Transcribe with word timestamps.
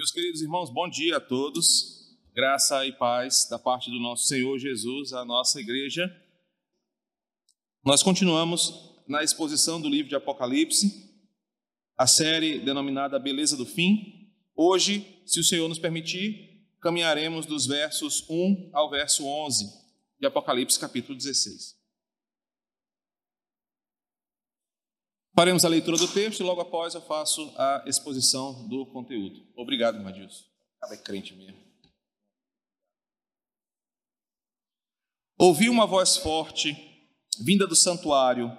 Meus 0.00 0.12
queridos 0.12 0.40
irmãos, 0.40 0.70
bom 0.70 0.88
dia 0.88 1.18
a 1.18 1.20
todos. 1.20 2.16
Graça 2.34 2.86
e 2.86 2.92
paz 2.92 3.46
da 3.50 3.58
parte 3.58 3.90
do 3.90 4.00
nosso 4.00 4.26
Senhor 4.26 4.58
Jesus 4.58 5.12
à 5.12 5.26
nossa 5.26 5.60
igreja. 5.60 6.10
Nós 7.84 8.02
continuamos 8.02 8.94
na 9.06 9.22
exposição 9.22 9.78
do 9.78 9.90
livro 9.90 10.08
de 10.08 10.14
Apocalipse, 10.14 11.06
a 11.98 12.06
série 12.06 12.60
denominada 12.60 13.18
Beleza 13.18 13.58
do 13.58 13.66
Fim. 13.66 14.32
Hoje, 14.56 15.20
se 15.26 15.38
o 15.38 15.44
Senhor 15.44 15.68
nos 15.68 15.78
permitir, 15.78 16.64
caminharemos 16.80 17.44
dos 17.44 17.66
versos 17.66 18.24
1 18.26 18.70
ao 18.72 18.88
verso 18.88 19.26
11 19.26 19.66
de 20.18 20.26
Apocalipse, 20.26 20.80
capítulo 20.80 21.14
16. 21.14 21.78
Faremos 25.34 25.64
a 25.64 25.68
leitura 25.68 25.96
do 25.96 26.08
texto 26.08 26.40
e 26.40 26.42
logo 26.42 26.60
após 26.60 26.94
eu 26.94 27.00
faço 27.02 27.52
a 27.56 27.84
exposição 27.86 28.66
do 28.68 28.84
conteúdo. 28.86 29.46
Obrigado, 29.56 29.96
irmã 29.96 30.12
Dilson. 30.12 30.44
Cada 30.80 30.94
é 30.94 30.98
crente 30.98 31.34
mesmo. 31.34 31.58
Ouvi 35.38 35.68
uma 35.70 35.86
voz 35.86 36.16
forte, 36.16 36.76
vinda 37.42 37.66
do 37.66 37.76
santuário, 37.76 38.50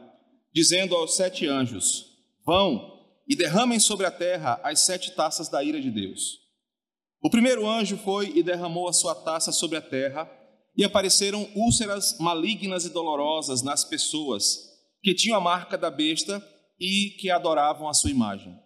dizendo 0.53 0.95
aos 0.95 1.15
sete 1.15 1.45
anjos: 1.45 2.17
Vão 2.45 2.99
e 3.27 3.35
derramem 3.35 3.79
sobre 3.79 4.05
a 4.05 4.11
terra 4.11 4.59
as 4.63 4.79
sete 4.79 5.11
taças 5.11 5.49
da 5.49 5.63
ira 5.63 5.79
de 5.79 5.91
Deus. 5.91 6.39
O 7.21 7.29
primeiro 7.29 7.67
anjo 7.67 7.97
foi 7.97 8.35
e 8.35 8.41
derramou 8.41 8.87
a 8.87 8.93
sua 8.93 9.13
taça 9.13 9.51
sobre 9.51 9.77
a 9.77 9.81
terra, 9.81 10.27
e 10.75 10.83
apareceram 10.83 11.47
úlceras 11.53 12.17
malignas 12.17 12.85
e 12.85 12.89
dolorosas 12.89 13.61
nas 13.61 13.83
pessoas 13.83 14.71
que 15.03 15.13
tinham 15.13 15.37
a 15.37 15.41
marca 15.41 15.77
da 15.77 15.91
besta 15.91 16.43
e 16.81 17.11
que 17.11 17.29
adoravam 17.29 17.87
a 17.87 17.93
sua 17.93 18.09
imagem. 18.09 18.59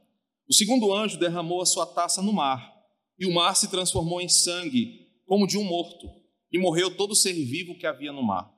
O 0.47 0.53
segundo 0.53 0.93
anjo 0.93 1.19
derramou 1.19 1.61
a 1.61 1.65
sua 1.65 1.85
taça 1.85 2.21
no 2.21 2.31
mar, 2.31 2.73
e 3.19 3.25
o 3.25 3.33
mar 3.33 3.53
se 3.55 3.69
transformou 3.69 4.21
em 4.21 4.29
sangue, 4.29 5.09
como 5.25 5.45
de 5.45 5.57
um 5.57 5.65
morto, 5.65 6.07
e 6.49 6.57
morreu 6.57 6.95
todo 6.95 7.13
ser 7.13 7.33
vivo 7.33 7.77
que 7.77 7.85
havia 7.85 8.13
no 8.13 8.23
mar. 8.23 8.49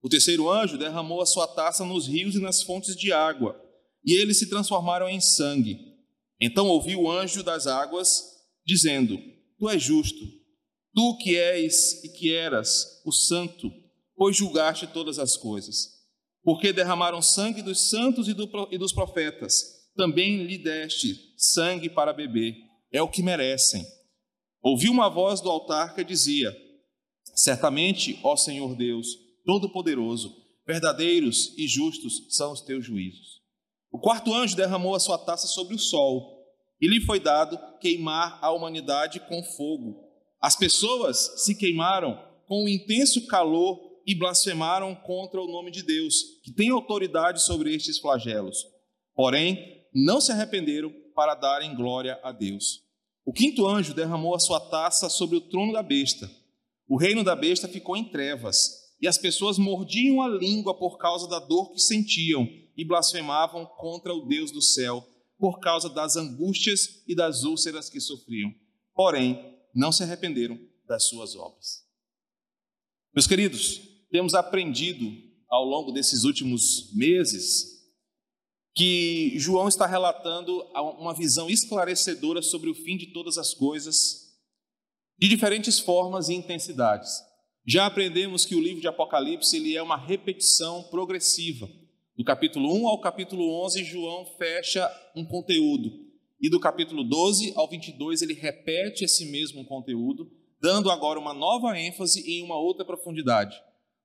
O 0.00 0.08
terceiro 0.08 0.48
anjo 0.48 0.78
derramou 0.78 1.20
a 1.20 1.26
sua 1.26 1.48
taça 1.48 1.84
nos 1.84 2.06
rios 2.06 2.36
e 2.36 2.40
nas 2.40 2.62
fontes 2.62 2.94
de 2.94 3.12
água, 3.12 3.60
e 4.04 4.14
eles 4.14 4.38
se 4.38 4.48
transformaram 4.48 5.08
em 5.08 5.20
sangue. 5.20 5.76
Então 6.40 6.68
ouviu 6.68 7.02
o 7.02 7.10
anjo 7.10 7.42
das 7.42 7.66
águas, 7.66 8.22
dizendo: 8.64 9.18
Tu 9.58 9.68
és 9.68 9.82
justo, 9.82 10.24
tu 10.94 11.16
que 11.18 11.36
és 11.36 12.04
e 12.04 12.08
que 12.10 12.32
eras 12.32 13.02
o 13.04 13.10
santo, 13.10 13.72
pois 14.14 14.36
julgaste 14.36 14.86
todas 14.86 15.18
as 15.18 15.36
coisas 15.36 15.99
porque 16.42 16.72
derramaram 16.72 17.20
sangue 17.20 17.62
dos 17.62 17.88
santos 17.88 18.28
e, 18.28 18.34
do, 18.34 18.48
e 18.70 18.78
dos 18.78 18.92
profetas. 18.92 19.62
Também 19.94 20.44
lhe 20.44 20.58
deste 20.58 21.14
sangue 21.36 21.90
para 21.90 22.12
beber, 22.12 22.54
é 22.92 23.02
o 23.02 23.08
que 23.08 23.22
merecem. 23.22 23.84
Ouvi 24.62 24.88
uma 24.88 25.08
voz 25.08 25.40
do 25.40 25.50
altar 25.50 25.94
que 25.94 26.04
dizia: 26.04 26.54
Certamente, 27.34 28.18
ó 28.22 28.36
Senhor 28.36 28.76
Deus, 28.76 29.06
Todo-Poderoso, 29.44 30.34
verdadeiros 30.66 31.56
e 31.58 31.66
justos 31.66 32.26
são 32.30 32.52
os 32.52 32.60
teus 32.60 32.84
juízos. 32.84 33.40
O 33.90 33.98
quarto 33.98 34.32
anjo 34.32 34.56
derramou 34.56 34.94
a 34.94 35.00
sua 35.00 35.18
taça 35.18 35.46
sobre 35.46 35.74
o 35.74 35.78
sol, 35.78 36.40
e 36.80 36.86
lhe 36.86 37.00
foi 37.00 37.18
dado 37.18 37.58
queimar 37.80 38.38
a 38.40 38.52
humanidade 38.52 39.20
com 39.20 39.42
fogo. 39.42 40.08
As 40.40 40.56
pessoas 40.56 41.44
se 41.44 41.54
queimaram 41.54 42.18
com 42.46 42.64
o 42.64 42.68
intenso 42.68 43.26
calor 43.26 43.89
e 44.10 44.14
blasfemaram 44.14 44.92
contra 44.92 45.40
o 45.40 45.46
nome 45.46 45.70
de 45.70 45.84
Deus, 45.84 46.40
que 46.42 46.52
tem 46.52 46.70
autoridade 46.70 47.44
sobre 47.44 47.72
estes 47.72 48.00
flagelos. 48.00 48.66
Porém, 49.14 49.86
não 49.94 50.20
se 50.20 50.32
arrependeram 50.32 50.92
para 51.14 51.36
darem 51.36 51.76
glória 51.76 52.18
a 52.24 52.32
Deus. 52.32 52.82
O 53.24 53.32
quinto 53.32 53.68
anjo 53.68 53.94
derramou 53.94 54.34
a 54.34 54.40
sua 54.40 54.58
taça 54.58 55.08
sobre 55.08 55.36
o 55.36 55.40
trono 55.40 55.72
da 55.72 55.80
besta. 55.80 56.28
O 56.88 56.98
reino 56.98 57.22
da 57.22 57.36
besta 57.36 57.68
ficou 57.68 57.96
em 57.96 58.10
trevas, 58.10 58.80
e 59.00 59.06
as 59.06 59.16
pessoas 59.16 59.58
mordiam 59.58 60.20
a 60.20 60.28
língua 60.28 60.76
por 60.76 60.98
causa 60.98 61.28
da 61.28 61.38
dor 61.38 61.70
que 61.70 61.78
sentiam 61.78 62.48
e 62.76 62.84
blasfemavam 62.84 63.64
contra 63.64 64.12
o 64.12 64.26
Deus 64.26 64.50
do 64.50 64.60
céu, 64.60 65.06
por 65.38 65.60
causa 65.60 65.88
das 65.88 66.16
angústias 66.16 67.04
e 67.06 67.14
das 67.14 67.44
úlceras 67.44 67.88
que 67.88 68.00
sofriam. 68.00 68.52
Porém, 68.92 69.38
não 69.72 69.92
se 69.92 70.02
arrependeram 70.02 70.58
das 70.84 71.04
suas 71.04 71.36
obras. 71.36 71.88
Meus 73.14 73.26
queridos, 73.26 73.89
temos 74.10 74.34
aprendido 74.34 75.12
ao 75.48 75.64
longo 75.64 75.92
desses 75.92 76.24
últimos 76.24 76.92
meses 76.94 77.80
que 78.74 79.34
João 79.36 79.68
está 79.68 79.86
relatando 79.86 80.62
uma 80.98 81.14
visão 81.14 81.50
esclarecedora 81.50 82.40
sobre 82.40 82.70
o 82.70 82.74
fim 82.74 82.96
de 82.96 83.12
todas 83.12 83.36
as 83.36 83.52
coisas, 83.52 84.30
de 85.18 85.28
diferentes 85.28 85.78
formas 85.78 86.28
e 86.28 86.34
intensidades. 86.34 87.10
Já 87.66 87.86
aprendemos 87.86 88.44
que 88.44 88.54
o 88.54 88.60
livro 88.60 88.80
de 88.80 88.88
Apocalipse 88.88 89.56
ele 89.56 89.76
é 89.76 89.82
uma 89.82 89.96
repetição 89.96 90.84
progressiva. 90.84 91.68
Do 92.16 92.24
capítulo 92.24 92.72
1 92.74 92.88
ao 92.88 93.00
capítulo 93.00 93.64
11, 93.64 93.84
João 93.84 94.24
fecha 94.38 94.88
um 95.14 95.24
conteúdo. 95.24 95.90
E 96.40 96.48
do 96.48 96.58
capítulo 96.58 97.04
12 97.04 97.52
ao 97.56 97.68
22, 97.68 98.22
ele 98.22 98.34
repete 98.34 99.04
esse 99.04 99.26
mesmo 99.26 99.64
conteúdo, 99.66 100.30
dando 100.60 100.90
agora 100.90 101.18
uma 101.18 101.34
nova 101.34 101.78
ênfase 101.78 102.22
em 102.30 102.42
uma 102.42 102.56
outra 102.56 102.84
profundidade 102.84 103.60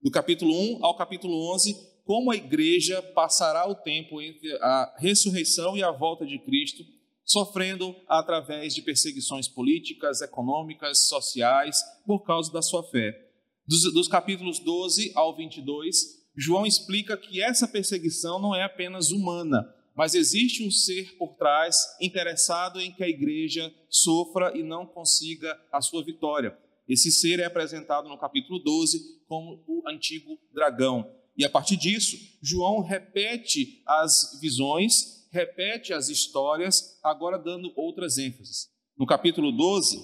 do 0.05 0.11
capítulo 0.11 0.53
1 0.53 0.85
ao 0.85 0.95
capítulo 0.95 1.51
11, 1.55 1.75
como 2.05 2.29
a 2.29 2.35
igreja 2.35 3.01
passará 3.01 3.67
o 3.67 3.73
tempo 3.73 4.21
entre 4.21 4.55
a 4.61 4.95
ressurreição 4.99 5.75
e 5.75 5.81
a 5.81 5.89
volta 5.89 6.27
de 6.27 6.37
Cristo, 6.37 6.83
sofrendo 7.23 7.95
através 8.07 8.75
de 8.75 8.83
perseguições 8.83 9.47
políticas, 9.47 10.21
econômicas, 10.21 11.07
sociais, 11.07 11.81
por 12.05 12.19
causa 12.19 12.53
da 12.53 12.61
sua 12.61 12.83
fé. 12.83 13.19
Dos, 13.67 13.91
dos 13.91 14.07
capítulos 14.07 14.59
12 14.59 15.11
ao 15.15 15.35
22, 15.35 16.23
João 16.37 16.67
explica 16.67 17.17
que 17.17 17.41
essa 17.41 17.67
perseguição 17.67 18.39
não 18.39 18.53
é 18.53 18.61
apenas 18.61 19.09
humana, 19.09 19.67
mas 19.95 20.13
existe 20.13 20.63
um 20.63 20.69
ser 20.69 21.17
por 21.17 21.33
trás 21.33 21.75
interessado 21.99 22.79
em 22.79 22.91
que 22.91 23.03
a 23.03 23.09
igreja 23.09 23.73
sofra 23.89 24.55
e 24.55 24.61
não 24.61 24.85
consiga 24.85 25.59
a 25.71 25.81
sua 25.81 26.03
vitória. 26.03 26.55
Esse 26.87 27.11
ser 27.11 27.39
é 27.39 27.45
apresentado 27.45 28.07
no 28.07 28.19
capítulo 28.19 28.59
12 28.59 29.14
como 29.27 29.63
o 29.67 29.87
antigo 29.87 30.39
dragão. 30.53 31.09
E 31.37 31.43
a 31.43 31.49
partir 31.49 31.75
disso, 31.75 32.17
João 32.41 32.81
repete 32.81 33.81
as 33.85 34.39
visões, 34.39 35.27
repete 35.31 35.93
as 35.93 36.09
histórias, 36.09 36.99
agora 37.03 37.37
dando 37.37 37.73
outras 37.75 38.17
ênfases. 38.17 38.69
No 38.97 39.05
capítulo 39.05 39.51
12, 39.51 39.97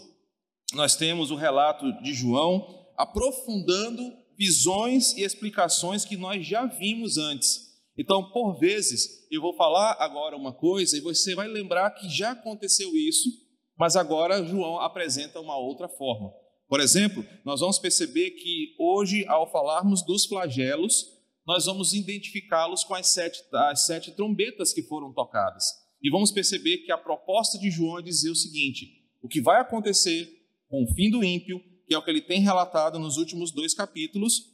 nós 0.74 0.96
temos 0.96 1.32
o 1.32 1.36
relato 1.36 1.92
de 2.02 2.14
João 2.14 2.68
aprofundando 2.98 4.02
visões 4.38 5.14
e 5.14 5.24
explicações 5.24 6.04
que 6.04 6.18
nós 6.18 6.46
já 6.46 6.66
vimos 6.66 7.18
antes. 7.18 7.72
Então, 7.98 8.32
por 8.32 8.58
vezes, 8.58 9.28
eu 9.30 9.42
vou 9.42 9.56
falar 9.56 9.98
agora 10.00 10.36
uma 10.36 10.54
coisa 10.54 10.98
e 10.98 11.02
você 11.02 11.36
vai 11.36 11.48
lembrar 11.48 11.92
que 11.92 12.10
já 12.10 12.32
aconteceu 12.32 12.90
isso, 12.96 13.30
mas 13.78 13.96
agora 13.96 14.44
João 14.44 14.80
apresenta 14.80 15.40
uma 15.40 15.58
outra 15.58 15.88
forma. 15.88 16.32
Por 16.72 16.80
exemplo, 16.80 17.26
nós 17.44 17.60
vamos 17.60 17.78
perceber 17.78 18.32
que 18.32 18.74
hoje, 18.80 19.26
ao 19.28 19.52
falarmos 19.52 20.06
dos 20.06 20.26
flagelos, 20.26 21.06
nós 21.46 21.66
vamos 21.66 21.92
identificá-los 21.92 22.86
com 22.86 22.96
as 22.96 23.08
sete, 23.08 23.44
as 23.52 23.86
sete 23.86 24.14
trombetas 24.14 24.72
que 24.72 24.82
foram 24.82 25.12
tocadas. 25.12 25.66
E 26.02 26.10
vamos 26.10 26.32
perceber 26.32 26.78
que 26.78 26.92
a 26.94 26.98
proposta 26.98 27.60
de 27.60 27.70
João 27.70 28.00
é 28.00 28.02
dizer 28.02 28.30
o 28.30 28.36
seguinte: 28.36 28.88
o 29.22 29.28
que 29.28 29.42
vai 29.42 29.60
acontecer 29.60 30.32
com 30.70 30.86
o 30.86 30.96
fim 30.96 31.10
do 31.12 31.22
ímpio, 31.22 31.62
que 31.86 31.94
é 31.94 31.98
o 31.98 32.02
que 32.02 32.10
ele 32.10 32.22
tem 32.22 32.40
relatado 32.40 32.98
nos 32.98 33.18
últimos 33.18 33.52
dois 33.52 33.74
capítulos, 33.74 34.54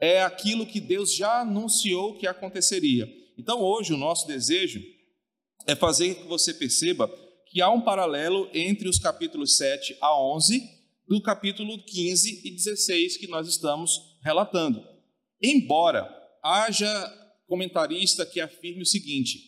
é 0.00 0.22
aquilo 0.22 0.64
que 0.64 0.80
Deus 0.80 1.12
já 1.12 1.40
anunciou 1.40 2.16
que 2.18 2.28
aconteceria. 2.28 3.12
Então, 3.36 3.60
hoje, 3.60 3.92
o 3.92 3.98
nosso 3.98 4.28
desejo 4.28 4.80
é 5.66 5.74
fazer 5.74 6.14
que 6.14 6.28
você 6.28 6.54
perceba 6.54 7.10
que 7.48 7.60
há 7.60 7.68
um 7.68 7.80
paralelo 7.80 8.48
entre 8.54 8.88
os 8.88 9.00
capítulos 9.00 9.56
7 9.56 9.96
a 10.00 10.16
11 10.16 10.77
do 11.08 11.22
capítulo 11.22 11.82
15 11.82 12.42
e 12.44 12.50
16 12.50 13.16
que 13.16 13.26
nós 13.28 13.48
estamos 13.48 14.18
relatando. 14.22 14.84
Embora 15.42 16.06
haja 16.42 16.86
comentarista 17.46 18.26
que 18.26 18.40
afirme 18.40 18.82
o 18.82 18.86
seguinte: 18.86 19.38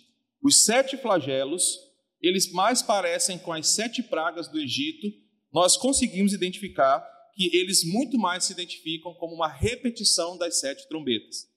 os 0.42 0.64
sete 0.64 0.96
flagelos, 0.96 1.78
eles 2.20 2.50
mais 2.52 2.82
parecem 2.82 3.38
com 3.38 3.52
as 3.52 3.68
sete 3.68 4.02
pragas 4.02 4.48
do 4.48 4.58
Egito, 4.58 5.06
nós 5.52 5.76
conseguimos 5.76 6.32
identificar 6.32 7.06
que 7.34 7.54
eles 7.56 7.84
muito 7.84 8.18
mais 8.18 8.44
se 8.44 8.52
identificam 8.52 9.14
como 9.14 9.34
uma 9.34 9.48
repetição 9.48 10.36
das 10.38 10.58
sete 10.60 10.88
trombetas. 10.88 11.48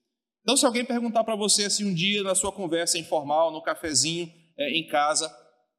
Então, 0.42 0.58
se 0.58 0.66
alguém 0.66 0.84
perguntar 0.84 1.24
para 1.24 1.36
você 1.36 1.64
assim 1.64 1.86
um 1.86 1.94
dia 1.94 2.22
na 2.22 2.36
sua 2.36 2.52
conversa 2.52 2.98
informal, 2.98 3.52
no 3.52 3.62
cafezinho, 3.62 4.32
é, 4.58 4.78
em 4.78 4.86
casa, 4.88 5.34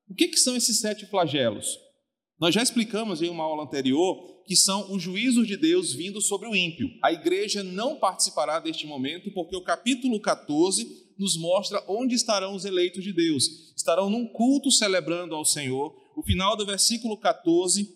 o 0.09 0.15
que, 0.15 0.29
que 0.29 0.39
são 0.39 0.57
esses 0.57 0.81
sete 0.81 1.07
flagelos? 1.07 1.79
Nós 2.39 2.55
já 2.55 2.63
explicamos 2.63 3.23
em 3.23 3.29
uma 3.29 3.45
aula 3.45 3.65
anterior 3.65 4.43
que 4.45 4.57
são 4.57 4.93
os 4.93 5.03
juízos 5.03 5.47
de 5.47 5.57
Deus 5.57 5.93
vindo 5.93 6.21
sobre 6.21 6.49
o 6.49 6.55
ímpio. 6.55 6.89
A 7.03 7.13
igreja 7.13 7.63
não 7.63 7.97
participará 7.97 8.59
deste 8.59 8.87
momento 8.87 9.31
porque 9.33 9.57
o 9.57 9.63
capítulo 9.63 10.21
14 10.21 11.05
nos 11.19 11.37
mostra 11.37 11.83
onde 11.89 12.15
estarão 12.15 12.55
os 12.55 12.65
eleitos 12.65 13.03
de 13.03 13.13
Deus. 13.13 13.73
Estarão 13.77 14.11
num 14.11 14.27
culto 14.27 14.71
celebrando 14.71 15.35
ao 15.35 15.45
Senhor, 15.45 15.95
o 16.17 16.23
final 16.23 16.57
do 16.57 16.67
versículo 16.67 17.17
14, 17.17 17.89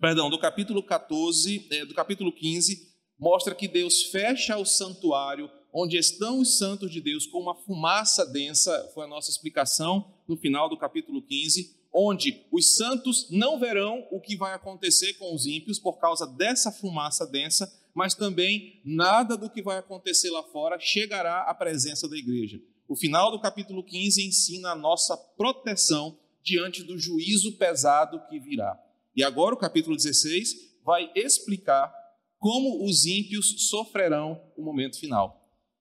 perdão, 0.00 0.28
do 0.28 0.38
capítulo 0.38 0.82
14, 0.82 1.66
é, 1.70 1.84
do 1.84 1.94
capítulo 1.94 2.32
15, 2.32 2.90
mostra 3.18 3.54
que 3.54 3.68
Deus 3.68 4.04
fecha 4.04 4.56
o 4.56 4.64
santuário 4.64 5.50
onde 5.72 5.96
estão 5.96 6.40
os 6.40 6.58
santos 6.58 6.90
de 6.90 7.00
Deus 7.00 7.26
com 7.26 7.38
uma 7.38 7.54
fumaça 7.54 8.26
densa, 8.26 8.90
foi 8.92 9.04
a 9.04 9.08
nossa 9.08 9.30
explicação 9.30 10.12
no 10.26 10.36
final 10.36 10.68
do 10.68 10.76
capítulo 10.76 11.22
15, 11.22 11.79
onde 11.92 12.46
os 12.52 12.76
santos 12.76 13.28
não 13.30 13.58
verão 13.58 14.06
o 14.10 14.20
que 14.20 14.36
vai 14.36 14.54
acontecer 14.54 15.14
com 15.14 15.34
os 15.34 15.46
ímpios 15.46 15.78
por 15.78 15.98
causa 15.98 16.26
dessa 16.26 16.70
fumaça 16.70 17.26
densa, 17.26 17.70
mas 17.94 18.14
também 18.14 18.80
nada 18.84 19.36
do 19.36 19.50
que 19.50 19.62
vai 19.62 19.78
acontecer 19.78 20.30
lá 20.30 20.42
fora 20.44 20.78
chegará 20.78 21.42
à 21.42 21.54
presença 21.54 22.08
da 22.08 22.16
igreja. 22.16 22.60
O 22.88 22.96
final 22.96 23.30
do 23.30 23.40
capítulo 23.40 23.84
15 23.84 24.26
ensina 24.26 24.70
a 24.70 24.76
nossa 24.76 25.16
proteção 25.16 26.18
diante 26.42 26.82
do 26.82 26.98
juízo 26.98 27.56
pesado 27.56 28.22
que 28.28 28.38
virá. 28.38 28.78
E 29.14 29.22
agora 29.22 29.54
o 29.54 29.58
capítulo 29.58 29.96
16 29.96 30.54
vai 30.84 31.10
explicar 31.14 31.92
como 32.38 32.84
os 32.84 33.04
ímpios 33.04 33.68
sofrerão 33.68 34.40
o 34.56 34.64
momento 34.64 34.98
final. 34.98 35.40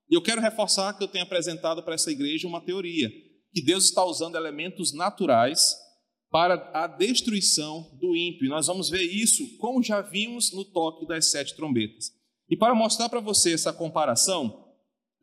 E 0.09 0.15
eu 0.15 0.21
quero 0.21 0.41
reforçar 0.41 0.97
que 0.97 1.03
eu 1.03 1.07
tenho 1.07 1.23
apresentado 1.23 1.83
para 1.83 1.93
essa 1.93 2.11
igreja 2.11 2.47
uma 2.47 2.61
teoria, 2.61 3.09
que 3.53 3.61
Deus 3.61 3.85
está 3.85 4.03
usando 4.03 4.35
elementos 4.35 4.93
naturais 4.93 5.75
para 6.29 6.69
a 6.73 6.87
destruição 6.87 7.89
do 7.99 8.15
ímpio. 8.15 8.45
E 8.45 8.49
nós 8.49 8.67
vamos 8.67 8.89
ver 8.89 9.03
isso 9.03 9.57
como 9.57 9.81
já 9.81 10.01
vimos 10.01 10.51
no 10.51 10.63
toque 10.63 11.07
das 11.07 11.31
sete 11.31 11.55
trombetas. 11.55 12.11
E 12.49 12.55
para 12.55 12.75
mostrar 12.75 13.09
para 13.09 13.19
você 13.19 13.53
essa 13.53 13.73
comparação, 13.73 14.67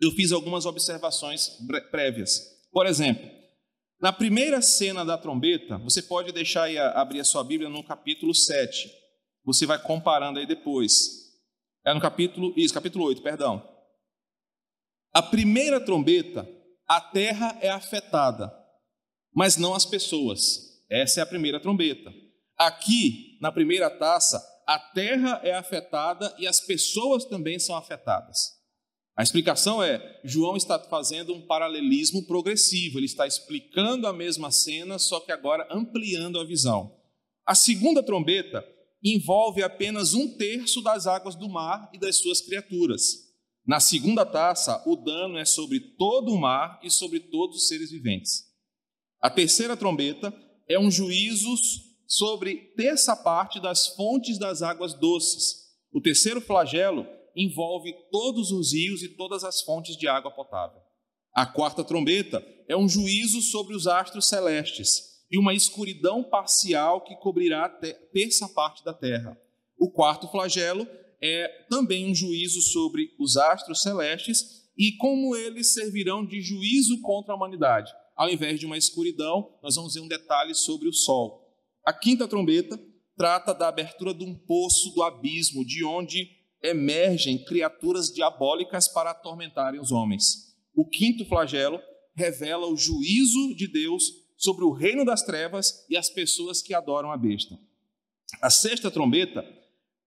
eu 0.00 0.10
fiz 0.12 0.32
algumas 0.32 0.66
observações 0.66 1.58
prévias. 1.90 2.40
Por 2.70 2.86
exemplo, 2.86 3.28
na 4.00 4.12
primeira 4.12 4.60
cena 4.60 5.04
da 5.04 5.16
trombeta, 5.16 5.78
você 5.78 6.02
pode 6.02 6.30
deixar 6.32 6.64
aí 6.64 6.78
abrir 6.78 7.20
a 7.20 7.24
sua 7.24 7.42
Bíblia 7.42 7.70
no 7.70 7.82
capítulo 7.82 8.34
7. 8.34 8.90
Você 9.44 9.64
vai 9.64 9.80
comparando 9.80 10.38
aí 10.38 10.46
depois. 10.46 11.26
É 11.84 11.94
no 11.94 12.00
capítulo, 12.00 12.52
isso, 12.56 12.74
capítulo 12.74 13.04
8, 13.06 13.22
perdão. 13.22 13.66
A 15.14 15.22
primeira 15.22 15.80
trombeta, 15.80 16.46
a 16.86 17.00
terra 17.00 17.56
é 17.62 17.70
afetada, 17.70 18.52
mas 19.32 19.56
não 19.56 19.72
as 19.74 19.86
pessoas. 19.86 20.75
Essa 20.88 21.20
é 21.20 21.22
a 21.22 21.26
primeira 21.26 21.60
trombeta. 21.60 22.12
Aqui, 22.56 23.38
na 23.40 23.52
primeira 23.52 23.90
taça, 23.90 24.42
a 24.66 24.78
terra 24.78 25.40
é 25.44 25.52
afetada 25.52 26.34
e 26.38 26.46
as 26.46 26.60
pessoas 26.60 27.24
também 27.24 27.58
são 27.58 27.76
afetadas. 27.76 28.56
A 29.16 29.22
explicação 29.22 29.82
é: 29.82 30.20
João 30.24 30.56
está 30.56 30.78
fazendo 30.78 31.34
um 31.34 31.46
paralelismo 31.46 32.26
progressivo, 32.26 32.98
ele 32.98 33.06
está 33.06 33.26
explicando 33.26 34.06
a 34.06 34.12
mesma 34.12 34.50
cena, 34.50 34.98
só 34.98 35.20
que 35.20 35.32
agora 35.32 35.66
ampliando 35.70 36.38
a 36.38 36.44
visão. 36.44 36.94
A 37.46 37.54
segunda 37.54 38.02
trombeta 38.02 38.64
envolve 39.02 39.62
apenas 39.62 40.14
um 40.14 40.36
terço 40.36 40.82
das 40.82 41.06
águas 41.06 41.34
do 41.34 41.48
mar 41.48 41.88
e 41.92 41.98
das 41.98 42.16
suas 42.16 42.40
criaturas. 42.40 43.26
Na 43.66 43.80
segunda 43.80 44.24
taça, 44.24 44.82
o 44.86 44.96
dano 44.96 45.38
é 45.38 45.44
sobre 45.44 45.80
todo 45.80 46.32
o 46.32 46.38
mar 46.38 46.80
e 46.82 46.90
sobre 46.90 47.20
todos 47.20 47.56
os 47.56 47.68
seres 47.68 47.90
viventes. 47.90 48.44
A 49.20 49.30
terceira 49.30 49.76
trombeta 49.76 50.32
é 50.68 50.78
um 50.78 50.90
juízo 50.90 51.54
sobre 52.06 52.72
terça 52.76 53.14
parte 53.14 53.60
das 53.60 53.88
fontes 53.88 54.38
das 54.38 54.62
águas 54.62 54.94
doces. 54.94 55.66
O 55.92 56.00
terceiro 56.00 56.40
flagelo 56.40 57.06
envolve 57.34 57.94
todos 58.10 58.50
os 58.50 58.72
rios 58.72 59.02
e 59.02 59.08
todas 59.08 59.44
as 59.44 59.60
fontes 59.62 59.96
de 59.96 60.08
água 60.08 60.30
potável. 60.30 60.80
A 61.32 61.46
quarta 61.46 61.84
trombeta 61.84 62.44
é 62.68 62.76
um 62.76 62.88
juízo 62.88 63.42
sobre 63.42 63.74
os 63.74 63.86
astros 63.86 64.28
celestes 64.28 65.16
e 65.30 65.38
uma 65.38 65.54
escuridão 65.54 66.24
parcial 66.24 67.02
que 67.02 67.16
cobrirá 67.16 67.68
terça 68.12 68.48
parte 68.48 68.84
da 68.84 68.94
terra. 68.94 69.38
O 69.78 69.90
quarto 69.90 70.28
flagelo 70.28 70.86
é 71.20 71.66
também 71.68 72.10
um 72.10 72.14
juízo 72.14 72.60
sobre 72.60 73.10
os 73.18 73.36
astros 73.36 73.82
celestes 73.82 74.66
e 74.76 74.92
como 74.96 75.36
eles 75.36 75.74
servirão 75.74 76.24
de 76.24 76.40
juízo 76.40 77.00
contra 77.02 77.32
a 77.32 77.36
humanidade 77.36 77.92
ao 78.16 78.30
invés 78.30 78.58
de 78.58 78.64
uma 78.64 78.78
escuridão, 78.78 79.54
nós 79.62 79.76
vamos 79.76 79.94
ver 79.94 80.00
um 80.00 80.08
detalhe 80.08 80.54
sobre 80.54 80.88
o 80.88 80.92
sol. 80.92 81.46
A 81.84 81.92
quinta 81.92 82.26
trombeta 82.26 82.80
trata 83.16 83.52
da 83.52 83.68
abertura 83.68 84.14
de 84.14 84.24
um 84.24 84.34
poço 84.34 84.90
do 84.94 85.02
abismo, 85.02 85.64
de 85.64 85.84
onde 85.84 86.30
emergem 86.62 87.44
criaturas 87.44 88.12
diabólicas 88.12 88.88
para 88.88 89.10
atormentarem 89.10 89.80
os 89.80 89.92
homens. 89.92 90.54
O 90.74 90.88
quinto 90.88 91.24
flagelo 91.26 91.78
revela 92.14 92.66
o 92.66 92.76
juízo 92.76 93.54
de 93.54 93.68
Deus 93.68 94.04
sobre 94.36 94.64
o 94.64 94.72
reino 94.72 95.04
das 95.04 95.22
trevas 95.22 95.86
e 95.88 95.96
as 95.96 96.10
pessoas 96.10 96.62
que 96.62 96.74
adoram 96.74 97.12
a 97.12 97.16
besta. 97.16 97.58
A 98.42 98.50
sexta 98.50 98.90
trombeta 98.90 99.44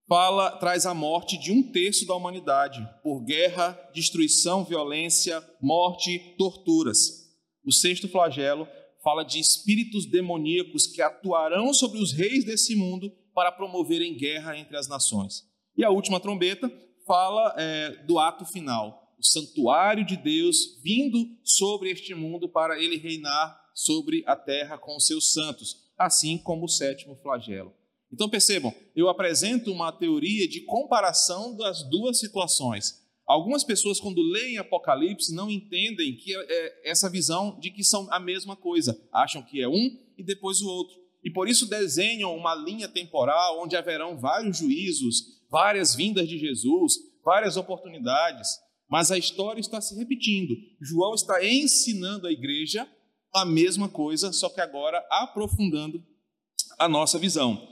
fala, 0.08 0.50
traz 0.56 0.86
a 0.86 0.94
morte 0.94 1.38
de 1.38 1.52
um 1.52 1.62
terço 1.62 2.06
da 2.06 2.14
humanidade 2.14 2.86
por 3.02 3.20
guerra, 3.24 3.78
destruição, 3.94 4.64
violência, 4.64 5.42
morte, 5.60 6.34
torturas. 6.36 7.19
O 7.64 7.72
sexto 7.72 8.08
flagelo 8.08 8.66
fala 9.02 9.24
de 9.24 9.38
espíritos 9.38 10.06
demoníacos 10.06 10.86
que 10.86 11.02
atuarão 11.02 11.72
sobre 11.72 11.98
os 11.98 12.12
reis 12.12 12.44
desse 12.44 12.74
mundo 12.76 13.10
para 13.34 13.52
promoverem 13.52 14.16
guerra 14.16 14.58
entre 14.58 14.76
as 14.76 14.88
nações. 14.88 15.44
E 15.76 15.84
a 15.84 15.90
última 15.90 16.20
trombeta 16.20 16.70
fala 17.06 17.54
é, 17.56 18.04
do 18.04 18.18
ato 18.18 18.44
final, 18.44 19.14
o 19.18 19.24
santuário 19.24 20.04
de 20.04 20.16
Deus 20.16 20.80
vindo 20.82 21.18
sobre 21.42 21.90
este 21.90 22.14
mundo 22.14 22.48
para 22.48 22.80
ele 22.82 22.96
reinar 22.96 23.58
sobre 23.74 24.22
a 24.26 24.36
terra 24.36 24.78
com 24.78 24.96
os 24.96 25.06
seus 25.06 25.32
santos, 25.32 25.90
assim 25.98 26.38
como 26.38 26.64
o 26.64 26.68
sétimo 26.68 27.16
flagelo. 27.16 27.72
Então 28.12 28.28
percebam, 28.28 28.74
eu 28.96 29.08
apresento 29.08 29.72
uma 29.72 29.92
teoria 29.92 30.48
de 30.48 30.62
comparação 30.62 31.56
das 31.56 31.88
duas 31.88 32.18
situações. 32.18 32.99
Algumas 33.30 33.62
pessoas, 33.62 34.00
quando 34.00 34.20
leem 34.20 34.58
Apocalipse, 34.58 35.32
não 35.32 35.48
entendem 35.48 36.16
que 36.16 36.34
é, 36.34 36.46
é 36.48 36.90
essa 36.90 37.08
visão 37.08 37.56
de 37.60 37.70
que 37.70 37.84
são 37.84 38.12
a 38.12 38.18
mesma 38.18 38.56
coisa. 38.56 39.00
Acham 39.12 39.40
que 39.40 39.62
é 39.62 39.68
um 39.68 39.96
e 40.18 40.24
depois 40.24 40.60
o 40.60 40.66
outro. 40.66 40.96
E 41.22 41.30
por 41.30 41.48
isso 41.48 41.68
desenham 41.68 42.36
uma 42.36 42.56
linha 42.56 42.88
temporal 42.88 43.62
onde 43.62 43.76
haverão 43.76 44.18
vários 44.18 44.58
juízos, 44.58 45.44
várias 45.48 45.94
vindas 45.94 46.28
de 46.28 46.38
Jesus, 46.38 46.94
várias 47.24 47.56
oportunidades. 47.56 48.48
Mas 48.90 49.12
a 49.12 49.18
história 49.18 49.60
está 49.60 49.80
se 49.80 49.94
repetindo. 49.94 50.52
João 50.80 51.14
está 51.14 51.46
ensinando 51.46 52.26
a 52.26 52.32
igreja 52.32 52.84
a 53.32 53.44
mesma 53.44 53.88
coisa, 53.88 54.32
só 54.32 54.48
que 54.48 54.60
agora 54.60 55.06
aprofundando 55.08 56.04
a 56.76 56.88
nossa 56.88 57.16
visão. 57.16 57.62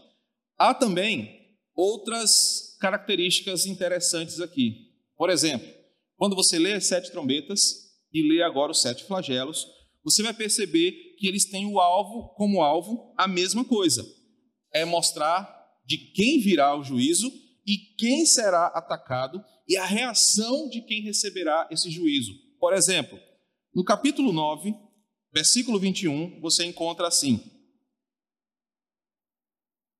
Há 0.57 0.73
também 0.73 1.59
outras 1.75 2.77
características 2.81 3.67
interessantes 3.67 4.41
aqui. 4.41 4.88
Por 5.19 5.29
exemplo, 5.31 5.69
quando 6.17 6.37
você 6.37 6.59
lê 6.59 6.75
as 6.75 6.87
sete 6.87 7.11
trombetas 7.11 7.61
e 8.13 8.23
lê 8.23 8.41
agora 8.41 8.71
os 8.71 8.81
sete 8.81 9.05
flagelos, 9.05 9.67
você 10.05 10.23
vai 10.23 10.33
perceber 10.33 10.93
que 11.19 11.27
eles 11.27 11.51
têm 11.51 11.67
o 11.67 11.81
alvo 11.81 12.33
como 12.35 12.63
alvo 12.63 13.13
a 13.19 13.27
mesma 13.27 13.65
coisa. 13.65 14.07
É 14.73 14.85
mostrar 14.85 15.53
de 15.85 15.99
quem 16.13 16.41
virá 16.41 16.79
o 16.79 16.85
juízo 16.85 17.31
e 17.67 17.77
quem 17.99 18.25
será 18.25 18.69
atacado 18.69 19.45
e 19.69 19.77
a 19.77 19.85
reação 19.85 20.69
de 20.69 20.81
quem 20.83 21.03
receberá 21.03 21.69
esse 21.71 21.91
juízo. 21.91 22.33
Por 22.61 22.73
exemplo, 22.73 23.19
no 23.75 23.85
capítulo 23.85 24.33
9, 24.33 24.73
versículo 25.33 25.81
21, 25.81 26.41
você 26.41 26.65
encontra 26.65 27.09
assim: 27.09 27.41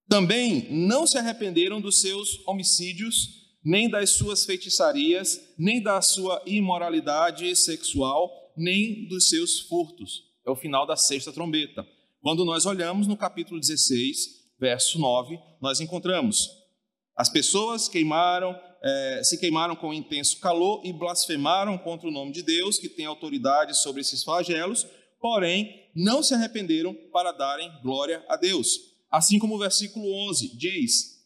Também 0.09 0.73
não 0.73 1.07
se 1.07 1.19
arrependeram 1.19 1.81
dos 1.81 2.01
seus 2.01 2.47
homicídios 2.47 3.48
nem 3.69 3.87
das 3.87 4.13
suas 4.13 4.47
feitiçarias, 4.47 5.39
nem 5.59 5.83
da 5.83 6.01
sua 6.01 6.43
imoralidade 6.47 7.55
sexual, 7.55 8.33
nem 8.57 9.07
dos 9.07 9.29
seus 9.29 9.61
furtos. 9.61 10.23
É 10.47 10.51
o 10.51 10.57
final 10.57 10.87
da 10.87 10.97
sexta 10.97 11.31
trombeta. 11.31 11.87
Quando 12.23 12.47
nós 12.47 12.65
olhamos 12.65 13.07
no 13.07 13.15
capítulo 13.15 13.61
16, 13.61 14.55
verso 14.59 14.99
9, 14.99 15.39
nós 15.61 15.83
encontramos: 15.83 16.49
as 17.15 17.29
pessoas 17.29 17.91
queimaram, 17.91 18.59
é, 18.83 19.21
se 19.23 19.37
queimaram 19.37 19.77
com 19.77 19.93
intenso 19.93 20.41
calor 20.41 20.81
e 20.83 20.91
blasfemaram 20.91 21.77
contra 21.77 22.09
o 22.09 22.11
nome 22.11 22.33
de 22.33 22.43
Deus, 22.43 22.79
que 22.79 22.89
tem 22.89 23.05
autoridade 23.05 23.77
sobre 23.77 24.01
esses 24.01 24.25
flagelos, 24.25 24.87
porém 25.21 25.91
não 25.95 26.23
se 26.23 26.33
arrependeram 26.33 26.95
para 27.13 27.33
darem 27.33 27.71
glória 27.83 28.25
a 28.31 28.37
Deus. 28.39 28.79
Assim 29.11 29.39
como 29.39 29.57
o 29.57 29.59
versículo 29.59 30.11
11 30.31 30.57
diz: 30.57 31.18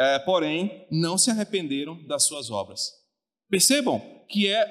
é, 0.00 0.18
porém 0.18 0.86
não 0.90 1.18
se 1.18 1.30
arrependeram 1.30 2.02
das 2.06 2.24
suas 2.24 2.50
obras. 2.50 2.90
Percebam 3.50 4.00
que 4.30 4.48
é 4.48 4.64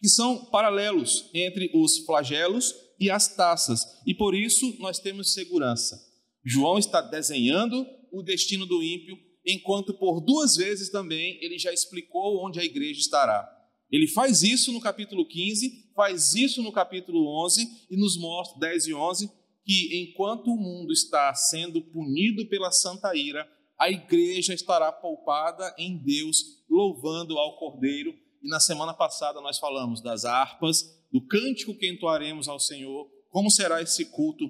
que 0.00 0.08
são 0.08 0.46
paralelos 0.46 1.28
entre 1.34 1.70
os 1.74 1.98
flagelos 1.98 2.74
e 2.98 3.10
as 3.10 3.34
taças, 3.36 3.80
e 4.06 4.14
por 4.14 4.34
isso 4.34 4.74
nós 4.78 4.98
temos 4.98 5.34
segurança. 5.34 6.00
João 6.42 6.78
está 6.78 7.02
desenhando 7.02 7.86
o 8.10 8.22
destino 8.22 8.64
do 8.64 8.82
ímpio, 8.82 9.18
enquanto 9.44 9.92
por 9.92 10.20
duas 10.20 10.56
vezes 10.56 10.90
também 10.90 11.38
ele 11.42 11.58
já 11.58 11.72
explicou 11.72 12.42
onde 12.42 12.58
a 12.58 12.64
igreja 12.64 13.00
estará. 13.00 13.46
Ele 13.90 14.06
faz 14.06 14.42
isso 14.42 14.72
no 14.72 14.80
capítulo 14.80 15.26
15, 15.26 15.90
faz 15.94 16.34
isso 16.34 16.62
no 16.62 16.72
capítulo 16.72 17.44
11 17.44 17.86
e 17.90 17.96
nos 17.96 18.16
mostra 18.16 18.58
10 18.60 18.86
e 18.86 18.94
11 18.94 19.30
que 19.62 20.02
enquanto 20.02 20.48
o 20.48 20.56
mundo 20.56 20.90
está 20.92 21.34
sendo 21.34 21.82
punido 21.82 22.46
pela 22.48 22.70
santa 22.70 23.14
ira, 23.14 23.46
a 23.80 23.90
igreja 23.90 24.52
estará 24.52 24.92
poupada 24.92 25.74
em 25.78 25.96
Deus, 25.96 26.36
louvando 26.68 27.38
ao 27.38 27.56
Cordeiro. 27.56 28.12
E 28.42 28.48
na 28.48 28.60
semana 28.60 28.92
passada 28.92 29.40
nós 29.40 29.58
falamos 29.58 30.02
das 30.02 30.26
harpas, 30.26 30.82
do 31.10 31.26
cântico 31.26 31.74
que 31.74 31.90
entoaremos 31.90 32.46
ao 32.46 32.60
Senhor, 32.60 33.10
como 33.30 33.50
será 33.50 33.80
esse 33.80 34.04
culto 34.10 34.44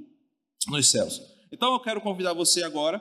nos 0.67 0.91
céus. 0.91 1.21
Então 1.53 1.73
eu 1.73 1.81
quero 1.81 2.01
convidar 2.01 2.33
você 2.33 2.65
agora, 2.65 3.01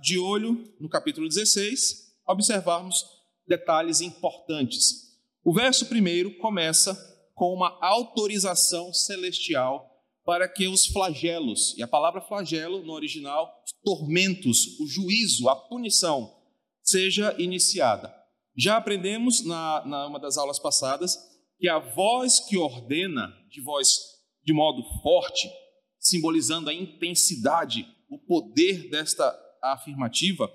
de 0.00 0.16
olho 0.16 0.64
no 0.80 0.88
capítulo 0.88 1.28
16, 1.28 2.14
a 2.24 2.32
observarmos 2.32 3.04
detalhes 3.46 4.00
importantes. 4.00 5.08
O 5.42 5.52
verso 5.52 5.86
primeiro 5.86 6.38
começa 6.38 6.96
com 7.34 7.52
uma 7.52 7.76
autorização 7.80 8.92
celestial 8.92 9.97
para 10.28 10.46
que 10.46 10.68
os 10.68 10.84
flagelos, 10.84 11.74
e 11.78 11.82
a 11.82 11.88
palavra 11.88 12.20
flagelo 12.20 12.84
no 12.84 12.92
original, 12.92 13.50
os 13.64 13.72
tormentos, 13.82 14.78
o 14.78 14.86
juízo, 14.86 15.48
a 15.48 15.56
punição, 15.56 16.30
seja 16.82 17.34
iniciada. 17.38 18.14
Já 18.54 18.76
aprendemos 18.76 19.42
na, 19.42 19.82
na 19.86 20.06
uma 20.06 20.20
das 20.20 20.36
aulas 20.36 20.58
passadas 20.58 21.16
que 21.58 21.66
a 21.66 21.78
voz 21.78 22.40
que 22.40 22.58
ordena, 22.58 23.34
de 23.50 23.62
voz 23.62 23.88
de 24.44 24.52
modo 24.52 24.82
forte, 25.02 25.50
simbolizando 25.98 26.68
a 26.68 26.74
intensidade, 26.74 27.88
o 28.10 28.18
poder 28.18 28.90
desta 28.90 29.34
afirmativa, 29.62 30.52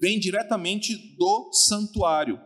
vem 0.00 0.20
diretamente 0.20 0.96
do 1.16 1.52
santuário, 1.52 2.40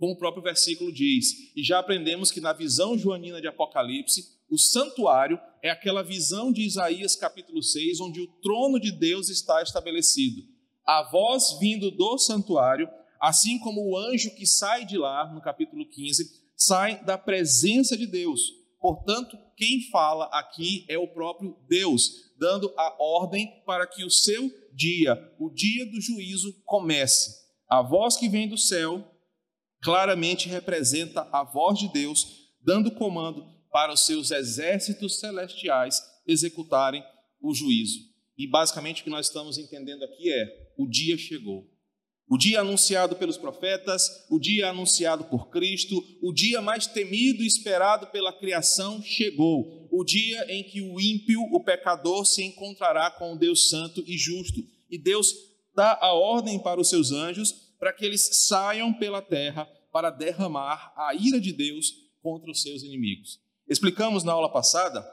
como 0.00 0.14
o 0.14 0.18
próprio 0.18 0.42
versículo 0.42 0.92
diz. 0.92 1.26
E 1.56 1.62
já 1.62 1.78
aprendemos 1.78 2.32
que 2.32 2.40
na 2.40 2.52
visão 2.52 2.98
joanina 2.98 3.40
de 3.40 3.46
Apocalipse, 3.46 4.33
o 4.54 4.58
santuário 4.58 5.36
é 5.60 5.68
aquela 5.68 6.04
visão 6.04 6.52
de 6.52 6.62
Isaías 6.62 7.16
capítulo 7.16 7.60
6, 7.60 8.00
onde 8.00 8.20
o 8.20 8.28
trono 8.40 8.78
de 8.78 8.92
Deus 8.92 9.28
está 9.28 9.60
estabelecido. 9.60 10.42
A 10.86 11.02
voz 11.10 11.58
vindo 11.58 11.90
do 11.90 12.16
santuário, 12.18 12.88
assim 13.20 13.58
como 13.58 13.84
o 13.84 13.98
anjo 13.98 14.32
que 14.36 14.46
sai 14.46 14.84
de 14.84 14.96
lá, 14.96 15.28
no 15.34 15.40
capítulo 15.40 15.84
15, 15.88 16.30
sai 16.56 17.04
da 17.04 17.18
presença 17.18 17.96
de 17.96 18.06
Deus. 18.06 18.40
Portanto, 18.80 19.36
quem 19.56 19.90
fala 19.90 20.26
aqui 20.26 20.84
é 20.88 20.96
o 20.96 21.08
próprio 21.08 21.56
Deus, 21.68 22.32
dando 22.38 22.72
a 22.76 22.94
ordem 23.02 23.60
para 23.66 23.88
que 23.88 24.04
o 24.04 24.10
seu 24.10 24.48
dia, 24.72 25.18
o 25.40 25.50
dia 25.50 25.84
do 25.86 26.00
juízo, 26.00 26.54
comece. 26.64 27.42
A 27.68 27.82
voz 27.82 28.16
que 28.16 28.28
vem 28.28 28.48
do 28.48 28.58
céu 28.58 29.04
claramente 29.82 30.48
representa 30.48 31.28
a 31.32 31.42
voz 31.42 31.76
de 31.76 31.88
Deus, 31.88 32.52
dando 32.62 32.92
comando 32.92 33.53
para 33.74 33.92
os 33.92 34.06
seus 34.06 34.30
exércitos 34.30 35.18
celestiais 35.18 36.00
executarem 36.24 37.02
o 37.42 37.52
juízo. 37.52 37.98
E 38.38 38.46
basicamente 38.46 39.00
o 39.00 39.04
que 39.04 39.10
nós 39.10 39.26
estamos 39.26 39.58
entendendo 39.58 40.04
aqui 40.04 40.32
é: 40.32 40.72
o 40.78 40.88
dia 40.88 41.18
chegou. 41.18 41.68
O 42.28 42.38
dia 42.38 42.60
anunciado 42.60 43.16
pelos 43.16 43.36
profetas, 43.36 44.08
o 44.30 44.38
dia 44.38 44.70
anunciado 44.70 45.24
por 45.24 45.50
Cristo, 45.50 46.00
o 46.22 46.32
dia 46.32 46.62
mais 46.62 46.86
temido 46.86 47.42
e 47.42 47.48
esperado 47.48 48.06
pela 48.06 48.32
criação 48.32 49.02
chegou. 49.02 49.88
O 49.90 50.04
dia 50.04 50.46
em 50.48 50.62
que 50.62 50.80
o 50.80 51.00
ímpio, 51.00 51.40
o 51.52 51.62
pecador, 51.62 52.24
se 52.24 52.44
encontrará 52.44 53.10
com 53.10 53.34
o 53.34 53.38
Deus 53.38 53.68
Santo 53.68 54.04
e 54.06 54.16
Justo. 54.16 54.60
E 54.88 54.96
Deus 54.96 55.34
dá 55.74 55.98
a 56.00 56.12
ordem 56.14 56.60
para 56.60 56.80
os 56.80 56.88
seus 56.88 57.10
anjos 57.10 57.52
para 57.80 57.92
que 57.92 58.04
eles 58.04 58.46
saiam 58.46 58.94
pela 58.94 59.20
terra 59.20 59.68
para 59.92 60.10
derramar 60.10 60.94
a 60.96 61.12
ira 61.12 61.40
de 61.40 61.52
Deus 61.52 61.92
contra 62.22 62.50
os 62.50 62.62
seus 62.62 62.84
inimigos. 62.84 63.43
Explicamos 63.68 64.22
na 64.22 64.32
aula 64.32 64.52
passada 64.52 65.04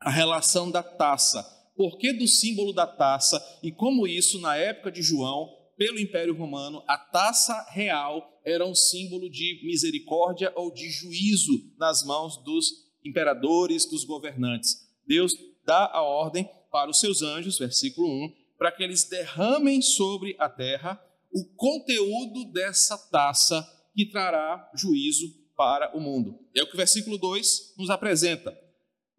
a 0.00 0.10
relação 0.10 0.70
da 0.70 0.82
taça, 0.82 1.42
por 1.76 1.98
que 1.98 2.12
do 2.12 2.26
símbolo 2.26 2.72
da 2.72 2.86
taça 2.86 3.40
e 3.62 3.70
como 3.70 4.06
isso, 4.06 4.40
na 4.40 4.56
época 4.56 4.90
de 4.90 5.02
João, 5.02 5.48
pelo 5.76 6.00
Império 6.00 6.36
Romano, 6.36 6.82
a 6.88 6.98
taça 6.98 7.64
real 7.70 8.40
era 8.44 8.66
um 8.66 8.74
símbolo 8.74 9.30
de 9.30 9.60
misericórdia 9.64 10.52
ou 10.56 10.72
de 10.72 10.90
juízo 10.90 11.52
nas 11.78 12.04
mãos 12.04 12.42
dos 12.42 12.86
imperadores, 13.04 13.88
dos 13.88 14.04
governantes. 14.04 14.84
Deus 15.06 15.34
dá 15.64 15.90
a 15.92 16.02
ordem 16.02 16.48
para 16.72 16.90
os 16.90 16.98
seus 16.98 17.22
anjos, 17.22 17.58
versículo 17.58 18.08
1, 18.08 18.34
para 18.58 18.72
que 18.72 18.82
eles 18.82 19.04
derramem 19.04 19.80
sobre 19.80 20.34
a 20.38 20.48
terra 20.48 21.00
o 21.30 21.44
conteúdo 21.54 22.50
dessa 22.52 22.96
taça 23.10 23.64
que 23.94 24.06
trará 24.06 24.70
juízo 24.74 25.45
para 25.56 25.96
o 25.96 26.00
mundo. 26.00 26.38
É 26.54 26.62
o 26.62 26.66
que 26.66 26.74
o 26.74 26.76
versículo 26.76 27.16
2 27.18 27.74
nos 27.78 27.90
apresenta. 27.90 28.56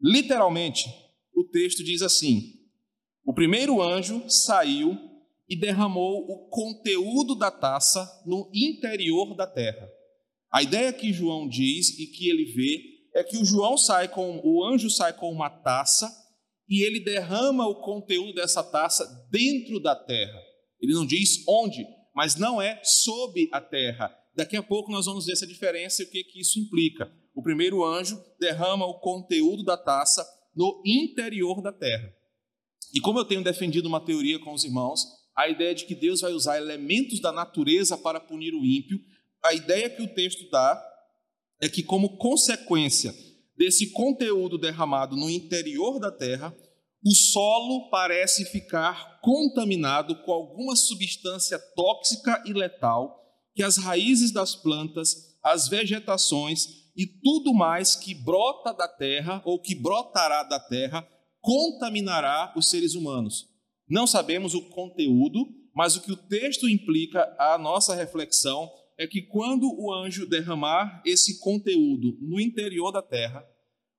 Literalmente, 0.01 0.85
o 1.33 1.43
texto 1.43 1.83
diz 1.83 2.01
assim: 2.01 2.53
O 3.25 3.33
primeiro 3.33 3.81
anjo 3.81 4.23
saiu 4.29 4.97
e 5.49 5.55
derramou 5.55 6.25
o 6.29 6.49
conteúdo 6.49 7.35
da 7.35 7.49
taça 7.49 8.07
no 8.25 8.49
interior 8.53 9.35
da 9.35 9.47
terra. 9.47 9.87
A 10.51 10.61
ideia 10.61 10.93
que 10.93 11.13
João 11.13 11.47
diz 11.47 11.97
e 11.97 12.07
que 12.07 12.29
ele 12.29 12.45
vê 12.53 12.97
é 13.15 13.23
que 13.23 13.37
o 13.37 13.45
João 13.45 13.77
sai 13.77 14.07
com 14.07 14.39
o 14.43 14.63
anjo 14.63 14.89
sai 14.89 15.13
com 15.13 15.31
uma 15.31 15.49
taça 15.49 16.11
e 16.69 16.85
ele 16.85 16.99
derrama 16.99 17.67
o 17.67 17.81
conteúdo 17.81 18.33
dessa 18.33 18.63
taça 18.63 19.05
dentro 19.31 19.79
da 19.79 19.95
terra. 19.95 20.39
Ele 20.81 20.93
não 20.93 21.05
diz 21.05 21.43
onde, 21.47 21.85
mas 22.13 22.35
não 22.35 22.61
é 22.61 22.79
sob 22.83 23.49
a 23.51 23.61
terra, 23.61 24.13
Daqui 24.37 24.55
a 24.55 24.61
pouco 24.61 24.91
nós 24.91 25.07
vamos 25.07 25.25
ver 25.25 25.31
essa 25.31 25.47
diferença 25.47 26.03
e 26.03 26.05
o 26.05 26.11
que, 26.11 26.23
que 26.23 26.39
isso 26.39 26.59
implica. 26.59 27.11
O 27.33 27.41
primeiro 27.41 27.83
anjo 27.83 28.23
derrama 28.39 28.85
o 28.85 28.99
conteúdo 28.99 29.63
da 29.63 29.75
taça 29.75 30.23
no 30.55 30.79
interior 30.85 31.59
da 31.59 31.73
terra. 31.73 32.13
E 32.93 33.01
como 33.01 33.17
eu 33.17 33.25
tenho 33.25 33.43
defendido 33.43 33.87
uma 33.87 33.99
teoria 33.99 34.37
com 34.37 34.53
os 34.53 34.63
irmãos, 34.63 35.01
a 35.35 35.49
ideia 35.49 35.73
de 35.73 35.85
que 35.85 35.95
Deus 35.95 36.21
vai 36.21 36.33
usar 36.33 36.57
elementos 36.57 37.19
da 37.19 37.31
natureza 37.31 37.97
para 37.97 38.19
punir 38.19 38.53
o 38.53 38.63
ímpio, 38.63 38.99
a 39.43 39.55
ideia 39.55 39.89
que 39.89 40.03
o 40.03 40.13
texto 40.13 40.47
dá 40.51 40.79
é 41.59 41.67
que, 41.67 41.81
como 41.81 42.17
consequência 42.17 43.15
desse 43.57 43.91
conteúdo 43.91 44.59
derramado 44.59 45.15
no 45.15 45.31
interior 45.31 45.99
da 45.99 46.11
terra, 46.11 46.55
o 47.03 47.09
solo 47.09 47.89
parece 47.89 48.45
ficar 48.45 49.19
contaminado 49.19 50.21
com 50.21 50.31
alguma 50.31 50.75
substância 50.75 51.57
tóxica 51.75 52.43
e 52.45 52.53
letal 52.53 53.26
que 53.57 53.63
as 53.63 53.75
raízes 53.75 54.29
das 54.29 54.55
plantas, 54.55 55.35
as 55.43 55.67
vegetações 55.67 56.91
e 56.95 57.07
tudo 57.07 57.55
mais 57.55 57.95
que 57.95 58.13
brota 58.13 58.71
da 58.71 58.87
terra 58.87 59.41
ou 59.43 59.59
que 59.59 59.73
brotará 59.73 60.43
da 60.43 60.59
terra 60.59 61.07
contaminará 61.41 62.53
os 62.55 62.69
seres 62.69 62.93
humanos. 62.93 63.49
Não 63.89 64.05
sabemos 64.05 64.53
o 64.53 64.69
conteúdo, 64.69 65.47
mas 65.73 65.95
o 65.95 66.01
que 66.01 66.11
o 66.11 66.15
texto 66.15 66.69
implica 66.69 67.35
a 67.39 67.57
nossa 67.57 67.95
reflexão 67.95 68.69
é 68.95 69.07
que 69.07 69.23
quando 69.23 69.67
o 69.75 69.91
anjo 69.91 70.29
derramar 70.29 71.01
esse 71.03 71.39
conteúdo 71.39 72.15
no 72.21 72.39
interior 72.39 72.91
da 72.91 73.01
terra, 73.01 73.43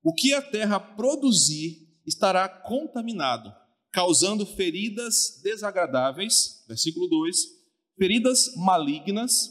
o 0.04 0.14
que 0.14 0.32
a 0.34 0.40
terra 0.40 0.78
produzir 0.78 1.88
estará 2.06 2.48
contaminado, 2.48 3.52
causando 3.90 4.46
feridas 4.46 5.40
desagradáveis, 5.42 6.64
versículo 6.68 7.08
2, 7.08 7.57
feridas 7.98 8.54
malignas, 8.56 9.50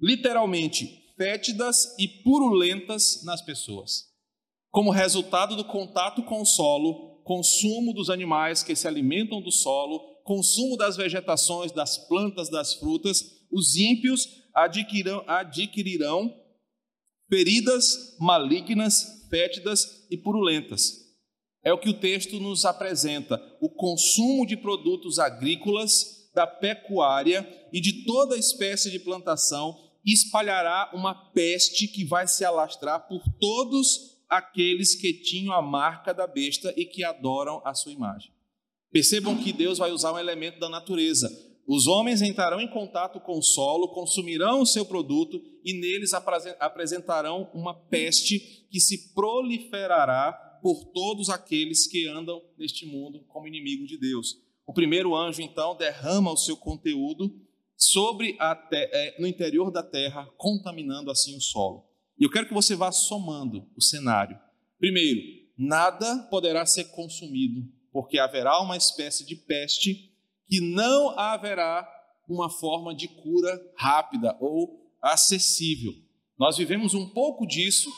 literalmente 0.00 1.04
fétidas 1.16 1.96
e 1.98 2.06
purulentas 2.06 3.22
nas 3.24 3.40
pessoas. 3.40 4.04
Como 4.70 4.90
resultado 4.90 5.56
do 5.56 5.64
contato 5.64 6.22
com 6.22 6.42
o 6.42 6.46
solo, 6.46 7.22
consumo 7.24 7.94
dos 7.94 8.10
animais 8.10 8.62
que 8.62 8.76
se 8.76 8.86
alimentam 8.86 9.40
do 9.40 9.50
solo, 9.50 9.98
consumo 10.22 10.76
das 10.76 10.96
vegetações, 10.96 11.72
das 11.72 11.96
plantas, 11.96 12.50
das 12.50 12.74
frutas, 12.74 13.24
os 13.50 13.76
ímpios 13.76 14.28
adquirirão, 14.54 15.24
adquirirão 15.26 16.34
feridas 17.28 18.16
malignas, 18.20 19.26
fétidas 19.30 20.06
e 20.10 20.16
purulentas. 20.16 21.06
É 21.64 21.72
o 21.72 21.78
que 21.78 21.88
o 21.88 21.98
texto 21.98 22.38
nos 22.38 22.64
apresenta: 22.64 23.40
o 23.60 23.70
consumo 23.70 24.46
de 24.46 24.56
produtos 24.56 25.18
agrícolas 25.18 26.15
da 26.36 26.46
pecuária 26.46 27.48
e 27.72 27.80
de 27.80 28.04
toda 28.04 28.36
espécie 28.36 28.90
de 28.90 28.98
plantação, 28.98 29.74
espalhará 30.04 30.90
uma 30.92 31.14
peste 31.32 31.88
que 31.88 32.04
vai 32.04 32.28
se 32.28 32.44
alastrar 32.44 33.08
por 33.08 33.22
todos 33.40 34.20
aqueles 34.28 34.94
que 34.94 35.14
tinham 35.14 35.54
a 35.54 35.62
marca 35.62 36.12
da 36.12 36.26
besta 36.26 36.74
e 36.76 36.84
que 36.84 37.02
adoram 37.02 37.62
a 37.64 37.72
sua 37.72 37.90
imagem. 37.90 38.30
Percebam 38.92 39.38
que 39.38 39.50
Deus 39.50 39.78
vai 39.78 39.90
usar 39.90 40.12
um 40.12 40.18
elemento 40.18 40.60
da 40.60 40.68
natureza. 40.68 41.26
Os 41.66 41.86
homens 41.86 42.20
entrarão 42.20 42.60
em 42.60 42.68
contato 42.68 43.18
com 43.18 43.38
o 43.38 43.42
solo, 43.42 43.88
consumirão 43.88 44.60
o 44.60 44.66
seu 44.66 44.84
produto 44.84 45.42
e 45.64 45.72
neles 45.72 46.12
apresentarão 46.12 47.50
uma 47.54 47.74
peste 47.74 48.66
que 48.70 48.78
se 48.78 49.14
proliferará 49.14 50.32
por 50.62 50.84
todos 50.92 51.30
aqueles 51.30 51.86
que 51.86 52.06
andam 52.06 52.42
neste 52.58 52.84
mundo 52.84 53.24
como 53.26 53.48
inimigos 53.48 53.88
de 53.88 53.96
Deus. 53.96 54.45
O 54.66 54.72
primeiro 54.72 55.14
anjo, 55.14 55.40
então, 55.40 55.76
derrama 55.76 56.32
o 56.32 56.36
seu 56.36 56.56
conteúdo 56.56 57.32
sobre 57.76 58.36
é, 58.40 59.20
no 59.20 59.26
interior 59.26 59.70
da 59.70 59.82
terra, 59.82 60.28
contaminando 60.36 61.10
assim 61.10 61.36
o 61.36 61.40
solo. 61.40 61.86
E 62.18 62.24
eu 62.24 62.30
quero 62.30 62.48
que 62.48 62.54
você 62.54 62.74
vá 62.74 62.90
somando 62.90 63.68
o 63.76 63.82
cenário. 63.82 64.38
Primeiro, 64.78 65.20
nada 65.56 66.26
poderá 66.30 66.64
ser 66.66 66.84
consumido 66.86 67.62
porque 67.92 68.18
haverá 68.18 68.60
uma 68.60 68.76
espécie 68.76 69.24
de 69.24 69.34
peste 69.34 70.12
que 70.46 70.60
não 70.60 71.18
haverá 71.18 71.88
uma 72.28 72.50
forma 72.50 72.94
de 72.94 73.08
cura 73.08 73.58
rápida 73.74 74.36
ou 74.38 74.92
acessível. 75.00 75.92
Nós 76.38 76.58
vivemos 76.58 76.92
um 76.92 77.08
pouco 77.08 77.46
disso, 77.46 77.90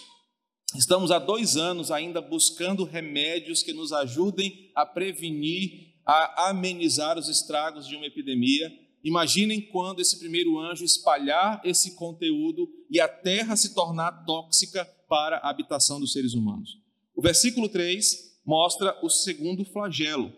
estamos 0.76 1.10
há 1.10 1.18
dois 1.18 1.56
anos 1.56 1.90
ainda 1.90 2.20
buscando 2.20 2.84
remédios 2.84 3.62
que 3.62 3.72
nos 3.72 3.92
ajudem 3.92 4.70
a 4.74 4.86
prevenir, 4.86 5.87
a 6.08 6.48
amenizar 6.48 7.18
os 7.18 7.28
estragos 7.28 7.86
de 7.86 7.94
uma 7.94 8.06
epidemia. 8.06 8.72
Imaginem 9.04 9.60
quando 9.60 10.00
esse 10.00 10.18
primeiro 10.18 10.58
anjo 10.58 10.82
espalhar 10.82 11.60
esse 11.62 11.96
conteúdo 11.96 12.66
e 12.90 12.98
a 12.98 13.06
terra 13.06 13.54
se 13.56 13.74
tornar 13.74 14.24
tóxica 14.24 14.86
para 15.06 15.36
a 15.36 15.50
habitação 15.50 16.00
dos 16.00 16.12
seres 16.12 16.32
humanos. 16.32 16.78
O 17.14 17.20
versículo 17.20 17.68
3 17.68 18.40
mostra 18.46 18.98
o 19.04 19.10
segundo 19.10 19.66
flagelo. 19.66 20.32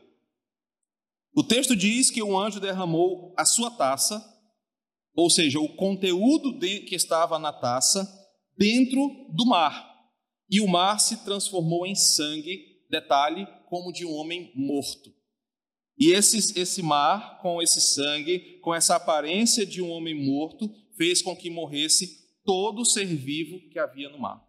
O 1.33 1.45
texto 1.45 1.77
diz 1.77 2.11
que 2.11 2.21
o 2.21 2.37
anjo 2.37 2.59
derramou 2.59 3.33
a 3.39 3.45
sua 3.45 3.71
taça, 3.71 4.21
ou 5.15 5.31
seja, 5.31 5.61
o 5.61 5.77
conteúdo 5.77 6.59
que 6.59 6.97
estava 6.97 7.39
na 7.39 7.53
taça, 7.53 8.09
dentro 8.59 9.09
do 9.33 9.47
mar. 9.47 9.89
E 10.51 10.61
o 10.61 10.67
mar 10.67 10.99
se 10.99 11.25
transformou 11.25 11.87
em 11.87 11.95
sangue, 11.95 12.85
detalhe, 12.91 13.47
como 13.69 13.93
de 13.93 14.05
um 14.05 14.13
homem 14.13 14.51
morto. 14.57 15.20
E 16.01 16.13
esse, 16.13 16.59
esse 16.59 16.83
mar, 16.83 17.39
com 17.43 17.61
esse 17.61 17.79
sangue, 17.79 18.59
com 18.63 18.75
essa 18.75 18.97
aparência 18.97 19.67
de 19.67 19.83
um 19.83 19.91
homem 19.91 20.15
morto, 20.15 20.75
fez 20.97 21.21
com 21.21 21.37
que 21.37 21.51
morresse 21.51 22.21
todo 22.43 22.87
ser 22.87 23.05
vivo 23.05 23.61
que 23.69 23.79
havia 23.79 24.09
no 24.09 24.19
mar. 24.19 24.43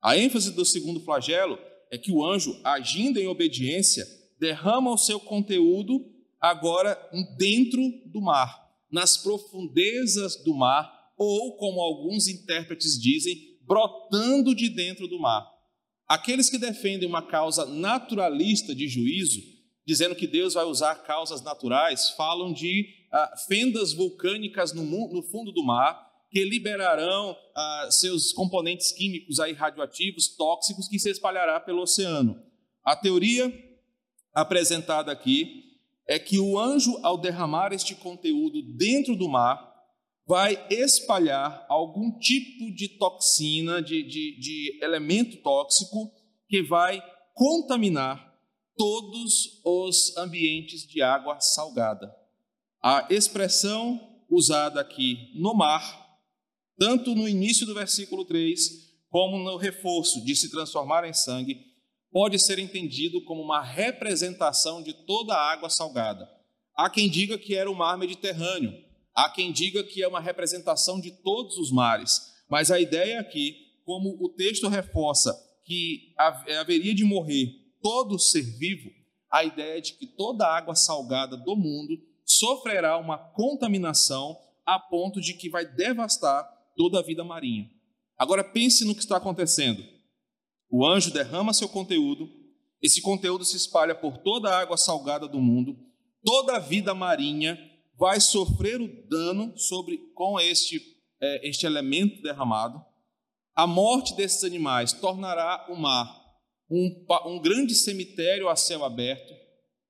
A 0.00 0.16
ênfase 0.16 0.52
do 0.52 0.64
segundo 0.64 0.98
flagelo 1.00 1.58
é 1.90 1.98
que 1.98 2.10
o 2.10 2.24
anjo, 2.24 2.58
agindo 2.64 3.20
em 3.20 3.26
obediência, 3.26 4.06
derrama 4.38 4.90
o 4.90 4.96
seu 4.96 5.20
conteúdo 5.20 6.02
agora 6.40 6.98
dentro 7.36 7.82
do 8.06 8.22
mar, 8.22 8.66
nas 8.90 9.18
profundezas 9.18 10.42
do 10.42 10.54
mar, 10.54 10.90
ou, 11.18 11.58
como 11.58 11.82
alguns 11.82 12.26
intérpretes 12.26 12.98
dizem, 12.98 13.58
brotando 13.60 14.54
de 14.54 14.70
dentro 14.70 15.06
do 15.06 15.20
mar. 15.20 15.46
Aqueles 16.08 16.48
que 16.48 16.56
defendem 16.56 17.06
uma 17.06 17.20
causa 17.20 17.66
naturalista 17.66 18.74
de 18.74 18.88
juízo, 18.88 19.59
dizendo 19.90 20.14
que 20.14 20.28
Deus 20.28 20.54
vai 20.54 20.64
usar 20.64 20.94
causas 21.02 21.42
naturais, 21.42 22.10
falam 22.10 22.52
de 22.52 22.86
ah, 23.12 23.34
fendas 23.48 23.92
vulcânicas 23.92 24.72
no, 24.72 24.84
no 24.84 25.20
fundo 25.20 25.50
do 25.50 25.64
mar, 25.64 26.08
que 26.30 26.44
liberarão 26.44 27.36
ah, 27.56 27.88
seus 27.90 28.32
componentes 28.32 28.92
químicos 28.92 29.40
aí 29.40 29.52
radioativos, 29.52 30.28
tóxicos, 30.36 30.86
que 30.86 30.96
se 31.00 31.10
espalhará 31.10 31.58
pelo 31.58 31.82
oceano. 31.82 32.40
A 32.84 32.94
teoria 32.94 33.52
apresentada 34.32 35.10
aqui 35.10 35.64
é 36.06 36.20
que 36.20 36.38
o 36.38 36.56
anjo, 36.56 36.96
ao 37.02 37.18
derramar 37.18 37.72
este 37.72 37.96
conteúdo 37.96 38.62
dentro 38.76 39.16
do 39.16 39.28
mar, 39.28 39.74
vai 40.24 40.56
espalhar 40.70 41.66
algum 41.68 42.16
tipo 42.16 42.72
de 42.76 42.96
toxina, 42.96 43.82
de, 43.82 44.04
de, 44.04 44.38
de 44.38 44.84
elemento 44.84 45.42
tóxico, 45.42 46.12
que 46.48 46.62
vai 46.62 47.02
contaminar 47.34 48.29
todos 48.76 49.60
os 49.64 50.16
ambientes 50.16 50.86
de 50.86 51.02
água 51.02 51.40
salgada. 51.40 52.14
A 52.82 53.06
expressão 53.10 54.00
usada 54.28 54.80
aqui 54.80 55.32
no 55.34 55.54
mar 55.54 56.10
tanto 56.80 57.14
no 57.14 57.28
início 57.28 57.66
do 57.66 57.74
versículo 57.74 58.24
3, 58.24 58.58
como 59.10 59.38
no 59.38 59.58
reforço 59.58 60.24
de 60.24 60.34
se 60.34 60.50
transformar 60.50 61.06
em 61.06 61.12
sangue, 61.12 61.60
pode 62.10 62.38
ser 62.38 62.58
entendido 62.58 63.22
como 63.26 63.42
uma 63.42 63.62
representação 63.62 64.82
de 64.82 64.94
toda 65.04 65.34
a 65.34 65.52
água 65.52 65.68
salgada. 65.68 66.26
Há 66.74 66.88
quem 66.88 67.10
diga 67.10 67.36
que 67.36 67.54
era 67.54 67.70
o 67.70 67.74
mar 67.74 67.98
Mediterrâneo, 67.98 68.72
há 69.14 69.28
quem 69.28 69.52
diga 69.52 69.84
que 69.84 70.02
é 70.02 70.08
uma 70.08 70.22
representação 70.22 70.98
de 70.98 71.10
todos 71.10 71.58
os 71.58 71.70
mares, 71.70 72.18
mas 72.48 72.70
a 72.70 72.80
ideia 72.80 73.20
aqui, 73.20 73.56
como 73.84 74.16
o 74.18 74.30
texto 74.30 74.66
reforça 74.66 75.38
que 75.66 76.14
haveria 76.16 76.94
de 76.94 77.04
morrer 77.04 77.59
todo 77.82 78.18
ser 78.18 78.42
vivo, 78.42 78.90
a 79.30 79.44
ideia 79.44 79.78
é 79.78 79.80
de 79.80 79.94
que 79.94 80.06
toda 80.06 80.46
a 80.46 80.56
água 80.56 80.74
salgada 80.74 81.36
do 81.36 81.56
mundo 81.56 81.96
sofrerá 82.24 82.98
uma 82.98 83.18
contaminação 83.18 84.38
a 84.66 84.78
ponto 84.78 85.20
de 85.20 85.34
que 85.34 85.48
vai 85.48 85.64
devastar 85.64 86.44
toda 86.76 86.98
a 86.98 87.02
vida 87.02 87.24
marinha. 87.24 87.70
Agora 88.18 88.44
pense 88.44 88.84
no 88.84 88.94
que 88.94 89.00
está 89.00 89.16
acontecendo. 89.16 89.82
O 90.68 90.86
anjo 90.86 91.12
derrama 91.12 91.52
seu 91.52 91.68
conteúdo, 91.68 92.28
esse 92.82 93.00
conteúdo 93.00 93.44
se 93.44 93.56
espalha 93.56 93.94
por 93.94 94.18
toda 94.18 94.50
a 94.50 94.60
água 94.60 94.76
salgada 94.76 95.26
do 95.26 95.40
mundo, 95.40 95.76
toda 96.24 96.56
a 96.56 96.60
vida 96.60 96.94
marinha 96.94 97.58
vai 97.98 98.20
sofrer 98.20 98.80
o 98.80 99.08
dano 99.08 99.56
sobre 99.58 99.98
com 100.14 100.38
este, 100.40 100.80
é, 101.20 101.48
este 101.48 101.66
elemento 101.66 102.22
derramado. 102.22 102.82
A 103.54 103.66
morte 103.66 104.14
desses 104.14 104.44
animais 104.44 104.92
tornará 104.92 105.66
o 105.68 105.76
mar 105.76 106.19
um, 106.70 107.04
um 107.26 107.40
grande 107.40 107.74
cemitério 107.74 108.48
a 108.48 108.56
céu 108.56 108.84
aberto, 108.84 109.34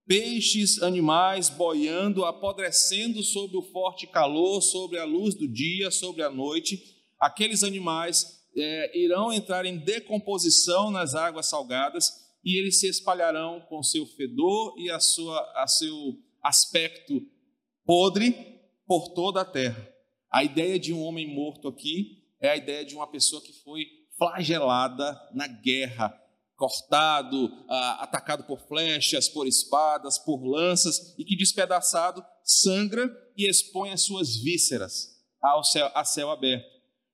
peixes, 0.07 0.83
animais 0.83 1.49
boiando, 1.49 2.25
apodrecendo 2.25 3.23
sob 3.23 3.57
o 3.57 3.63
forte 3.63 4.07
calor, 4.07 4.61
sobre 4.61 4.99
a 4.99 5.05
luz 5.05 5.35
do 5.35 5.47
dia, 5.47 5.91
sobre 5.91 6.23
a 6.23 6.31
noite. 6.31 6.83
Aqueles 7.21 7.63
animais 7.63 8.41
é, 8.57 8.99
irão 8.99 9.33
entrar 9.33 9.67
em 9.67 9.79
decomposição 9.79 10.91
nas 10.91 11.15
águas 11.15 11.47
salgadas 11.47 12.11
e 12.45 12.59
eles 12.59 12.81
se 12.81 12.89
espalharão 12.89 13.61
com 13.69 13.83
seu 13.83 14.07
fedor 14.07 14.75
e 14.79 14.91
a, 14.91 14.99
sua, 14.99 15.39
a 15.57 15.67
seu 15.67 16.19
aspecto 16.43 17.21
podre 17.85 18.35
por 18.87 19.11
toda 19.11 19.43
a 19.43 19.45
terra. 19.45 19.89
A 20.33 20.43
ideia 20.43 20.79
de 20.79 20.93
um 20.93 21.03
homem 21.03 21.33
morto 21.33 21.69
aqui 21.69 22.25
é 22.41 22.51
a 22.51 22.57
ideia 22.57 22.85
de 22.85 22.95
uma 22.95 23.07
pessoa 23.07 23.43
que 23.43 23.53
foi 23.63 23.85
flagelada 24.17 25.21
na 25.35 25.47
guerra, 25.47 26.09
cortado, 26.61 27.51
ah, 27.71 28.03
atacado 28.03 28.45
por 28.45 28.61
flechas, 28.69 29.31
por 29.31 29.47
espadas, 29.47 30.19
por 30.19 30.45
lanças, 30.45 31.15
e 31.19 31.25
que 31.25 31.35
despedaçado 31.35 32.23
sangra 32.45 33.11
e 33.35 33.49
expõe 33.49 33.93
as 33.93 34.03
suas 34.03 34.37
vísceras 34.37 35.09
ao 35.43 35.65
céu, 35.65 35.91
a 35.95 36.05
céu 36.05 36.31
aberto. 36.31 36.67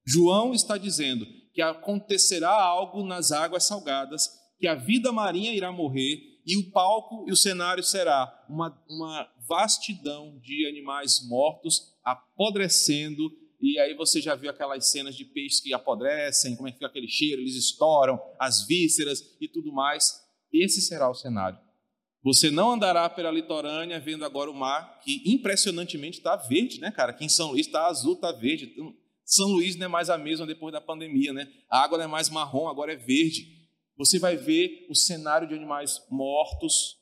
João 0.04 0.52
está 0.52 0.76
dizendo 0.76 1.24
que 1.54 1.62
acontecerá 1.62 2.50
algo 2.50 3.06
nas 3.06 3.30
águas 3.30 3.62
salgadas, 3.62 4.28
que 4.58 4.66
a 4.66 4.74
vida 4.74 5.12
marinha 5.12 5.54
irá 5.54 5.70
morrer 5.70 6.18
e 6.44 6.56
o 6.56 6.70
palco 6.72 7.24
e 7.28 7.32
o 7.32 7.36
cenário 7.36 7.84
será 7.84 8.44
uma, 8.48 8.76
uma 8.90 9.28
vastidão 9.48 10.40
de 10.40 10.66
animais 10.66 11.20
mortos 11.28 11.94
apodrecendo 12.04 13.30
e 13.72 13.80
aí 13.80 13.94
você 13.94 14.20
já 14.20 14.36
viu 14.36 14.48
aquelas 14.48 14.90
cenas 14.90 15.16
de 15.16 15.24
peixes 15.24 15.60
que 15.60 15.74
apodrecem, 15.74 16.54
como 16.54 16.68
é 16.68 16.70
que 16.70 16.76
fica 16.76 16.86
aquele 16.86 17.08
cheiro, 17.08 17.42
eles 17.42 17.56
estouram, 17.56 18.20
as 18.38 18.64
vísceras 18.66 19.20
e 19.40 19.48
tudo 19.48 19.72
mais. 19.72 20.24
Esse 20.52 20.80
será 20.80 21.10
o 21.10 21.14
cenário. 21.14 21.58
Você 22.22 22.50
não 22.50 22.72
andará 22.72 23.08
pela 23.10 23.30
litorânea 23.30 23.98
vendo 23.98 24.24
agora 24.24 24.50
o 24.50 24.54
mar, 24.54 25.00
que 25.00 25.22
impressionantemente 25.26 26.18
está 26.18 26.36
verde, 26.36 26.80
né, 26.80 26.90
cara? 26.92 27.10
Aqui 27.10 27.24
em 27.24 27.28
São 27.28 27.50
Luís 27.50 27.66
está 27.66 27.86
azul, 27.86 28.14
está 28.14 28.30
verde. 28.30 28.70
Então, 28.72 28.94
São 29.24 29.48
Luís 29.48 29.76
não 29.76 29.86
é 29.86 29.88
mais 29.88 30.10
a 30.10 30.18
mesma 30.18 30.46
depois 30.46 30.72
da 30.72 30.80
pandemia, 30.80 31.32
né? 31.32 31.48
A 31.68 31.82
água 31.82 31.98
não 31.98 32.04
é 32.04 32.08
mais 32.08 32.28
marrom, 32.28 32.68
agora 32.68 32.92
é 32.92 32.96
verde. 32.96 33.46
Você 33.96 34.18
vai 34.18 34.36
ver 34.36 34.86
o 34.88 34.94
cenário 34.94 35.48
de 35.48 35.54
animais 35.54 36.00
mortos, 36.10 36.96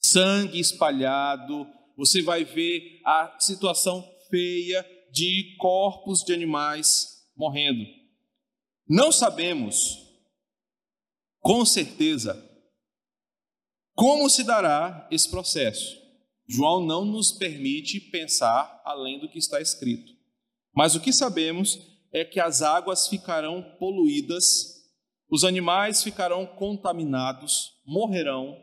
sangue 0.00 0.60
espalhado, 0.60 1.66
você 1.96 2.22
vai 2.22 2.44
ver 2.44 3.00
a 3.04 3.36
situação 3.40 4.04
feia 4.28 4.84
de 5.16 5.56
corpos 5.56 6.18
de 6.18 6.34
animais 6.34 7.26
morrendo. 7.34 7.86
Não 8.86 9.10
sabemos 9.10 9.96
com 11.40 11.64
certeza 11.64 12.44
como 13.94 14.28
se 14.28 14.44
dará 14.44 15.08
esse 15.10 15.30
processo. 15.30 15.96
João 16.46 16.84
não 16.84 17.06
nos 17.06 17.32
permite 17.32 17.98
pensar 17.98 18.82
além 18.84 19.18
do 19.18 19.26
que 19.26 19.38
está 19.38 19.58
escrito. 19.58 20.12
Mas 20.74 20.94
o 20.94 21.00
que 21.00 21.14
sabemos 21.14 21.78
é 22.12 22.22
que 22.22 22.38
as 22.38 22.60
águas 22.60 23.08
ficarão 23.08 23.62
poluídas, 23.78 24.44
os 25.30 25.44
animais 25.44 26.02
ficarão 26.02 26.44
contaminados, 26.44 27.80
morrerão, 27.86 28.54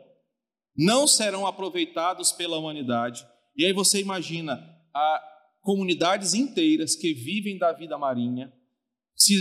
não 0.76 1.08
serão 1.08 1.48
aproveitados 1.48 2.30
pela 2.30 2.56
humanidade. 2.56 3.26
E 3.56 3.64
aí 3.66 3.72
você 3.72 4.00
imagina 4.00 4.54
a 4.94 5.33
comunidades 5.64 6.34
inteiras 6.34 6.94
que 6.94 7.14
vivem 7.14 7.56
da 7.56 7.72
vida 7.72 7.96
marinha, 7.96 8.52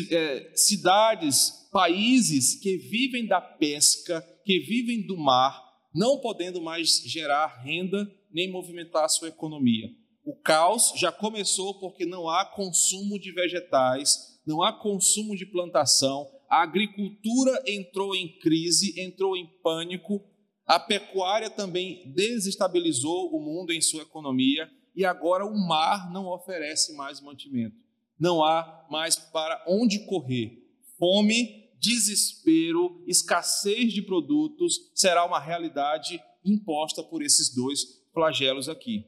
é, 0.09 0.53
cidades, 0.55 1.67
países 1.71 2.55
que 2.55 2.77
vivem 2.77 3.27
da 3.27 3.41
pesca, 3.41 4.21
que 4.45 4.59
vivem 4.59 5.05
do 5.05 5.17
mar, 5.17 5.61
não 5.93 6.19
podendo 6.21 6.61
mais 6.61 7.01
gerar 7.05 7.61
renda 7.61 8.09
nem 8.31 8.49
movimentar 8.49 9.09
sua 9.09 9.27
economia. 9.27 9.89
O 10.23 10.33
caos 10.33 10.93
já 10.95 11.11
começou 11.11 11.77
porque 11.79 12.05
não 12.05 12.29
há 12.29 12.45
consumo 12.45 13.19
de 13.19 13.33
vegetais, 13.33 14.39
não 14.47 14.63
há 14.63 14.71
consumo 14.71 15.35
de 15.35 15.45
plantação, 15.45 16.31
a 16.49 16.63
agricultura 16.63 17.61
entrou 17.67 18.15
em 18.15 18.39
crise, 18.39 18.97
entrou 18.99 19.35
em 19.35 19.45
pânico, 19.61 20.23
A 20.65 20.79
pecuária 20.79 21.49
também 21.49 22.13
desestabilizou 22.13 23.35
o 23.35 23.39
mundo 23.41 23.73
em 23.73 23.81
sua 23.81 24.03
economia 24.03 24.69
e 24.95 25.05
agora 25.05 25.45
o 25.45 25.57
mar 25.57 26.11
não 26.11 26.27
oferece 26.27 26.93
mais 26.95 27.19
mantimento. 27.19 27.75
Não 28.19 28.43
há 28.43 28.85
mais 28.89 29.15
para 29.15 29.63
onde 29.67 30.05
correr. 30.05 30.63
Fome, 30.97 31.71
desespero, 31.79 33.03
escassez 33.07 33.91
de 33.91 34.01
produtos 34.01 34.91
será 34.93 35.25
uma 35.25 35.39
realidade 35.39 36.21
imposta 36.45 37.03
por 37.03 37.21
esses 37.21 37.53
dois 37.53 38.03
flagelos 38.13 38.69
aqui. 38.69 39.05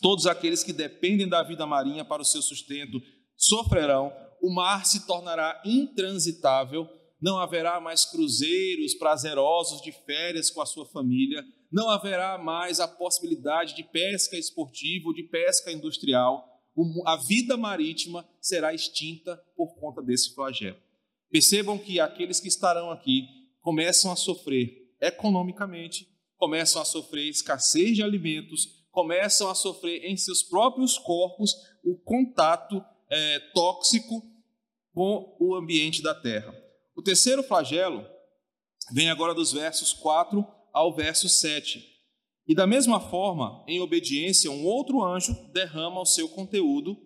Todos 0.00 0.26
aqueles 0.26 0.64
que 0.64 0.72
dependem 0.72 1.28
da 1.28 1.42
vida 1.42 1.66
marinha 1.66 2.04
para 2.04 2.22
o 2.22 2.24
seu 2.24 2.42
sustento 2.42 3.00
sofrerão, 3.36 4.12
o 4.42 4.52
mar 4.52 4.86
se 4.86 5.06
tornará 5.06 5.60
intransitável, 5.64 6.88
não 7.20 7.38
haverá 7.38 7.80
mais 7.80 8.04
cruzeiros 8.06 8.94
prazerosos 8.94 9.82
de 9.82 9.92
férias 9.92 10.50
com 10.50 10.62
a 10.62 10.66
sua 10.66 10.86
família, 10.86 11.44
não 11.70 11.88
haverá 11.88 12.36
mais 12.36 12.80
a 12.80 12.88
possibilidade 12.88 13.74
de 13.74 13.84
pesca 13.84 14.36
esportiva 14.36 15.08
ou 15.08 15.14
de 15.14 15.22
pesca 15.24 15.70
industrial. 15.70 16.46
A 17.06 17.16
vida 17.16 17.56
marítima 17.56 18.28
será 18.40 18.74
extinta 18.74 19.36
por 19.56 19.74
conta 19.76 20.02
desse 20.02 20.34
flagelo. 20.34 20.78
Percebam 21.30 21.78
que 21.78 22.00
aqueles 22.00 22.40
que 22.40 22.48
estarão 22.48 22.90
aqui 22.90 23.26
começam 23.60 24.10
a 24.10 24.16
sofrer 24.16 24.90
economicamente, 25.00 26.08
começam 26.36 26.82
a 26.82 26.84
sofrer 26.84 27.28
escassez 27.28 27.96
de 27.96 28.02
alimentos, 28.02 28.80
começam 28.90 29.48
a 29.48 29.54
sofrer 29.54 30.04
em 30.04 30.16
seus 30.16 30.42
próprios 30.42 30.98
corpos 30.98 31.54
o 31.84 31.96
contato 31.96 32.82
é, 33.08 33.38
tóxico 33.54 34.22
com 34.92 35.36
o 35.38 35.54
ambiente 35.54 36.02
da 36.02 36.14
terra. 36.14 36.52
O 36.96 37.02
terceiro 37.02 37.42
flagelo 37.42 38.04
vem 38.92 39.08
agora 39.10 39.34
dos 39.34 39.52
versos 39.52 39.92
4 39.92 40.44
ao 40.72 40.94
verso 40.94 41.28
7. 41.28 41.84
E 42.46 42.54
da 42.54 42.66
mesma 42.66 43.00
forma, 43.00 43.64
em 43.68 43.80
obediência, 43.80 44.50
um 44.50 44.64
outro 44.64 45.04
anjo 45.04 45.34
derrama 45.52 46.00
o 46.00 46.06
seu 46.06 46.28
conteúdo, 46.28 46.96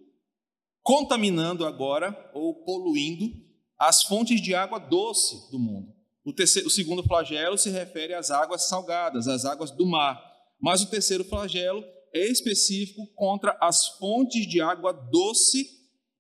contaminando 0.83 1.67
agora 1.67 2.31
ou 2.33 2.65
poluindo 2.65 3.31
as 3.79 4.03
fontes 4.03 4.41
de 4.41 4.55
água 4.55 4.79
doce 4.79 5.51
do 5.51 5.59
mundo. 5.59 5.93
O, 6.25 6.33
terceiro, 6.33 6.69
o 6.69 6.71
segundo 6.71 7.03
flagelo 7.03 7.59
se 7.59 7.69
refere 7.69 8.15
às 8.15 8.31
águas 8.31 8.69
salgadas, 8.69 9.29
às 9.29 9.45
águas 9.45 9.71
do 9.71 9.85
mar. 9.85 10.19
Mas 10.59 10.81
o 10.83 10.89
terceiro 10.89 11.25
flagelo 11.25 11.85
é 12.15 12.27
específico 12.27 13.07
contra 13.15 13.57
as 13.61 13.89
fontes 13.99 14.47
de 14.47 14.61
água 14.61 14.93
doce 14.93 15.69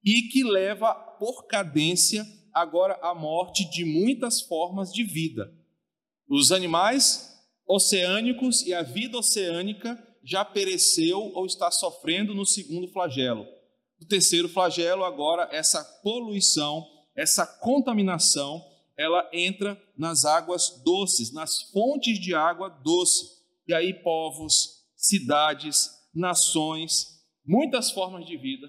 e 0.04 0.28
que 0.28 0.44
leva 0.44 0.92
por 1.18 1.46
cadência 1.46 2.26
agora 2.52 2.98
à 3.02 3.14
morte 3.14 3.68
de 3.70 3.84
muitas 3.84 4.42
formas 4.42 4.92
de 4.92 5.02
vida. 5.02 5.50
Os 6.28 6.52
animais 6.52 7.33
oceânicos 7.66 8.62
e 8.62 8.74
a 8.74 8.82
vida 8.82 9.18
oceânica 9.18 9.96
já 10.22 10.44
pereceu 10.44 11.20
ou 11.34 11.46
está 11.46 11.70
sofrendo 11.70 12.34
no 12.34 12.46
segundo 12.46 12.88
flagelo. 12.88 13.46
O 14.00 14.06
terceiro 14.06 14.48
flagelo, 14.48 15.04
agora, 15.04 15.48
essa 15.52 15.84
poluição, 16.02 16.84
essa 17.16 17.46
contaminação, 17.46 18.62
ela 18.96 19.28
entra 19.32 19.80
nas 19.96 20.24
águas 20.24 20.82
doces, 20.84 21.32
nas 21.32 21.62
fontes 21.70 22.18
de 22.18 22.34
água 22.34 22.68
doce. 22.68 23.24
E 23.66 23.74
aí, 23.74 23.94
povos, 24.02 24.84
cidades, 24.96 25.90
nações, 26.14 27.14
muitas 27.44 27.90
formas 27.90 28.24
de 28.26 28.36
vida, 28.36 28.66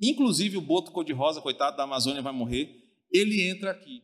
inclusive 0.00 0.56
o 0.56 0.60
boto 0.60 0.92
cor-de-rosa, 0.92 1.40
coitado 1.40 1.76
da 1.76 1.84
Amazônia, 1.84 2.22
vai 2.22 2.32
morrer, 2.32 2.70
ele 3.12 3.48
entra 3.48 3.70
aqui. 3.70 4.02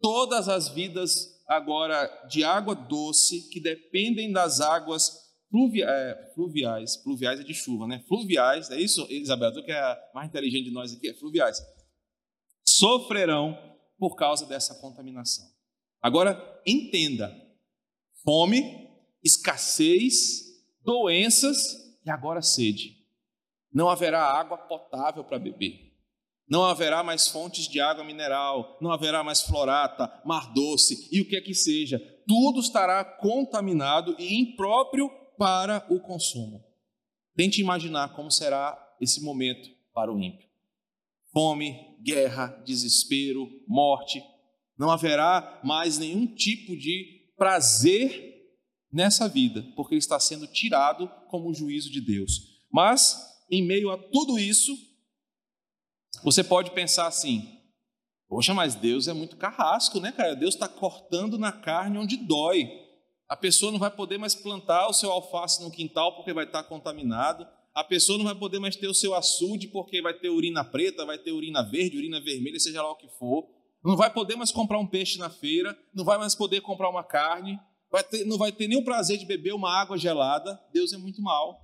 Todas 0.00 0.48
as 0.48 0.68
vidas 0.68 1.31
agora 1.46 2.06
de 2.28 2.44
água 2.44 2.74
doce 2.74 3.48
que 3.50 3.60
dependem 3.60 4.32
das 4.32 4.60
águas 4.60 5.22
fluvia, 5.50 5.86
é, 5.86 6.32
fluviais. 6.34 6.96
Fluviais 6.96 7.38
é 7.38 7.44
de 7.44 7.54
chuva, 7.54 7.86
né? 7.86 8.02
Fluviais, 8.08 8.70
é 8.70 8.80
isso, 8.80 9.06
Isabel? 9.10 9.52
Tu 9.52 9.62
que 9.62 9.70
é 9.70 9.78
a 9.78 10.10
mais 10.14 10.28
inteligente 10.28 10.64
de 10.64 10.70
nós 10.70 10.92
aqui, 10.92 11.08
é 11.08 11.14
fluviais. 11.14 11.62
Sofrerão 12.64 13.58
por 13.98 14.16
causa 14.16 14.46
dessa 14.46 14.74
contaminação. 14.76 15.44
Agora, 16.00 16.62
entenda: 16.66 17.30
fome, 18.24 18.88
escassez, 19.22 20.42
doenças 20.82 21.98
e 22.04 22.10
agora 22.10 22.42
sede. 22.42 22.96
Não 23.72 23.88
haverá 23.88 24.22
água 24.22 24.58
potável 24.58 25.22
para 25.24 25.38
beber. 25.38 25.91
Não 26.52 26.64
haverá 26.64 27.02
mais 27.02 27.28
fontes 27.28 27.66
de 27.66 27.80
água 27.80 28.04
mineral, 28.04 28.76
não 28.78 28.92
haverá 28.92 29.24
mais 29.24 29.40
florata, 29.40 30.20
mar 30.22 30.52
doce 30.52 31.08
e 31.10 31.18
o 31.22 31.26
que 31.26 31.34
é 31.34 31.40
que 31.40 31.54
seja. 31.54 31.98
Tudo 32.28 32.60
estará 32.60 33.02
contaminado 33.02 34.14
e 34.18 34.38
impróprio 34.38 35.08
para 35.38 35.86
o 35.88 35.98
consumo. 35.98 36.62
Tente 37.34 37.58
imaginar 37.58 38.12
como 38.12 38.30
será 38.30 38.78
esse 39.00 39.22
momento 39.22 39.66
para 39.94 40.12
o 40.12 40.20
ímpio. 40.20 40.46
Fome, 41.32 41.74
guerra, 42.04 42.48
desespero, 42.66 43.48
morte. 43.66 44.22
Não 44.78 44.90
haverá 44.90 45.58
mais 45.64 45.96
nenhum 45.96 46.26
tipo 46.34 46.76
de 46.76 47.32
prazer 47.34 48.30
nessa 48.92 49.26
vida, 49.26 49.64
porque 49.74 49.94
ele 49.94 50.00
está 50.00 50.20
sendo 50.20 50.46
tirado 50.46 51.08
como 51.30 51.54
juízo 51.54 51.90
de 51.90 52.02
Deus. 52.02 52.60
Mas, 52.70 53.16
em 53.50 53.66
meio 53.66 53.90
a 53.90 53.96
tudo 53.96 54.38
isso, 54.38 54.91
você 56.22 56.44
pode 56.44 56.70
pensar 56.70 57.06
assim: 57.06 57.58
poxa, 58.28 58.54
mas 58.54 58.74
Deus 58.74 59.08
é 59.08 59.12
muito 59.12 59.36
carrasco, 59.36 60.00
né, 60.00 60.12
cara? 60.12 60.34
Deus 60.34 60.54
está 60.54 60.68
cortando 60.68 61.38
na 61.38 61.52
carne 61.52 61.98
onde 61.98 62.16
dói. 62.16 62.68
A 63.28 63.36
pessoa 63.36 63.72
não 63.72 63.78
vai 63.78 63.90
poder 63.90 64.18
mais 64.18 64.34
plantar 64.34 64.88
o 64.88 64.92
seu 64.92 65.10
alface 65.10 65.62
no 65.62 65.70
quintal 65.70 66.14
porque 66.14 66.32
vai 66.32 66.44
estar 66.44 66.64
contaminado. 66.64 67.46
A 67.74 67.82
pessoa 67.82 68.18
não 68.18 68.26
vai 68.26 68.34
poder 68.34 68.58
mais 68.58 68.76
ter 68.76 68.86
o 68.88 68.94
seu 68.94 69.14
açude 69.14 69.68
porque 69.68 70.02
vai 70.02 70.12
ter 70.12 70.28
urina 70.28 70.62
preta, 70.62 71.06
vai 71.06 71.16
ter 71.16 71.32
urina 71.32 71.62
verde, 71.62 71.96
urina 71.96 72.20
vermelha, 72.20 72.60
seja 72.60 72.82
lá 72.82 72.90
o 72.90 72.96
que 72.96 73.08
for. 73.18 73.48
Não 73.82 73.96
vai 73.96 74.12
poder 74.12 74.36
mais 74.36 74.52
comprar 74.52 74.78
um 74.78 74.86
peixe 74.86 75.18
na 75.18 75.30
feira, 75.30 75.76
não 75.94 76.04
vai 76.04 76.18
mais 76.18 76.34
poder 76.34 76.60
comprar 76.60 76.90
uma 76.90 77.02
carne, 77.02 77.58
vai 77.90 78.04
ter, 78.04 78.24
não 78.26 78.36
vai 78.36 78.52
ter 78.52 78.68
nem 78.68 78.78
o 78.78 78.84
prazer 78.84 79.16
de 79.16 79.24
beber 79.24 79.54
uma 79.54 79.72
água 79.72 79.96
gelada. 79.96 80.60
Deus 80.72 80.92
é 80.92 80.98
muito 80.98 81.22
mal. 81.22 81.58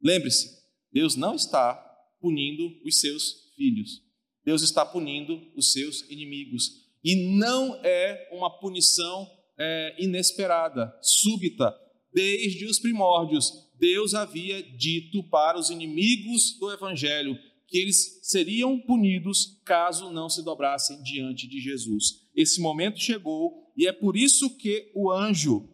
Lembre-se, 0.00 0.62
Deus 0.92 1.16
não 1.16 1.34
está 1.34 1.74
punindo 2.20 2.80
os 2.84 3.00
seus 3.00 3.41
filhos. 3.62 4.02
Deus 4.44 4.62
está 4.62 4.84
punindo 4.84 5.40
os 5.56 5.72
seus 5.72 6.02
inimigos. 6.10 6.82
E 7.04 7.36
não 7.36 7.76
é 7.84 8.28
uma 8.32 8.50
punição 8.58 9.30
é, 9.56 9.94
inesperada, 9.98 10.92
súbita. 11.00 11.72
Desde 12.12 12.66
os 12.66 12.80
primórdios, 12.80 13.52
Deus 13.78 14.14
havia 14.14 14.62
dito 14.62 15.22
para 15.24 15.58
os 15.58 15.70
inimigos 15.70 16.58
do 16.58 16.72
Evangelho 16.72 17.38
que 17.68 17.78
eles 17.78 18.20
seriam 18.22 18.78
punidos 18.78 19.60
caso 19.64 20.10
não 20.10 20.28
se 20.28 20.44
dobrassem 20.44 21.02
diante 21.02 21.48
de 21.48 21.58
Jesus. 21.58 22.20
Esse 22.36 22.60
momento 22.60 23.00
chegou 23.00 23.72
e 23.76 23.86
é 23.86 23.92
por 23.92 24.16
isso 24.16 24.56
que 24.58 24.90
o 24.94 25.10
anjo 25.10 25.70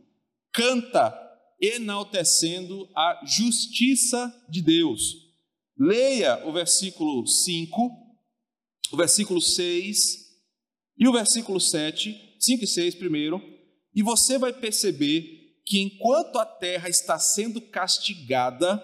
canta 0.53 1.13
enaltecendo 1.61 2.89
a 2.95 3.21
justiça 3.27 4.33
de 4.49 4.63
Deus. 4.63 5.28
Leia 5.79 6.45
o 6.47 6.53
versículo 6.53 7.27
5, 7.27 7.91
o 8.93 8.97
versículo 8.97 9.41
6 9.41 9.97
e 10.99 11.07
o 11.07 11.13
versículo 11.13 11.61
7, 11.61 12.37
5 12.41 12.65
e 12.65 12.67
6 12.67 12.95
primeiro, 12.97 13.41
e 13.95 14.03
você 14.03 14.39
vai 14.39 14.53
perceber 14.53 15.23
que 15.65 15.81
enquanto 15.81 16.37
a 16.39 16.47
terra 16.47 16.89
está 16.89 17.19
sendo 17.19 17.61
castigada, 17.61 18.83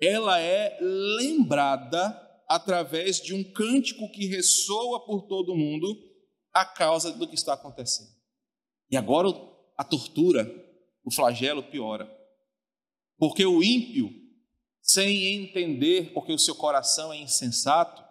ela 0.00 0.38
é 0.38 0.78
lembrada 0.80 2.20
através 2.48 3.16
de 3.16 3.34
um 3.34 3.42
cântico 3.52 4.10
que 4.12 4.26
ressoa 4.26 5.04
por 5.04 5.22
todo 5.22 5.52
o 5.52 5.56
mundo 5.56 5.88
a 6.52 6.64
causa 6.64 7.12
do 7.12 7.26
que 7.26 7.34
está 7.34 7.54
acontecendo. 7.54 8.10
E 8.90 8.96
agora 8.96 9.28
a 9.76 9.82
tortura, 9.82 10.48
o 11.04 11.10
flagelo 11.10 11.62
piora. 11.64 12.08
Porque 13.18 13.44
o 13.44 13.62
ímpio 13.62 14.21
sem 14.82 15.26
entender, 15.26 16.12
porque 16.12 16.32
o 16.32 16.38
seu 16.38 16.56
coração 16.56 17.12
é 17.12 17.18
insensato, 17.18 18.02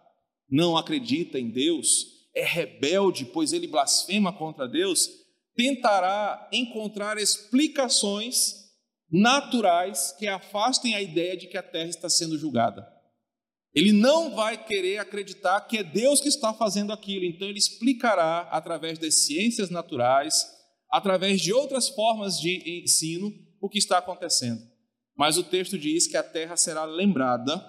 não 0.50 0.78
acredita 0.78 1.38
em 1.38 1.50
Deus, 1.50 2.06
é 2.34 2.46
rebelde, 2.46 3.26
pois 3.26 3.52
ele 3.52 3.68
blasfema 3.68 4.32
contra 4.32 4.68
Deus, 4.68 5.08
tentará 5.54 6.50
encontrar 6.52 7.18
explicações 7.18 8.62
naturais 9.12 10.16
que 10.18 10.28
afastem 10.28 10.96
a 10.96 11.02
ideia 11.02 11.36
de 11.36 11.48
que 11.48 11.58
a 11.58 11.64
terra 11.64 11.90
está 11.90 12.10
sendo 12.10 12.38
julgada. 12.38 12.88
Ele 13.74 13.92
não 13.92 14.36
vai 14.36 14.64
querer 14.66 14.98
acreditar 14.98 15.62
que 15.62 15.78
é 15.78 15.84
Deus 15.84 16.22
que 16.22 16.30
está 16.30 16.54
fazendo 16.54 16.92
aquilo, 16.94 17.26
então 17.26 17.48
ele 17.48 17.60
explicará 17.60 18.42
através 18.52 18.98
das 18.98 19.26
ciências 19.26 19.70
naturais, 19.70 20.46
através 20.90 21.42
de 21.42 21.54
outras 21.54 21.90
formas 21.90 22.40
de 22.40 22.82
ensino, 22.84 23.32
o 23.62 23.70
que 23.70 23.78
está 23.78 23.98
acontecendo. 23.98 24.71
Mas 25.22 25.38
o 25.38 25.44
texto 25.44 25.78
diz 25.78 26.08
que 26.08 26.18
a 26.18 26.24
terra 26.24 26.58
será 26.58 26.84
lembrada 26.84 27.64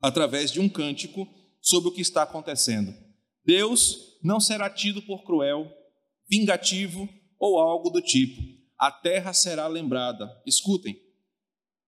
através 0.00 0.50
de 0.50 0.58
um 0.58 0.70
cântico 0.70 1.28
sobre 1.60 1.90
o 1.90 1.92
que 1.92 2.00
está 2.00 2.22
acontecendo. 2.22 2.94
Deus 3.44 4.18
não 4.24 4.40
será 4.40 4.70
tido 4.70 5.02
por 5.02 5.22
cruel, 5.22 5.70
vingativo 6.30 7.06
ou 7.38 7.58
algo 7.60 7.90
do 7.90 8.00
tipo. 8.00 8.40
a 8.78 8.90
terra 8.90 9.34
será 9.34 9.66
lembrada. 9.66 10.26
Escutem. 10.46 10.98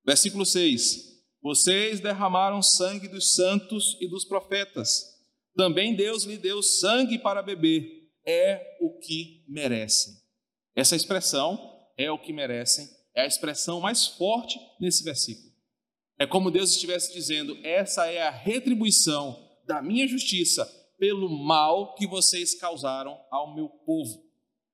Versículo 0.04 0.44
6. 0.44 1.14
Vocês 1.42 1.98
derramaram 2.00 2.60
sangue 2.60 3.08
dos 3.08 3.34
santos 3.36 3.96
e 4.02 4.06
dos 4.06 4.26
profetas. 4.26 5.02
Também 5.56 5.96
Deus 5.96 6.24
lhe 6.24 6.36
deu 6.36 6.62
sangue 6.62 7.18
para 7.18 7.42
beber. 7.42 8.10
É 8.26 8.76
o 8.82 8.98
que 8.98 9.46
merecem. 9.48 10.12
Essa 10.76 10.94
expressão 10.94 11.58
é 11.96 12.10
o 12.10 12.18
que 12.18 12.34
merecem 12.34 12.86
é 13.14 13.22
a 13.22 13.26
expressão 13.26 13.80
mais 13.80 14.06
forte 14.06 14.58
nesse 14.80 15.04
versículo. 15.04 15.52
É 16.18 16.26
como 16.26 16.50
Deus 16.50 16.70
estivesse 16.70 17.12
dizendo: 17.12 17.56
essa 17.62 18.06
é 18.06 18.22
a 18.22 18.30
retribuição 18.30 19.40
da 19.66 19.80
minha 19.82 20.06
justiça 20.06 20.64
pelo 20.98 21.28
mal 21.28 21.94
que 21.94 22.06
vocês 22.06 22.54
causaram 22.54 23.18
ao 23.30 23.54
meu 23.54 23.68
povo. 23.68 24.24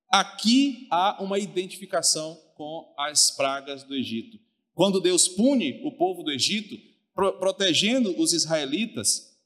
Aqui 0.09 0.87
há 0.91 1.23
uma 1.23 1.39
identificação 1.39 2.37
com 2.55 2.93
as 2.99 3.31
pragas 3.31 3.85
do 3.85 3.95
Egito. 3.95 4.39
Quando 4.75 5.01
Deus 5.01 5.29
pune 5.29 5.81
o 5.85 5.93
povo 5.93 6.23
do 6.23 6.31
Egito, 6.31 6.77
pro 7.15 7.39
protegendo 7.39 8.19
os 8.21 8.33
israelitas, 8.33 9.39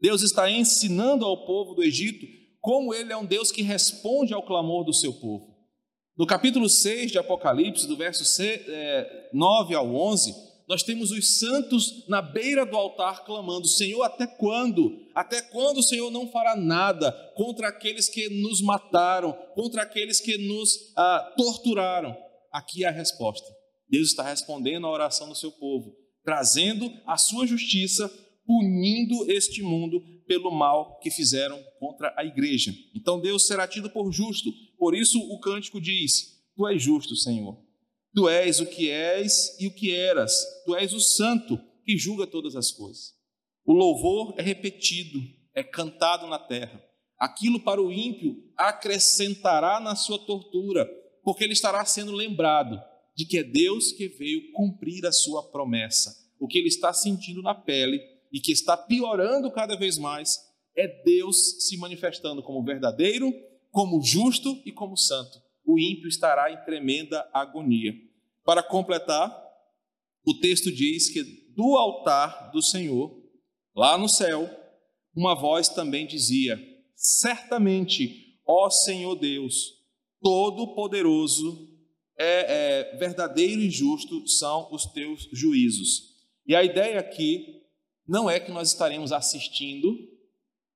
Deus 0.00 0.22
está 0.22 0.50
ensinando 0.50 1.24
ao 1.24 1.46
povo 1.46 1.74
do 1.74 1.82
Egito 1.82 2.26
como 2.60 2.92
ele 2.92 3.12
é 3.12 3.16
um 3.16 3.24
Deus 3.24 3.52
que 3.52 3.62
responde 3.62 4.34
ao 4.34 4.42
clamor 4.42 4.84
do 4.84 4.92
seu 4.92 5.12
povo. 5.14 5.55
No 6.16 6.26
capítulo 6.26 6.66
6 6.66 7.12
de 7.12 7.18
Apocalipse, 7.18 7.86
do 7.86 7.94
verso 7.94 8.24
9 9.34 9.74
é, 9.74 9.76
ao 9.76 9.94
11, 9.94 10.34
nós 10.66 10.82
temos 10.82 11.10
os 11.10 11.38
santos 11.38 12.08
na 12.08 12.22
beira 12.22 12.64
do 12.64 12.74
altar 12.74 13.22
clamando: 13.26 13.68
Senhor, 13.68 14.02
até 14.02 14.26
quando? 14.26 14.98
Até 15.14 15.42
quando 15.42 15.78
o 15.78 15.82
Senhor 15.82 16.10
não 16.10 16.30
fará 16.30 16.56
nada 16.56 17.12
contra 17.36 17.68
aqueles 17.68 18.08
que 18.08 18.30
nos 18.30 18.62
mataram, 18.62 19.34
contra 19.54 19.82
aqueles 19.82 20.18
que 20.18 20.38
nos 20.38 20.70
ah, 20.96 21.34
torturaram? 21.36 22.16
Aqui 22.50 22.84
é 22.84 22.88
a 22.88 22.92
resposta. 22.92 23.46
Deus 23.86 24.08
está 24.08 24.22
respondendo 24.22 24.86
à 24.86 24.90
oração 24.90 25.28
do 25.28 25.34
seu 25.34 25.52
povo, 25.52 25.94
trazendo 26.24 26.90
a 27.06 27.18
sua 27.18 27.46
justiça, 27.46 28.10
punindo 28.46 29.30
este 29.30 29.60
mundo 29.60 30.02
pelo 30.26 30.50
mal 30.50 30.98
que 31.00 31.10
fizeram 31.10 31.62
contra 31.78 32.12
a 32.16 32.24
igreja. 32.24 32.72
Então 32.94 33.20
Deus 33.20 33.46
será 33.46 33.66
tido 33.66 33.90
por 33.90 34.10
justo. 34.12 34.52
Por 34.78 34.94
isso 34.94 35.18
o 35.18 35.38
cântico 35.40 35.80
diz: 35.80 36.42
Tu 36.56 36.66
és 36.66 36.82
justo, 36.82 37.14
Senhor. 37.16 37.58
Tu 38.14 38.28
és 38.28 38.60
o 38.60 38.66
que 38.66 38.90
és 38.90 39.56
e 39.60 39.66
o 39.66 39.74
que 39.74 39.94
eras. 39.94 40.32
Tu 40.64 40.74
és 40.74 40.92
o 40.92 41.00
santo 41.00 41.60
que 41.84 41.96
julga 41.96 42.26
todas 42.26 42.56
as 42.56 42.72
coisas. 42.72 43.14
O 43.64 43.72
louvor 43.72 44.34
é 44.38 44.42
repetido, 44.42 45.20
é 45.54 45.62
cantado 45.62 46.26
na 46.26 46.38
terra. 46.38 46.82
Aquilo 47.18 47.60
para 47.60 47.82
o 47.82 47.92
ímpio 47.92 48.42
acrescentará 48.56 49.80
na 49.80 49.94
sua 49.94 50.18
tortura, 50.18 50.86
porque 51.22 51.44
ele 51.44 51.52
estará 51.52 51.84
sendo 51.84 52.12
lembrado 52.12 52.80
de 53.16 53.24
que 53.24 53.38
é 53.38 53.42
Deus 53.42 53.92
que 53.92 54.08
veio 54.08 54.52
cumprir 54.52 55.06
a 55.06 55.12
sua 55.12 55.42
promessa. 55.42 56.14
O 56.38 56.46
que 56.46 56.58
ele 56.58 56.68
está 56.68 56.92
sentindo 56.92 57.42
na 57.42 57.54
pele 57.54 57.98
e 58.32 58.40
que 58.40 58.52
está 58.52 58.76
piorando 58.76 59.50
cada 59.50 59.76
vez 59.76 59.98
mais 59.98 60.46
é 60.76 60.86
Deus 61.02 61.66
se 61.66 61.76
manifestando 61.78 62.42
como 62.42 62.62
verdadeiro, 62.62 63.32
como 63.70 64.02
justo 64.02 64.60
e 64.64 64.70
como 64.70 64.96
santo. 64.96 65.40
O 65.64 65.78
ímpio 65.78 66.08
estará 66.08 66.52
em 66.52 66.64
tremenda 66.64 67.28
agonia. 67.32 67.94
Para 68.44 68.62
completar, 68.62 69.34
o 70.24 70.34
texto 70.34 70.70
diz 70.70 71.08
que 71.08 71.24
do 71.56 71.76
altar 71.76 72.50
do 72.52 72.62
Senhor, 72.62 73.16
lá 73.74 73.96
no 73.96 74.08
céu, 74.08 74.48
uma 75.14 75.34
voz 75.34 75.68
também 75.68 76.06
dizia: 76.06 76.60
Certamente, 76.94 78.38
ó 78.46 78.68
Senhor 78.68 79.16
Deus, 79.16 79.76
Todo-Poderoso, 80.20 81.70
é, 82.18 82.92
é, 82.92 82.96
verdadeiro 82.96 83.60
e 83.60 83.70
justo 83.70 84.26
são 84.28 84.68
os 84.72 84.86
teus 84.86 85.28
juízos. 85.32 86.14
E 86.46 86.54
a 86.54 86.62
ideia 86.62 86.98
aqui 86.98 87.55
não 88.06 88.30
é 88.30 88.38
que 88.38 88.52
nós 88.52 88.68
estaremos 88.68 89.12
assistindo 89.12 89.96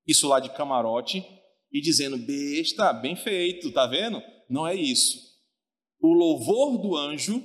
isso 0.06 0.26
lá 0.26 0.40
de 0.40 0.50
camarote 0.50 1.24
e 1.72 1.80
dizendo, 1.80 2.18
besta, 2.18 2.92
bem 2.92 3.14
feito, 3.14 3.70
tá 3.72 3.86
vendo? 3.86 4.20
Não 4.48 4.66
é 4.66 4.74
isso. 4.74 5.18
O 6.00 6.12
louvor 6.12 6.78
do 6.78 6.96
anjo, 6.96 7.42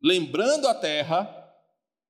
lembrando 0.00 0.68
a 0.68 0.74
terra, 0.74 1.28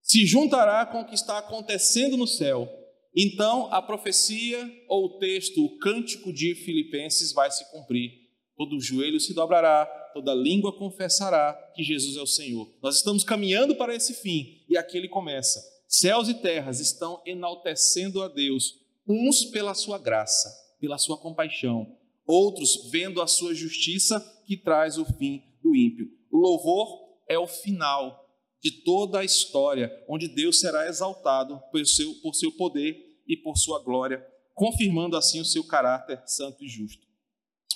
se 0.02 0.26
juntará 0.26 0.84
com 0.84 1.00
o 1.00 1.06
que 1.06 1.14
está 1.14 1.38
acontecendo 1.38 2.16
no 2.16 2.26
céu. 2.26 2.68
Então 3.16 3.72
a 3.72 3.80
profecia 3.80 4.70
ou 4.88 5.06
o 5.06 5.18
texto, 5.18 5.64
o 5.64 5.78
cântico 5.78 6.32
de 6.32 6.54
Filipenses 6.54 7.32
vai 7.32 7.50
se 7.50 7.70
cumprir. 7.70 8.10
Todo 8.56 8.80
joelho 8.80 9.18
se 9.18 9.32
dobrará, 9.32 9.86
toda 10.12 10.34
língua 10.34 10.76
confessará 10.76 11.54
que 11.74 11.82
Jesus 11.82 12.16
é 12.16 12.20
o 12.20 12.26
Senhor. 12.26 12.70
Nós 12.82 12.96
estamos 12.96 13.24
caminhando 13.24 13.74
para 13.76 13.94
esse 13.94 14.14
fim 14.14 14.64
e 14.68 14.76
aqui 14.76 14.98
ele 14.98 15.08
começa. 15.08 15.73
Céus 15.96 16.28
e 16.28 16.34
terras 16.34 16.80
estão 16.80 17.22
enaltecendo 17.24 18.20
a 18.20 18.26
Deus, 18.26 18.80
uns 19.06 19.44
pela 19.44 19.74
sua 19.74 19.96
graça, 19.96 20.52
pela 20.80 20.98
sua 20.98 21.16
compaixão, 21.16 21.86
outros 22.26 22.90
vendo 22.90 23.22
a 23.22 23.28
sua 23.28 23.54
justiça 23.54 24.18
que 24.44 24.56
traz 24.56 24.98
o 24.98 25.04
fim 25.04 25.40
do 25.62 25.72
ímpio. 25.72 26.08
O 26.32 26.38
louvor 26.38 26.88
é 27.28 27.38
o 27.38 27.46
final 27.46 28.28
de 28.60 28.82
toda 28.82 29.20
a 29.20 29.24
história, 29.24 29.88
onde 30.08 30.26
Deus 30.26 30.58
será 30.58 30.88
exaltado 30.88 31.62
por 31.70 31.86
seu, 31.86 32.12
por 32.22 32.34
seu 32.34 32.50
poder 32.50 32.96
e 33.28 33.36
por 33.36 33.56
sua 33.56 33.78
glória, 33.78 34.26
confirmando 34.52 35.16
assim 35.16 35.40
o 35.40 35.44
seu 35.44 35.62
caráter 35.62 36.20
santo 36.26 36.64
e 36.64 36.68
justo. 36.68 37.06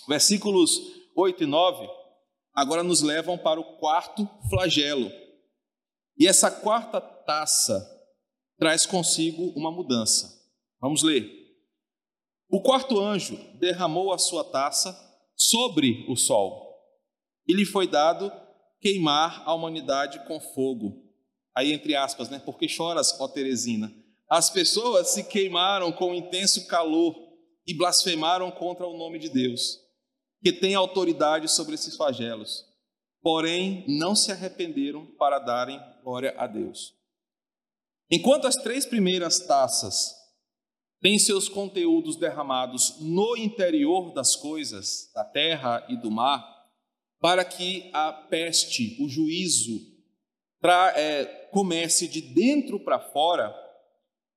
Versículos 0.09 0.81
8 1.15 1.45
e 1.45 1.47
9 1.47 1.89
agora 2.53 2.83
nos 2.83 3.01
levam 3.01 3.39
para 3.39 3.61
o 3.61 3.77
quarto 3.79 4.29
flagelo. 4.51 5.09
E 6.19 6.27
essa 6.27 6.51
quarta 6.51 7.01
taça 7.01 7.97
traz 8.59 8.85
consigo 8.85 9.53
uma 9.57 9.71
mudança. 9.71 10.38
Vamos 10.81 11.03
ler. 11.03 11.31
O 12.51 12.61
quarto 12.61 12.99
anjo 12.99 13.38
derramou 13.59 14.12
a 14.12 14.18
sua 14.18 14.42
taça 14.44 14.97
sobre 15.37 16.05
o 16.09 16.16
sol 16.16 16.68
e 17.47 17.55
lhe 17.55 17.64
foi 17.64 17.87
dado 17.87 18.33
queimar 18.81 19.42
a 19.47 19.55
humanidade 19.55 20.25
com 20.27 20.40
fogo. 20.40 21.05
Aí, 21.55 21.73
entre 21.73 21.94
aspas, 21.94 22.29
né? 22.29 22.40
Porque 22.44 22.68
choras, 22.68 23.18
ó 23.21 23.29
Teresina? 23.29 23.92
As 24.29 24.51
pessoas 24.51 25.09
se 25.09 25.25
queimaram 25.25 25.90
com 25.90 26.14
intenso 26.14 26.66
calor 26.66 27.14
e 27.66 27.75
blasfemaram 27.75 28.51
contra 28.51 28.87
o 28.87 28.97
nome 28.97 29.18
de 29.18 29.29
Deus, 29.29 29.79
que 30.42 30.53
tem 30.53 30.75
autoridade 30.75 31.49
sobre 31.49 31.75
esses 31.75 31.97
flagelos. 31.97 32.64
Porém, 33.21 33.85
não 33.88 34.14
se 34.14 34.31
arrependeram 34.31 35.07
para 35.18 35.38
darem 35.38 35.81
glória 36.03 36.35
a 36.38 36.47
Deus. 36.47 36.98
Enquanto 38.11 38.47
as 38.47 38.57
três 38.57 38.87
primeiras 38.87 39.40
taças 39.40 40.14
têm 41.01 41.18
seus 41.18 41.49
conteúdos 41.49 42.16
derramados 42.16 42.99
no 43.01 43.37
interior 43.37 44.12
das 44.12 44.35
coisas, 44.35 45.11
da 45.14 45.25
terra 45.25 45.87
e 45.88 45.97
do 45.97 46.11
mar, 46.11 46.42
para 47.21 47.44
que 47.44 47.90
a 47.92 48.12
peste, 48.12 48.97
o 49.03 49.09
juízo, 49.09 49.79
pra, 50.61 50.92
é, 50.97 51.25
comece 51.53 52.09
de 52.09 52.21
dentro 52.21 52.81
para 52.81 52.99
fora, 52.99 53.55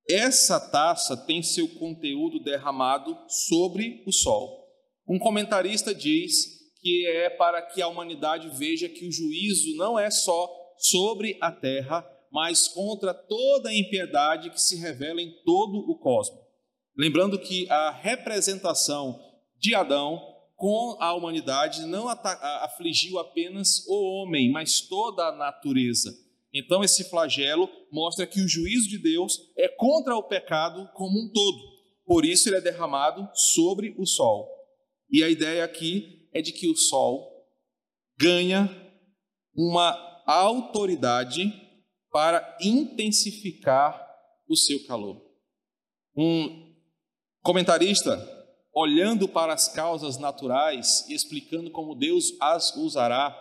essa 0.10 0.60
taça 0.60 1.16
tem 1.16 1.42
seu 1.42 1.68
conteúdo 1.76 2.44
derramado 2.44 3.18
sobre 3.28 4.04
o 4.06 4.12
sol. 4.12 4.68
Um 5.08 5.18
comentarista 5.18 5.96
diz 5.96 6.62
que 6.82 7.08
é 7.08 7.30
para 7.30 7.62
que 7.62 7.82
a 7.82 7.88
humanidade 7.88 8.50
veja 8.50 8.90
que 8.90 9.08
o 9.08 9.12
juízo 9.12 9.76
não 9.78 9.98
é 9.98 10.10
só 10.10 10.50
sobre 10.78 11.38
a 11.40 11.52
terra, 11.52 12.06
mas 12.32 12.68
contra 12.68 13.14
toda 13.14 13.70
a 13.70 13.76
impiedade 13.76 14.50
que 14.50 14.62
se 14.62 14.78
revela 14.78 15.22
em 15.22 15.32
todo 15.44 15.78
o 15.78 15.98
cosmos. 15.98 16.40
Lembrando 16.98 17.38
que 17.40 17.70
a 17.70 17.92
representação 17.92 19.20
de 19.58 19.76
Adão 19.76 20.20
com 20.56 20.96
a 21.00 21.14
humanidade 21.14 21.86
não 21.86 22.08
afligiu 22.08 23.18
apenas 23.18 23.84
o 23.88 23.96
homem, 23.96 24.52
mas 24.52 24.82
toda 24.82 25.26
a 25.26 25.36
natureza. 25.36 26.16
Então, 26.54 26.84
esse 26.84 27.10
flagelo 27.10 27.70
mostra 27.92 28.28
que 28.28 28.42
o 28.42 28.48
juízo 28.48 28.88
de 28.88 28.98
Deus 29.00 29.40
é 29.58 29.68
contra 29.68 30.16
o 30.16 30.24
pecado 30.24 30.88
como 30.94 31.20
um 31.20 31.32
todo. 31.32 31.58
Por 32.06 32.26
isso, 32.26 32.48
ele 32.48 32.58
é 32.58 32.62
derramado 32.62 33.28
sobre 33.34 33.96
o 33.98 34.06
sol. 34.06 34.48
E 35.10 35.24
a 35.24 35.30
ideia 35.30 35.64
aqui 35.64 36.28
é 36.34 36.42
de 36.42 36.52
que 36.52 36.70
o 36.70 36.76
sol 36.76 37.28
ganha 38.20 38.70
uma 39.56 39.98
autoridade 40.28 41.52
para 42.12 42.58
intensificar 42.62 44.08
o 44.48 44.56
seu 44.56 44.86
calor. 44.86 45.22
Um 46.16 46.76
comentarista, 47.42 48.20
olhando 48.74 49.28
para 49.28 49.54
as 49.54 49.70
causas 49.70 50.18
naturais 50.18 51.06
e 51.08 51.14
explicando 51.14 51.72
como 51.72 51.96
Deus 51.96 52.34
as 52.40 52.76
usará, 52.76 53.38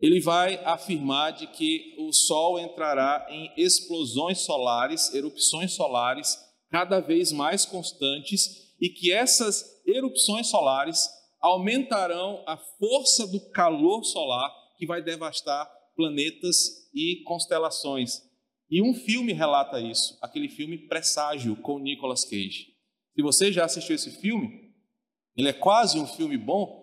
ele 0.00 0.20
vai 0.20 0.56
afirmar 0.64 1.32
de 1.32 1.46
que 1.46 1.94
o 1.98 2.12
Sol 2.12 2.58
entrará 2.58 3.26
em 3.30 3.50
explosões 3.56 4.40
solares, 4.40 5.14
erupções 5.14 5.72
solares 5.72 6.38
cada 6.70 7.00
vez 7.00 7.32
mais 7.32 7.64
constantes 7.64 8.74
e 8.80 8.90
que 8.90 9.12
essas 9.12 9.64
erupções 9.86 10.48
solares 10.48 11.08
aumentarão 11.40 12.42
a 12.46 12.56
força 12.56 13.26
do 13.26 13.40
calor 13.50 14.04
solar 14.04 14.50
que 14.76 14.86
vai 14.86 15.02
devastar 15.02 15.70
planetas 15.96 16.83
e 16.94 17.22
constelações. 17.24 18.22
E 18.70 18.80
um 18.80 18.94
filme 18.94 19.32
relata 19.32 19.80
isso, 19.80 20.16
aquele 20.22 20.48
filme 20.48 20.78
Presságio 20.78 21.56
com 21.56 21.78
Nicolas 21.78 22.24
Cage. 22.24 22.68
Se 23.14 23.22
você 23.22 23.52
já 23.52 23.64
assistiu 23.64 23.94
esse 23.94 24.10
filme, 24.20 24.72
ele 25.36 25.48
é 25.48 25.52
quase 25.52 25.98
um 25.98 26.06
filme 26.06 26.36
bom. 26.36 26.82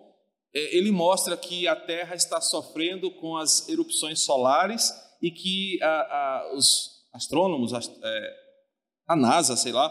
É, 0.54 0.76
ele 0.76 0.90
mostra 0.90 1.36
que 1.36 1.66
a 1.66 1.74
Terra 1.74 2.14
está 2.14 2.40
sofrendo 2.40 3.10
com 3.10 3.36
as 3.36 3.68
erupções 3.68 4.24
solares 4.24 4.92
e 5.20 5.30
que 5.30 5.82
a, 5.82 5.88
a, 5.88 6.54
os 6.54 7.06
astrônomos, 7.12 7.72
a, 7.72 7.80
é, 7.80 8.34
a 9.08 9.16
NASA, 9.16 9.56
sei 9.56 9.72
lá, 9.72 9.90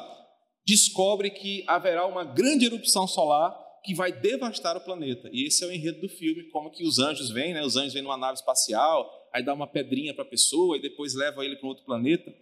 descobre 0.65 1.29
que 1.29 1.63
haverá 1.67 2.05
uma 2.05 2.23
grande 2.23 2.65
erupção 2.65 3.07
solar 3.07 3.57
que 3.83 3.95
vai 3.95 4.11
devastar 4.11 4.77
o 4.77 4.81
planeta. 4.81 5.29
E 5.31 5.47
esse 5.47 5.63
é 5.63 5.67
o 5.67 5.71
enredo 5.71 6.01
do 6.01 6.09
filme, 6.09 6.49
como 6.49 6.71
que 6.71 6.83
os 6.83 6.99
anjos 6.99 7.29
vêm, 7.31 7.53
né? 7.53 7.63
Os 7.63 7.75
anjos 7.75 7.93
vêm 7.93 8.03
numa 8.03 8.17
nave 8.17 8.35
espacial, 8.35 9.09
aí 9.33 9.43
dá 9.43 9.53
uma 9.53 9.67
pedrinha 9.67 10.13
para 10.13 10.23
a 10.23 10.27
pessoa 10.29 10.77
e 10.77 10.81
depois 10.81 11.13
leva 11.13 11.43
ele 11.45 11.55
para 11.55 11.67
outro 11.67 11.85
planeta. 11.85 12.33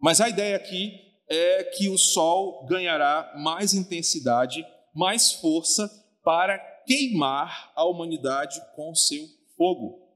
Mas 0.00 0.20
a 0.20 0.28
ideia 0.28 0.56
aqui 0.56 0.92
é 1.28 1.64
que 1.64 1.88
o 1.88 1.98
Sol 1.98 2.66
ganhará 2.66 3.34
mais 3.36 3.74
intensidade, 3.74 4.64
mais 4.94 5.32
força 5.32 5.88
para 6.24 6.58
queimar 6.86 7.72
a 7.74 7.84
humanidade 7.84 8.60
com 8.74 8.94
seu 8.94 9.26
fogo. 9.56 10.08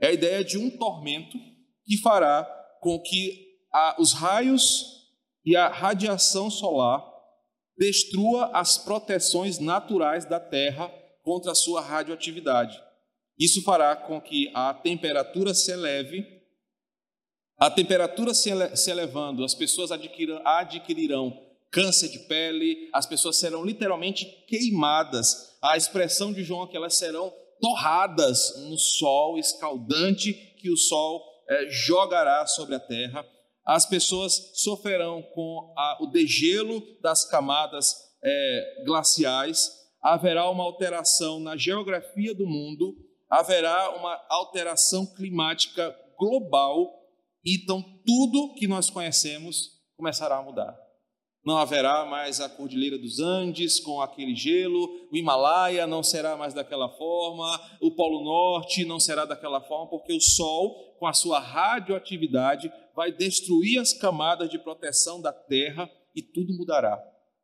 É 0.00 0.08
a 0.08 0.12
ideia 0.12 0.44
de 0.44 0.58
um 0.58 0.70
tormento 0.70 1.38
que 1.84 1.96
fará 1.98 2.44
com 2.80 3.00
que 3.00 3.48
a, 3.72 3.96
os 4.00 4.12
raios 4.12 5.08
e 5.44 5.56
a 5.56 5.68
radiação 5.68 6.50
solar 6.50 7.04
destrua 7.76 8.50
as 8.52 8.76
proteções 8.76 9.58
naturais 9.58 10.24
da 10.24 10.38
Terra 10.38 10.92
contra 11.22 11.52
a 11.52 11.54
sua 11.54 11.80
radioatividade. 11.80 12.78
Isso 13.38 13.62
fará 13.62 13.94
com 13.94 14.20
que 14.20 14.50
a 14.54 14.74
temperatura 14.74 15.54
se 15.54 15.70
eleve. 15.70 16.24
A 17.56 17.70
temperatura 17.70 18.34
se, 18.34 18.50
ele 18.50 18.76
se 18.76 18.90
elevando, 18.90 19.44
as 19.44 19.54
pessoas 19.54 19.90
adquirirão, 19.90 21.32
câncer 21.70 22.08
de 22.08 22.20
pele, 22.20 22.88
as 22.92 23.04
pessoas 23.04 23.36
serão 23.36 23.64
literalmente 23.64 24.24
queimadas. 24.46 25.58
A 25.62 25.76
expressão 25.76 26.32
de 26.32 26.44
João 26.44 26.64
é 26.64 26.68
que 26.68 26.76
elas 26.76 26.96
serão 26.96 27.32
torradas 27.60 28.54
no 28.68 28.78
sol 28.78 29.38
escaldante 29.38 30.32
que 30.60 30.70
o 30.70 30.76
sol 30.76 31.22
é, 31.48 31.68
jogará 31.68 32.46
sobre 32.46 32.76
a 32.76 32.80
terra 32.80 33.24
as 33.68 33.84
pessoas 33.84 34.50
sofrerão 34.54 35.22
com 35.34 35.74
a, 35.76 35.98
o 36.00 36.06
degelo 36.06 36.82
das 37.02 37.28
camadas 37.28 37.94
é, 38.24 38.82
glaciais, 38.86 39.70
haverá 40.02 40.48
uma 40.48 40.64
alteração 40.64 41.38
na 41.38 41.54
geografia 41.54 42.34
do 42.34 42.46
mundo, 42.46 42.96
haverá 43.28 43.90
uma 43.96 44.20
alteração 44.28 45.06
climática 45.06 45.94
global, 46.18 46.92
então 47.44 47.82
tudo 48.04 48.54
que 48.54 48.66
nós 48.66 48.90
conhecemos 48.90 49.78
começará 49.96 50.38
a 50.38 50.42
mudar. 50.42 50.76
Não 51.44 51.56
haverá 51.56 52.04
mais 52.04 52.40
a 52.40 52.48
Cordilheira 52.48 52.98
dos 52.98 53.20
Andes 53.20 53.80
com 53.80 54.02
aquele 54.02 54.34
gelo, 54.34 55.08
o 55.10 55.16
Himalaia 55.16 55.86
não 55.86 56.02
será 56.02 56.36
mais 56.36 56.52
daquela 56.52 56.90
forma, 56.90 57.58
o 57.80 57.90
Polo 57.92 58.22
Norte 58.22 58.84
não 58.84 59.00
será 59.00 59.24
daquela 59.24 59.60
forma, 59.60 59.88
porque 59.88 60.12
o 60.12 60.20
Sol, 60.20 60.96
com 60.98 61.06
a 61.06 61.12
sua 61.12 61.38
radioatividade, 61.38 62.70
vai 62.94 63.12
destruir 63.12 63.78
as 63.78 63.92
camadas 63.92 64.50
de 64.50 64.58
proteção 64.58 65.22
da 65.22 65.32
terra 65.32 65.88
e 66.14 66.20
tudo 66.20 66.52
mudará. 66.54 67.00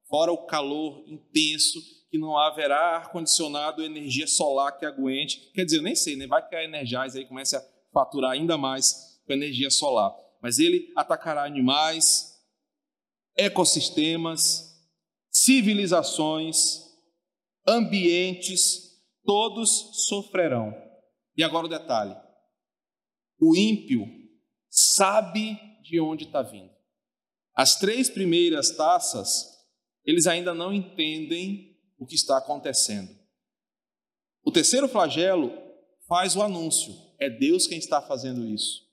Fora 0.08 0.32
o 0.32 0.44
calor 0.46 1.02
intenso, 1.06 1.80
que 2.14 2.18
não 2.18 2.38
haverá 2.38 2.98
ar-condicionado, 2.98 3.82
energia 3.82 4.28
solar 4.28 4.78
que 4.78 4.86
aguente. 4.86 5.50
Quer 5.52 5.64
dizer, 5.64 5.78
eu 5.78 5.82
nem 5.82 5.96
sei, 5.96 6.14
né? 6.14 6.28
vai 6.28 6.48
que 6.48 6.54
a 6.54 6.62
Energize 6.62 7.18
aí 7.18 7.24
comece 7.26 7.56
a 7.56 7.64
faturar 7.92 8.30
ainda 8.30 8.56
mais 8.56 9.20
com 9.26 9.32
energia 9.32 9.68
solar. 9.68 10.14
Mas 10.40 10.60
ele 10.60 10.92
atacará 10.94 11.42
animais, 11.42 12.40
ecossistemas, 13.36 14.80
civilizações, 15.28 16.84
ambientes, 17.66 18.92
todos 19.24 20.06
sofrerão. 20.06 20.72
E 21.36 21.42
agora 21.42 21.66
o 21.66 21.68
detalhe: 21.68 22.14
o 23.40 23.56
ímpio 23.56 24.06
sabe 24.70 25.58
de 25.82 25.98
onde 25.98 26.26
está 26.26 26.42
vindo. 26.42 26.70
As 27.56 27.76
três 27.76 28.08
primeiras 28.08 28.70
taças, 28.76 29.48
eles 30.04 30.28
ainda 30.28 30.54
não 30.54 30.72
entendem 30.72 31.73
o 32.04 32.06
que 32.06 32.14
está 32.14 32.38
acontecendo. 32.38 33.10
O 34.44 34.52
terceiro 34.52 34.86
flagelo 34.88 35.50
faz 36.06 36.36
o 36.36 36.42
anúncio, 36.42 36.94
é 37.18 37.30
Deus 37.30 37.66
quem 37.66 37.78
está 37.78 38.00
fazendo 38.00 38.46
isso. 38.46 38.84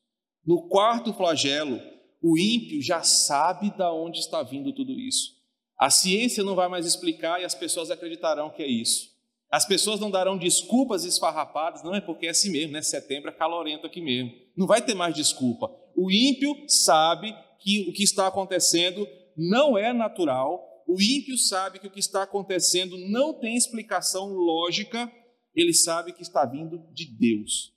No 0.45 0.67
quarto 0.69 1.13
flagelo, 1.13 1.79
o 2.21 2.37
ímpio 2.37 2.81
já 2.81 3.03
sabe 3.03 3.69
de 3.69 3.83
onde 3.83 4.19
está 4.19 4.41
vindo 4.41 4.73
tudo 4.73 4.97
isso. 4.99 5.39
A 5.77 5.89
ciência 5.89 6.43
não 6.43 6.55
vai 6.55 6.67
mais 6.67 6.85
explicar 6.85 7.41
e 7.41 7.45
as 7.45 7.53
pessoas 7.53 7.91
acreditarão 7.91 8.49
que 8.49 8.63
é 8.63 8.67
isso. 8.67 9.11
As 9.51 9.65
pessoas 9.65 9.99
não 9.99 10.09
darão 10.09 10.37
desculpas 10.37 11.03
esfarrapadas, 11.03 11.83
não 11.83 11.93
é 11.93 11.99
porque 11.99 12.27
é 12.27 12.29
assim 12.29 12.49
mesmo, 12.49 12.71
né? 12.71 12.81
Setembro 12.81 13.29
é 13.29 13.33
calorento 13.33 13.85
aqui 13.85 13.99
mesmo. 13.99 14.31
Não 14.55 14.65
vai 14.65 14.81
ter 14.81 14.93
mais 14.93 15.13
desculpa. 15.13 15.69
O 15.95 16.09
ímpio 16.09 16.55
sabe 16.67 17.35
que 17.59 17.89
o 17.89 17.93
que 17.93 18.03
está 18.03 18.27
acontecendo 18.27 19.05
não 19.35 19.77
é 19.77 19.91
natural. 19.91 20.70
O 20.91 21.01
ímpio 21.01 21.37
sabe 21.37 21.79
que 21.79 21.87
o 21.87 21.89
que 21.89 22.01
está 22.01 22.23
acontecendo 22.23 22.97
não 22.97 23.33
tem 23.33 23.55
explicação 23.55 24.33
lógica. 24.33 25.09
Ele 25.55 25.73
sabe 25.73 26.11
que 26.11 26.21
está 26.21 26.45
vindo 26.45 26.79
de 26.91 27.05
Deus. 27.05 27.73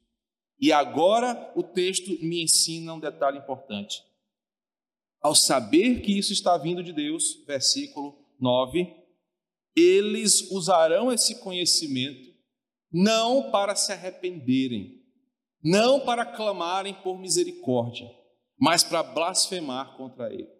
E 0.58 0.72
agora 0.72 1.52
o 1.54 1.62
texto 1.62 2.10
me 2.24 2.42
ensina 2.42 2.92
um 2.92 2.98
detalhe 2.98 3.38
importante. 3.38 4.02
Ao 5.20 5.32
saber 5.32 6.00
que 6.00 6.18
isso 6.18 6.32
está 6.32 6.58
vindo 6.58 6.82
de 6.82 6.92
Deus, 6.92 7.44
versículo 7.46 8.18
9, 8.40 8.92
eles 9.76 10.50
usarão 10.50 11.12
esse 11.12 11.36
conhecimento 11.36 12.34
não 12.92 13.52
para 13.52 13.76
se 13.76 13.92
arrependerem, 13.92 15.00
não 15.62 16.00
para 16.00 16.26
clamarem 16.26 16.94
por 16.94 17.16
misericórdia, 17.16 18.10
mas 18.58 18.82
para 18.82 19.04
blasfemar 19.04 19.96
contra 19.96 20.34
ele. 20.34 20.53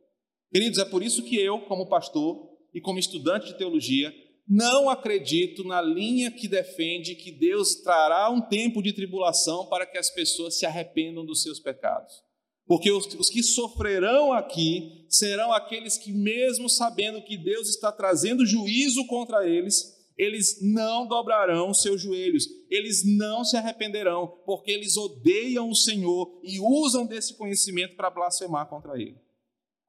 Queridos, 0.55 0.79
é 0.79 0.85
por 0.85 1.03
isso 1.03 1.25
que 1.25 1.35
eu, 1.35 1.63
como 1.63 1.89
pastor 1.89 2.49
e 2.73 2.81
como 2.81 3.01
estudante 3.01 3.49
de 3.49 3.59
teologia, 3.59 4.15
não 4.49 4.89
acredito 4.89 5.65
na 5.65 5.83
linha 5.83 6.31
que 6.31 6.47
defende 6.47 7.17
que 7.17 7.33
Deus 7.33 7.75
trará 7.83 8.31
um 8.31 8.41
tempo 8.41 8.81
de 8.81 8.93
tribulação 8.93 9.67
para 9.67 9.85
que 9.85 9.99
as 9.99 10.11
pessoas 10.11 10.57
se 10.57 10.65
arrependam 10.65 11.27
dos 11.27 11.43
seus 11.43 11.59
pecados. 11.59 12.23
Porque 12.69 12.89
os, 12.93 13.05
os, 13.15 13.29
que 13.29 13.43
sofrerão 13.43 14.33
aqui 14.33 15.05
serão 15.09 15.53
aqueles 15.53 15.99
que, 15.99 16.13
mesmo 16.13 16.69
sabendo 16.69 17.25
que 17.25 17.37
Deus 17.37 17.69
está 17.69 17.91
trazendo 17.91 18.47
juízo 18.47 19.05
contra 19.09 19.49
eles, 19.49 19.93
eles 20.17 20.63
não 20.63 21.09
dobrarão 21.09 21.75
seus 21.75 22.01
joelhos, 22.01 22.47
eles 22.71 23.03
não 23.05 23.45
se 23.45 23.57
arrependerão, 23.57 24.29
porque 24.47 24.71
eles 24.71 24.97
odeiam 24.97 25.69
o 25.69 25.75
Senhor 25.75 26.41
e 26.45 26.61
usam 26.61 27.05
desse 27.05 27.37
conhecimento 27.37 27.97
para 27.97 28.09
blasfemar 28.09 28.69
contra 28.69 28.95
ele. 28.95 29.24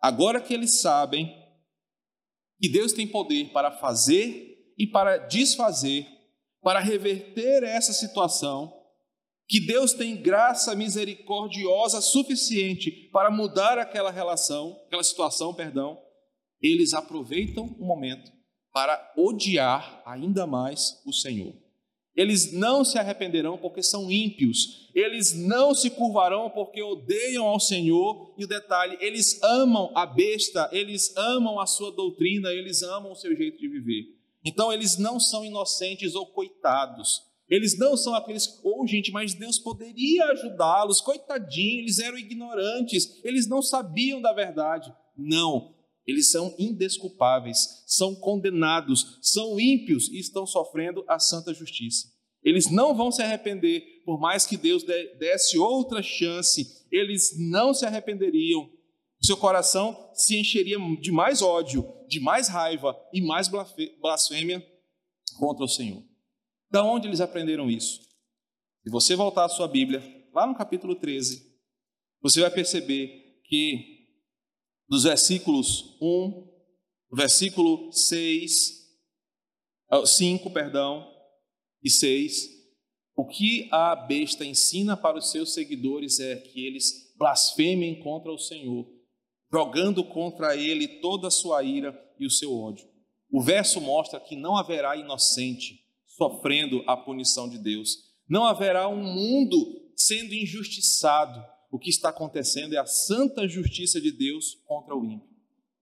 Agora 0.05 0.39
que 0.39 0.53
eles 0.53 0.81
sabem 0.81 1.35
que 2.61 2.69
Deus 2.69 2.93
tem 2.93 3.07
poder 3.07 3.51
para 3.51 3.71
fazer 3.71 4.55
e 4.77 4.85
para 4.85 5.17
desfazer, 5.17 6.05
para 6.61 6.79
reverter 6.79 7.63
essa 7.63 7.91
situação, 7.91 8.71
que 9.47 9.59
Deus 9.59 9.93
tem 9.93 10.15
graça 10.21 10.75
misericordiosa 10.75 12.01
suficiente 12.01 13.09
para 13.11 13.31
mudar 13.31 13.79
aquela 13.79 14.11
relação, 14.11 14.79
aquela 14.85 15.03
situação, 15.03 15.55
perdão, 15.55 15.99
eles 16.61 16.93
aproveitam 16.93 17.65
o 17.65 17.83
momento 17.83 18.31
para 18.71 19.11
odiar 19.17 20.03
ainda 20.05 20.45
mais 20.45 21.01
o 21.03 21.11
Senhor. 21.11 21.64
Eles 22.15 22.53
não 22.53 22.85
se 22.85 22.97
arrependerão 22.97 23.57
porque 23.57 23.83
são 23.83 24.09
ímpios, 24.09 24.89
eles 24.95 25.33
não 25.33 25.75
se 25.75 25.89
curvarão 25.89 26.49
porque 26.49 26.81
odeiam 26.81 27.45
ao 27.45 27.59
Senhor, 27.59 28.33
e 28.37 28.45
o 28.45 28.47
detalhe, 28.47 28.97
eles 29.01 29.41
amam 29.43 29.91
a 29.93 30.05
besta, 30.05 30.69
eles 30.71 31.15
amam 31.17 31.59
a 31.59 31.65
sua 31.65 31.91
doutrina, 31.91 32.53
eles 32.53 32.81
amam 32.81 33.11
o 33.11 33.15
seu 33.15 33.35
jeito 33.35 33.59
de 33.59 33.67
viver. 33.67 34.15
Então 34.45 34.71
eles 34.71 34.97
não 34.97 35.19
são 35.19 35.43
inocentes 35.43 36.15
ou 36.15 36.25
coitados, 36.27 37.21
eles 37.49 37.77
não 37.77 37.97
são 37.97 38.15
aqueles, 38.15 38.59
oh 38.63 38.87
gente, 38.87 39.11
mas 39.11 39.33
Deus 39.33 39.59
poderia 39.59 40.25
ajudá-los, 40.27 41.01
coitadinho, 41.01 41.81
eles 41.81 41.99
eram 41.99 42.17
ignorantes, 42.17 43.19
eles 43.25 43.47
não 43.47 43.61
sabiam 43.61 44.21
da 44.21 44.31
verdade. 44.31 44.91
Não, 45.17 45.74
eles 46.05 46.29
são 46.29 46.53
indesculpáveis, 46.59 47.83
são 47.87 48.13
condenados, 48.15 49.17
são 49.21 49.59
ímpios 49.59 50.07
e 50.09 50.19
estão 50.19 50.45
sofrendo 50.45 51.03
a 51.07 51.19
santa 51.19 51.53
justiça. 51.53 52.13
Eles 52.43 52.69
não 52.69 52.95
vão 52.95 53.11
se 53.11 53.23
arrepender, 53.23 54.03
por 54.05 54.19
mais 54.19 54.45
que 54.45 54.55
Deus 54.55 54.83
desse 54.83 55.57
outra 55.57 56.03
chance, 56.03 56.85
eles 56.91 57.35
não 57.39 57.73
se 57.73 57.85
arrependeriam. 57.85 58.69
Seu 59.19 59.35
coração 59.35 60.11
se 60.13 60.37
encheria 60.37 60.77
de 61.01 61.11
mais 61.11 61.41
ódio, 61.41 61.91
de 62.07 62.19
mais 62.19 62.47
raiva 62.47 62.95
e 63.11 63.19
mais 63.19 63.49
blasfêmia 63.99 64.63
contra 65.39 65.65
o 65.65 65.67
Senhor. 65.67 66.03
Da 66.69 66.83
onde 66.83 67.07
eles 67.07 67.21
aprenderam 67.21 67.69
isso? 67.69 68.01
Se 68.83 68.91
você 68.91 69.15
voltar 69.15 69.45
à 69.45 69.49
sua 69.49 69.67
Bíblia, 69.67 70.03
lá 70.31 70.45
no 70.45 70.53
capítulo 70.53 70.93
13, 70.93 71.51
você 72.21 72.41
vai 72.41 72.51
perceber 72.51 73.41
que 73.45 73.94
dos 74.87 75.03
versículos 75.03 75.97
1, 76.01 76.47
versículo 77.11 77.91
6, 77.91 78.85
5, 80.05 80.49
ah, 80.49 80.51
perdão, 80.51 81.11
e 81.83 81.89
6, 81.89 82.55
o 83.15 83.25
que 83.25 83.69
a 83.71 83.95
besta 83.95 84.43
ensina 84.43 84.97
para 84.97 85.17
os 85.17 85.31
seus 85.31 85.53
seguidores 85.53 86.19
é 86.19 86.35
que 86.35 86.65
eles 86.65 87.13
blasfemem 87.17 87.99
contra 87.99 88.31
o 88.31 88.37
Senhor, 88.37 88.85
jogando 89.51 90.03
contra 90.03 90.55
ele 90.55 90.99
toda 90.99 91.27
a 91.27 91.31
sua 91.31 91.63
ira 91.63 91.97
e 92.19 92.25
o 92.25 92.31
seu 92.31 92.53
ódio. 92.53 92.85
O 93.31 93.41
verso 93.41 93.79
mostra 93.79 94.19
que 94.19 94.35
não 94.35 94.57
haverá 94.57 94.95
inocente 94.95 95.85
sofrendo 96.05 96.83
a 96.87 96.95
punição 96.95 97.49
de 97.49 97.57
Deus. 97.57 97.97
Não 98.27 98.45
haverá 98.45 98.87
um 98.87 99.03
mundo 99.03 99.91
sendo 99.95 100.33
injustiçado. 100.33 101.43
O 101.75 101.77
que 101.77 101.89
está 101.89 102.07
acontecendo 102.07 102.73
é 102.73 102.77
a 102.77 102.85
santa 102.85 103.45
justiça 103.49 103.99
de 103.99 104.09
Deus 104.09 104.61
contra 104.65 104.95
o 104.95 105.03
ímpio. 105.03 105.27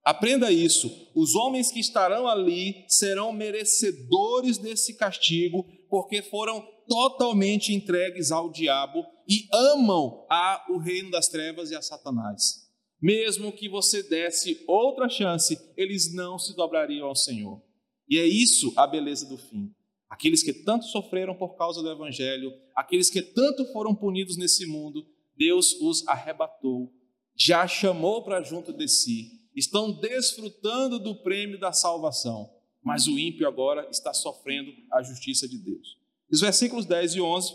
Aprenda 0.04 0.52
isso. 0.52 0.90
Os 1.14 1.36
homens 1.36 1.72
que 1.72 1.80
estarão 1.80 2.28
ali 2.28 2.84
serão 2.88 3.32
merecedores 3.32 4.58
desse 4.58 4.98
castigo, 4.98 5.64
porque 5.88 6.24
foram 6.24 6.68
totalmente 6.90 7.72
entregues 7.76 8.32
ao 8.32 8.50
diabo 8.50 9.06
e 9.30 9.48
amam 9.54 10.26
a 10.32 10.66
o 10.72 10.80
reino 10.80 11.12
das 11.12 11.28
trevas 11.28 11.70
e 11.70 11.76
a 11.76 11.82
Satanás. 11.84 12.68
Mesmo 13.00 13.52
que 13.52 13.70
você 13.70 14.02
desse 14.02 14.64
outra 14.68 15.08
chance, 15.08 15.56
eles 15.78 16.12
não 16.12 16.40
se 16.40 16.56
dobrariam 16.56 17.06
ao 17.06 17.16
Senhor. 17.16 17.62
E 18.10 18.18
é 18.18 18.26
isso 18.26 18.74
a 18.76 18.88
beleza 18.88 19.28
do 19.28 19.38
fim. 19.38 19.72
Aqueles 20.10 20.42
que 20.42 20.54
tanto 20.54 20.86
sofreram 20.86 21.36
por 21.36 21.56
causa 21.56 21.84
do 21.84 21.92
evangelho, 21.92 22.52
aqueles 22.76 23.12
que 23.12 23.22
tanto 23.22 23.72
foram 23.72 23.94
punidos 23.94 24.38
nesse 24.38 24.66
mundo, 24.66 25.06
Deus 25.36 25.74
os 25.82 26.08
arrebatou, 26.08 26.94
já 27.36 27.68
chamou 27.68 28.24
para 28.24 28.42
junto 28.42 28.72
de 28.72 28.88
si 28.88 29.44
estão 29.56 29.92
desfrutando 29.92 31.00
do 31.00 31.16
prêmio 31.22 31.60
da 31.60 31.72
salvação, 31.72 32.52
mas 32.82 33.08
o 33.08 33.18
ímpio 33.18 33.48
agora 33.48 33.88
está 33.90 34.14
sofrendo 34.14 34.72
a 34.92 35.02
justiça 35.02 35.48
de 35.48 35.58
Deus. 35.58 35.98
Os 36.32 36.42
versículos 36.42 36.86
10 36.86 37.16
e 37.16 37.22
11 37.22 37.54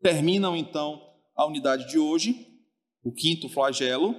terminam 0.00 0.56
então 0.56 1.00
a 1.34 1.46
unidade 1.46 1.88
de 1.88 1.98
hoje, 1.98 2.46
o 3.02 3.12
quinto 3.12 3.48
flagelo, 3.48 4.14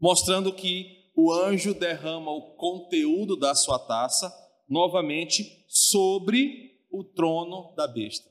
mostrando 0.00 0.52
que 0.52 1.10
o 1.14 1.32
anjo 1.32 1.74
derrama 1.74 2.30
o 2.30 2.54
conteúdo 2.56 3.36
da 3.36 3.54
sua 3.54 3.78
taça 3.78 4.32
novamente 4.68 5.64
sobre 5.68 6.80
o 6.90 7.04
trono 7.04 7.74
da 7.74 7.86
besta. 7.86 8.30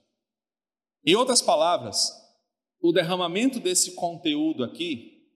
Em 1.05 1.15
outras 1.15 1.41
palavras, 1.41 2.11
o 2.81 2.91
derramamento 2.91 3.59
desse 3.59 3.91
conteúdo 3.91 4.63
aqui 4.63 5.27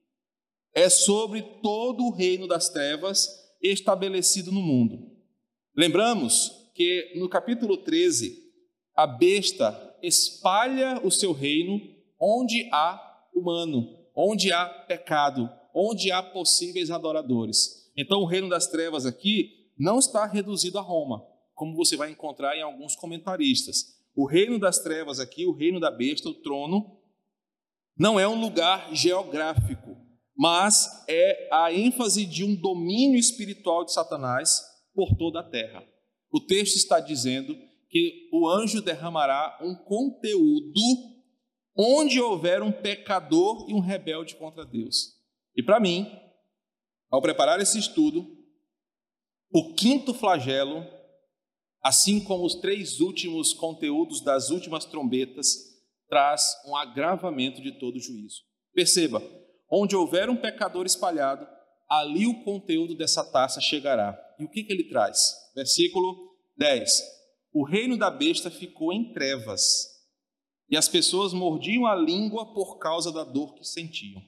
é 0.74 0.90
sobre 0.90 1.42
todo 1.62 2.04
o 2.04 2.10
reino 2.10 2.46
das 2.46 2.68
trevas 2.68 3.28
estabelecido 3.62 4.52
no 4.52 4.60
mundo. 4.60 5.10
Lembramos 5.74 6.70
que 6.74 7.12
no 7.16 7.28
capítulo 7.28 7.78
13, 7.78 8.36
a 8.94 9.06
besta 9.06 9.96
espalha 10.02 11.00
o 11.02 11.10
seu 11.10 11.32
reino 11.32 11.80
onde 12.20 12.68
há 12.72 13.00
humano, 13.34 13.88
onde 14.14 14.52
há 14.52 14.66
pecado, 14.66 15.48
onde 15.74 16.10
há 16.10 16.22
possíveis 16.22 16.90
adoradores. 16.90 17.90
Então, 17.96 18.20
o 18.20 18.26
reino 18.26 18.48
das 18.48 18.66
trevas 18.66 19.06
aqui 19.06 19.70
não 19.78 19.98
está 19.98 20.26
reduzido 20.26 20.78
a 20.78 20.82
Roma, 20.82 21.22
como 21.54 21.76
você 21.76 21.96
vai 21.96 22.10
encontrar 22.10 22.56
em 22.56 22.62
alguns 22.62 22.94
comentaristas. 22.96 23.96
O 24.14 24.26
reino 24.26 24.58
das 24.58 24.78
trevas 24.78 25.20
aqui, 25.20 25.46
o 25.46 25.52
reino 25.52 25.78
da 25.78 25.90
besta, 25.90 26.28
o 26.28 26.34
trono, 26.34 26.98
não 27.98 28.20
é 28.20 28.28
um 28.28 28.40
lugar 28.40 28.94
geográfico, 28.94 29.96
mas 30.36 31.04
é 31.08 31.48
a 31.50 31.72
ênfase 31.72 32.26
de 32.26 32.44
um 32.44 32.54
domínio 32.54 33.18
espiritual 33.18 33.84
de 33.84 33.92
Satanás 33.92 34.60
por 34.94 35.16
toda 35.16 35.40
a 35.40 35.48
terra. 35.48 35.82
O 36.30 36.40
texto 36.40 36.76
está 36.76 37.00
dizendo 37.00 37.56
que 37.88 38.28
o 38.32 38.48
anjo 38.48 38.82
derramará 38.82 39.58
um 39.62 39.74
conteúdo 39.74 40.80
onde 41.74 42.20
houver 42.20 42.62
um 42.62 42.72
pecador 42.72 43.66
e 43.68 43.74
um 43.74 43.80
rebelde 43.80 44.34
contra 44.36 44.64
Deus. 44.64 45.14
E 45.54 45.62
para 45.62 45.80
mim, 45.80 46.06
ao 47.10 47.22
preparar 47.22 47.60
esse 47.60 47.78
estudo, 47.78 48.26
o 49.50 49.74
quinto 49.74 50.12
flagelo, 50.12 50.84
assim 51.82 52.20
como 52.20 52.44
os 52.44 52.56
três 52.56 53.00
últimos 53.00 53.52
conteúdos 53.52 54.20
das 54.20 54.50
últimas 54.50 54.84
trombetas, 54.84 55.75
traz 56.08 56.56
um 56.66 56.76
agravamento 56.76 57.62
de 57.62 57.78
todo 57.78 58.00
juízo. 58.00 58.42
Perceba, 58.74 59.22
Onde 59.70 59.96
houver 59.96 60.30
um 60.30 60.36
pecador 60.36 60.86
espalhado, 60.86 61.46
ali 61.88 62.26
o 62.26 62.44
conteúdo 62.44 62.96
dessa 62.96 63.24
taça 63.24 63.60
chegará. 63.60 64.16
E 64.38 64.44
o 64.44 64.48
que, 64.48 64.62
que 64.62 64.72
ele 64.72 64.88
traz? 64.88 65.34
Versículo 65.54 66.36
10. 66.56 67.02
O 67.52 67.64
reino 67.64 67.96
da 67.96 68.10
besta 68.10 68.50
ficou 68.50 68.92
em 68.92 69.12
trevas, 69.12 69.94
e 70.68 70.76
as 70.76 70.88
pessoas 70.88 71.32
mordiam 71.32 71.86
a 71.86 71.94
língua 71.94 72.52
por 72.52 72.78
causa 72.78 73.12
da 73.12 73.24
dor 73.24 73.54
que 73.54 73.64
sentiam. 73.64 74.22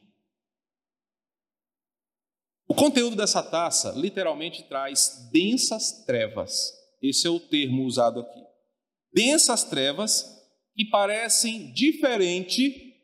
O 2.66 2.74
conteúdo 2.74 3.16
dessa 3.16 3.42
taça 3.42 3.92
literalmente 3.92 4.62
traz 4.64 5.28
densas 5.32 6.04
trevas. 6.04 6.72
Esse 7.02 7.26
é 7.26 7.30
o 7.30 7.40
termo 7.40 7.84
usado 7.84 8.20
aqui. 8.20 8.40
Densas 9.12 9.64
trevas 9.64 10.37
que 10.78 10.84
parecem 10.84 11.72
diferente 11.72 12.94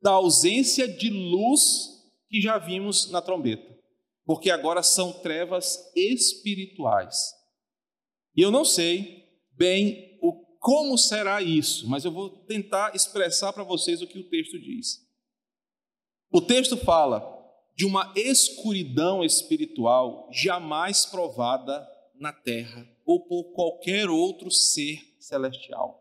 da 0.00 0.12
ausência 0.12 0.88
de 0.88 1.10
luz 1.10 2.02
que 2.30 2.40
já 2.40 2.56
vimos 2.56 3.10
na 3.10 3.20
trombeta, 3.20 3.78
porque 4.24 4.50
agora 4.50 4.82
são 4.82 5.12
trevas 5.12 5.92
espirituais. 5.94 7.34
E 8.34 8.40
eu 8.40 8.50
não 8.50 8.64
sei 8.64 9.28
bem 9.52 10.18
o 10.22 10.32
como 10.58 10.96
será 10.96 11.42
isso, 11.42 11.86
mas 11.90 12.06
eu 12.06 12.10
vou 12.10 12.30
tentar 12.30 12.96
expressar 12.96 13.52
para 13.52 13.64
vocês 13.64 14.00
o 14.00 14.06
que 14.06 14.18
o 14.18 14.28
texto 14.30 14.58
diz. 14.58 15.06
O 16.32 16.40
texto 16.40 16.74
fala 16.78 17.22
de 17.76 17.84
uma 17.84 18.14
escuridão 18.16 19.22
espiritual 19.22 20.26
jamais 20.32 21.04
provada 21.04 21.86
na 22.14 22.32
terra 22.32 22.88
ou 23.04 23.20
por 23.26 23.52
qualquer 23.52 24.08
outro 24.08 24.50
ser 24.50 24.98
celestial. 25.18 25.99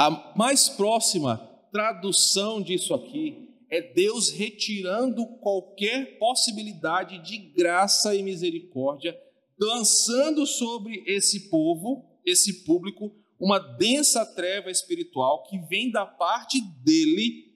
A 0.00 0.32
mais 0.34 0.66
próxima 0.66 1.36
tradução 1.70 2.62
disso 2.62 2.94
aqui 2.94 3.50
é 3.70 3.82
Deus 3.82 4.30
retirando 4.30 5.26
qualquer 5.40 6.18
possibilidade 6.18 7.18
de 7.18 7.36
graça 7.36 8.14
e 8.14 8.22
misericórdia, 8.22 9.14
lançando 9.60 10.46
sobre 10.46 11.04
esse 11.06 11.50
povo, 11.50 12.18
esse 12.24 12.64
público, 12.64 13.14
uma 13.38 13.58
densa 13.58 14.24
treva 14.24 14.70
espiritual 14.70 15.42
que 15.42 15.58
vem 15.68 15.90
da 15.90 16.06
parte 16.06 16.58
dele, 16.82 17.50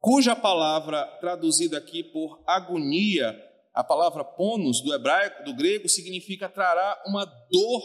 cuja 0.00 0.34
palavra 0.34 1.06
traduzida 1.20 1.78
aqui 1.78 2.02
por 2.02 2.42
agonia, 2.48 3.40
a 3.72 3.84
palavra 3.84 4.24
ponos 4.24 4.80
do 4.80 4.92
hebraico, 4.92 5.44
do 5.44 5.54
grego, 5.54 5.88
significa 5.88 6.48
trará 6.48 7.00
uma 7.06 7.24
dor 7.24 7.82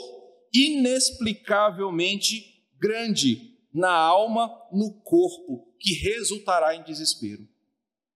inexplicavelmente 0.52 2.53
grande, 2.84 3.56
na 3.74 3.94
alma, 3.94 4.54
no 4.70 4.94
corpo, 5.04 5.74
que 5.80 5.94
resultará 5.94 6.76
em 6.76 6.84
desespero. 6.84 7.48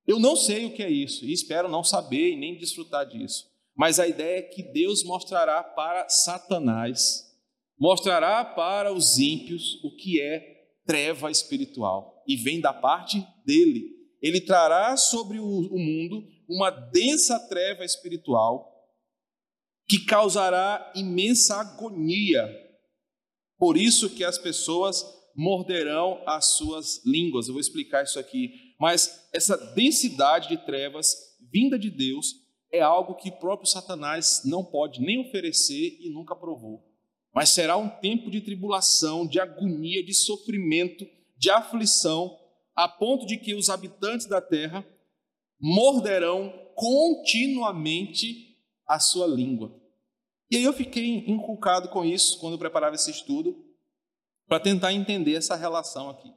Eu 0.06 0.20
não 0.20 0.36
sei 0.36 0.66
o 0.66 0.74
que 0.74 0.84
é 0.84 0.90
isso 0.90 1.26
e 1.26 1.32
espero 1.32 1.70
não 1.70 1.84
saber 1.84 2.34
e 2.34 2.36
nem 2.36 2.58
desfrutar 2.58 3.06
disso. 3.06 3.50
Mas 3.74 3.98
a 3.98 4.08
ideia 4.08 4.40
é 4.40 4.42
que 4.42 4.62
Deus 4.62 5.04
mostrará 5.04 5.64
para 5.64 6.10
Satanás, 6.10 7.26
mostrará 7.80 8.44
para 8.44 8.92
os 8.92 9.18
ímpios 9.18 9.82
o 9.84 9.96
que 9.96 10.20
é 10.20 10.66
treva 10.86 11.32
espiritual 11.32 12.24
e 12.28 12.36
vem 12.36 12.60
da 12.60 12.74
parte 12.74 13.26
dele. 13.46 13.96
Ele 14.22 14.42
trará 14.42 14.98
sobre 14.98 15.40
o 15.40 15.78
mundo 15.78 16.28
uma 16.50 16.70
densa 16.70 17.40
treva 17.48 17.86
espiritual 17.86 18.74
que 19.88 20.04
causará 20.06 20.92
imensa 20.96 21.56
agonia. 21.56 22.67
Por 23.58 23.78
isso 23.78 24.10
que 24.10 24.24
as 24.24 24.38
pessoas 24.38 25.04
morderão 25.36 26.22
as 26.26 26.58
suas 26.58 27.04
línguas. 27.06 27.48
Eu 27.48 27.54
vou 27.54 27.62
explicar 27.62 28.04
isso 28.04 28.20
aqui. 28.20 28.74
Mas 28.80 29.30
essa 29.34 29.56
densidade 29.74 30.50
de 30.50 30.58
trevas 30.58 31.16
vinda 31.52 31.78
de 31.78 31.90
Deus 31.90 32.36
é 32.72 32.82
algo 32.82 33.16
que 33.16 33.32
próprio 33.32 33.70
Satanás 33.70 34.42
não 34.46 34.64
pode 34.64 35.00
nem 35.02 35.20
oferecer 35.20 35.98
e 36.02 36.10
nunca 36.10 36.36
provou. 36.36 36.84
Mas 37.34 37.50
será 37.50 37.78
um 37.78 37.88
tempo 37.88 38.32
de 38.32 38.42
tribulação, 38.42 39.28
de 39.28 39.40
agonia, 39.40 40.04
de 40.04 40.14
sofrimento, 40.14 41.06
de 41.38 41.50
aflição, 41.50 42.36
a 42.76 42.88
ponto 42.88 43.26
de 43.26 43.38
que 43.38 43.54
os 43.54 43.70
habitantes 43.70 44.28
da 44.28 44.42
terra 44.42 44.86
morderão 45.60 46.52
continuamente 46.76 48.58
a 48.88 49.00
sua 49.00 49.28
língua. 49.28 49.77
E 50.50 50.58
aí 50.58 50.64
eu 50.64 50.74
fiquei 50.74 51.26
inculcado 51.28 51.90
com 51.90 52.06
isso 52.06 52.40
quando 52.40 52.54
eu 52.54 52.60
preparava 52.60 52.96
esse 52.96 53.12
estudo, 53.12 53.56
para 54.48 54.60
tentar 54.60 54.94
entender 54.94 55.36
essa 55.36 55.56
relação 55.56 56.10
aqui. 56.10 56.32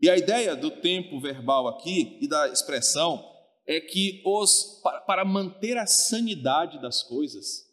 E 0.00 0.08
a 0.08 0.16
ideia 0.16 0.54
do 0.54 0.70
tempo 0.70 1.20
verbal 1.20 1.66
aqui 1.66 2.18
e 2.20 2.28
da 2.28 2.48
expressão 2.48 3.24
é 3.66 3.80
que 3.80 4.22
os 4.24 4.82
para, 5.06 5.24
manter 5.24 5.76
a 5.76 5.86
sanidade 5.86 6.80
das 6.80 7.02
coisas, 7.02 7.64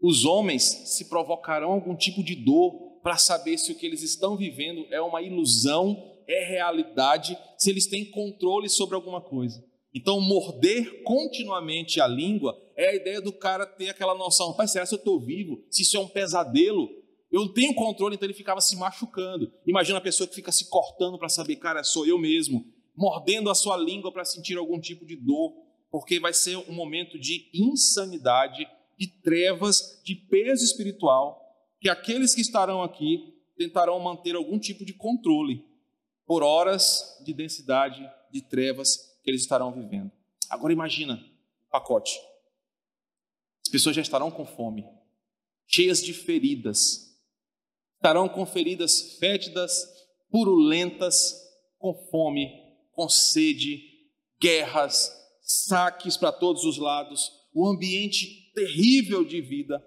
os 0.00 0.24
homens 0.24 0.62
se 0.62 1.08
provocarão 1.08 1.72
algum 1.72 1.94
tipo 1.94 2.22
de 2.22 2.34
dor 2.34 3.00
para 3.02 3.16
saber 3.16 3.58
se 3.58 3.70
o 3.70 3.74
que 3.74 3.86
eles 3.86 4.02
estão 4.02 4.36
vivendo 4.36 4.86
é 4.90 5.00
uma 5.00 5.22
ilusão, 5.22 5.96
é 6.26 6.44
realidade, 6.48 7.38
se 7.56 7.70
eles 7.70 7.86
têm 7.86 8.10
controle 8.10 8.68
sobre 8.68 8.96
alguma 8.96 9.20
coisa. 9.20 9.62
Então, 9.94 10.20
morder 10.20 11.02
continuamente 11.04 12.00
a 12.00 12.06
língua 12.06 12.54
é 12.76 12.90
a 12.90 12.94
ideia 12.94 13.20
do 13.20 13.32
cara 13.32 13.66
ter 13.66 13.88
aquela 13.88 14.14
noção: 14.14 14.50
rapaz, 14.50 14.72
será 14.72 14.86
que 14.86 14.94
eu 14.94 14.98
estou 14.98 15.20
vivo? 15.20 15.64
Se 15.70 15.82
isso 15.82 15.96
é 15.96 16.00
um 16.00 16.08
pesadelo, 16.08 16.88
eu 17.30 17.48
tenho 17.48 17.74
controle, 17.74 18.14
então 18.14 18.26
ele 18.26 18.34
ficava 18.34 18.60
se 18.60 18.76
machucando. 18.76 19.52
Imagina 19.66 19.98
a 19.98 20.02
pessoa 20.02 20.28
que 20.28 20.34
fica 20.34 20.52
se 20.52 20.68
cortando 20.68 21.18
para 21.18 21.28
saber, 21.28 21.56
cara, 21.56 21.82
sou 21.82 22.06
eu 22.06 22.18
mesmo, 22.18 22.64
mordendo 22.94 23.50
a 23.50 23.54
sua 23.54 23.76
língua 23.76 24.12
para 24.12 24.24
sentir 24.24 24.56
algum 24.56 24.78
tipo 24.78 25.04
de 25.04 25.16
dor, 25.16 25.52
porque 25.90 26.20
vai 26.20 26.32
ser 26.32 26.56
um 26.56 26.72
momento 26.72 27.18
de 27.18 27.50
insanidade, 27.54 28.66
de 28.98 29.06
trevas, 29.22 30.00
de 30.04 30.14
peso 30.14 30.64
espiritual, 30.64 31.42
que 31.80 31.88
aqueles 31.88 32.34
que 32.34 32.40
estarão 32.40 32.82
aqui 32.82 33.34
tentarão 33.56 33.98
manter 33.98 34.34
algum 34.34 34.58
tipo 34.58 34.84
de 34.84 34.92
controle 34.92 35.64
por 36.26 36.42
horas 36.42 37.22
de 37.24 37.32
densidade 37.32 38.08
de 38.30 38.42
trevas 38.42 39.18
que 39.22 39.30
eles 39.30 39.42
estarão 39.42 39.72
vivendo. 39.72 40.10
Agora 40.50 40.72
imagina 40.72 41.14
o 41.66 41.70
pacote. 41.70 42.12
As 43.66 43.68
pessoas 43.68 43.96
já 43.96 44.02
estarão 44.02 44.30
com 44.30 44.46
fome, 44.46 44.84
cheias 45.66 46.00
de 46.00 46.12
feridas, 46.12 47.18
estarão 47.96 48.28
com 48.28 48.46
feridas 48.46 49.18
fétidas, 49.18 49.84
purulentas, 50.30 51.34
com 51.76 51.92
fome, 52.08 52.48
com 52.92 53.08
sede, 53.08 53.82
guerras, 54.40 55.10
saques 55.42 56.16
para 56.16 56.30
todos 56.30 56.62
os 56.62 56.78
lados, 56.78 57.28
um 57.52 57.66
ambiente 57.66 58.52
terrível 58.54 59.24
de 59.24 59.40
vida. 59.40 59.84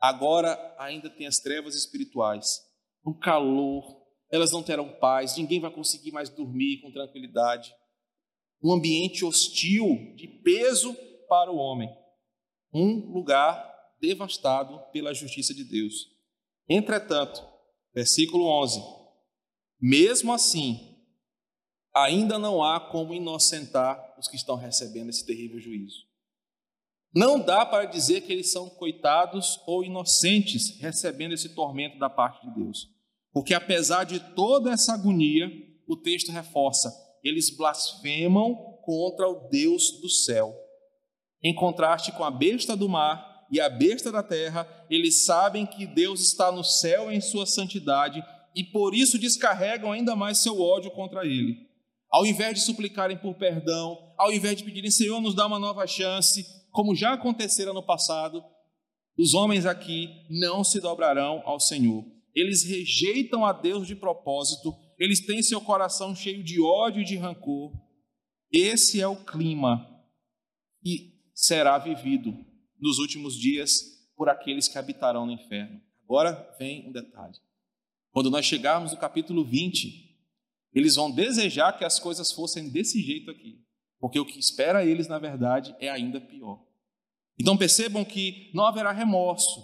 Agora 0.00 0.74
ainda 0.78 1.10
tem 1.10 1.26
as 1.26 1.38
trevas 1.38 1.74
espirituais, 1.74 2.62
um 3.04 3.12
calor, 3.12 4.06
elas 4.30 4.52
não 4.52 4.62
terão 4.62 4.88
paz, 4.88 5.36
ninguém 5.36 5.60
vai 5.60 5.70
conseguir 5.70 6.12
mais 6.12 6.30
dormir 6.30 6.80
com 6.80 6.90
tranquilidade. 6.90 7.74
Um 8.64 8.72
ambiente 8.72 9.22
hostil, 9.22 10.14
de 10.16 10.26
peso 10.26 10.96
para 11.28 11.52
o 11.52 11.56
homem. 11.56 11.90
Um 12.72 13.12
lugar 13.12 13.70
devastado 14.00 14.80
pela 14.92 15.14
justiça 15.14 15.54
de 15.54 15.64
Deus. 15.64 16.08
Entretanto, 16.68 17.46
versículo 17.94 18.46
11: 18.62 18.80
Mesmo 19.80 20.32
assim, 20.32 20.96
ainda 21.94 22.38
não 22.38 22.62
há 22.62 22.80
como 22.80 23.14
inocentar 23.14 24.14
os 24.18 24.28
que 24.28 24.36
estão 24.36 24.56
recebendo 24.56 25.10
esse 25.10 25.26
terrível 25.26 25.60
juízo. 25.60 26.12
Não 27.14 27.38
dá 27.38 27.66
para 27.66 27.84
dizer 27.84 28.22
que 28.22 28.32
eles 28.32 28.50
são 28.50 28.70
coitados 28.70 29.60
ou 29.66 29.84
inocentes 29.84 30.80
recebendo 30.80 31.34
esse 31.34 31.54
tormento 31.54 31.98
da 31.98 32.08
parte 32.08 32.46
de 32.46 32.54
Deus. 32.54 32.88
Porque 33.32 33.52
apesar 33.52 34.04
de 34.04 34.18
toda 34.34 34.72
essa 34.72 34.94
agonia, 34.94 35.50
o 35.86 35.96
texto 35.96 36.32
reforça: 36.32 36.90
eles 37.22 37.54
blasfemam 37.54 38.54
contra 38.82 39.28
o 39.28 39.48
Deus 39.48 40.00
do 40.00 40.08
céu. 40.08 40.54
Em 41.42 41.54
contraste 41.54 42.12
com 42.12 42.24
a 42.24 42.30
besta 42.30 42.76
do 42.76 42.88
mar, 42.88 43.32
e 43.52 43.60
a 43.60 43.68
besta 43.68 44.10
da 44.10 44.22
terra, 44.22 44.66
eles 44.88 45.26
sabem 45.26 45.66
que 45.66 45.86
Deus 45.86 46.22
está 46.22 46.50
no 46.50 46.64
céu 46.64 47.12
em 47.12 47.20
sua 47.20 47.44
santidade 47.44 48.24
e 48.56 48.64
por 48.64 48.94
isso 48.94 49.18
descarregam 49.18 49.92
ainda 49.92 50.16
mais 50.16 50.38
seu 50.38 50.58
ódio 50.58 50.90
contra 50.90 51.26
ele. 51.26 51.68
Ao 52.10 52.24
invés 52.24 52.54
de 52.54 52.60
suplicarem 52.64 53.18
por 53.18 53.34
perdão, 53.34 53.98
ao 54.16 54.32
invés 54.32 54.56
de 54.56 54.64
pedirem, 54.64 54.90
Senhor, 54.90 55.20
nos 55.20 55.34
dá 55.34 55.46
uma 55.46 55.58
nova 55.58 55.86
chance, 55.86 56.46
como 56.70 56.94
já 56.94 57.12
acontecera 57.12 57.74
no 57.74 57.82
passado, 57.82 58.42
os 59.18 59.34
homens 59.34 59.66
aqui 59.66 60.08
não 60.30 60.64
se 60.64 60.80
dobrarão 60.80 61.42
ao 61.44 61.60
Senhor. 61.60 62.04
Eles 62.34 62.64
rejeitam 62.64 63.44
a 63.44 63.52
Deus 63.52 63.86
de 63.86 63.94
propósito, 63.94 64.74
eles 64.98 65.24
têm 65.26 65.42
seu 65.42 65.60
coração 65.60 66.16
cheio 66.16 66.42
de 66.42 66.58
ódio 66.58 67.02
e 67.02 67.04
de 67.04 67.16
rancor. 67.16 67.70
Esse 68.50 68.98
é 68.98 69.06
o 69.06 69.24
clima 69.24 69.86
que 70.82 71.11
será 71.34 71.78
vivido 71.78 72.34
nos 72.78 72.98
últimos 72.98 73.34
dias 73.34 73.82
por 74.16 74.28
aqueles 74.28 74.68
que 74.68 74.78
habitarão 74.78 75.26
no 75.26 75.32
inferno. 75.32 75.80
Agora 76.04 76.54
vem 76.58 76.88
um 76.88 76.92
detalhe. 76.92 77.38
Quando 78.10 78.30
nós 78.30 78.44
chegarmos 78.44 78.92
no 78.92 78.98
capítulo 78.98 79.44
20, 79.44 80.12
eles 80.74 80.96
vão 80.96 81.10
desejar 81.10 81.78
que 81.78 81.84
as 81.84 81.98
coisas 81.98 82.32
fossem 82.32 82.68
desse 82.68 83.02
jeito 83.02 83.30
aqui, 83.30 83.60
porque 83.98 84.18
o 84.18 84.26
que 84.26 84.38
espera 84.38 84.84
eles, 84.84 85.08
na 85.08 85.18
verdade, 85.18 85.74
é 85.80 85.88
ainda 85.88 86.20
pior. 86.20 86.62
Então 87.38 87.56
percebam 87.56 88.04
que 88.04 88.50
não 88.54 88.66
haverá 88.66 88.92
remorso, 88.92 89.60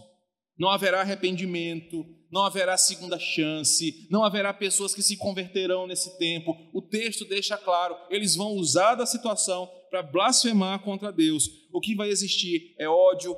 não 0.58 0.70
haverá 0.70 1.00
arrependimento, 1.00 2.04
não 2.30 2.44
haverá 2.44 2.76
segunda 2.76 3.18
chance, 3.18 4.06
não 4.10 4.24
haverá 4.24 4.52
pessoas 4.52 4.94
que 4.94 5.02
se 5.02 5.16
converterão 5.16 5.86
nesse 5.86 6.18
tempo. 6.18 6.54
O 6.72 6.82
texto 6.82 7.24
deixa 7.24 7.56
claro, 7.56 7.96
eles 8.10 8.34
vão 8.34 8.52
usar 8.52 8.94
da 8.94 9.06
situação 9.06 9.70
para 9.90 10.02
blasfemar 10.02 10.82
contra 10.82 11.12
Deus. 11.12 11.48
O 11.72 11.80
que 11.80 11.94
vai 11.94 12.08
existir 12.08 12.74
é 12.78 12.88
ódio, 12.88 13.36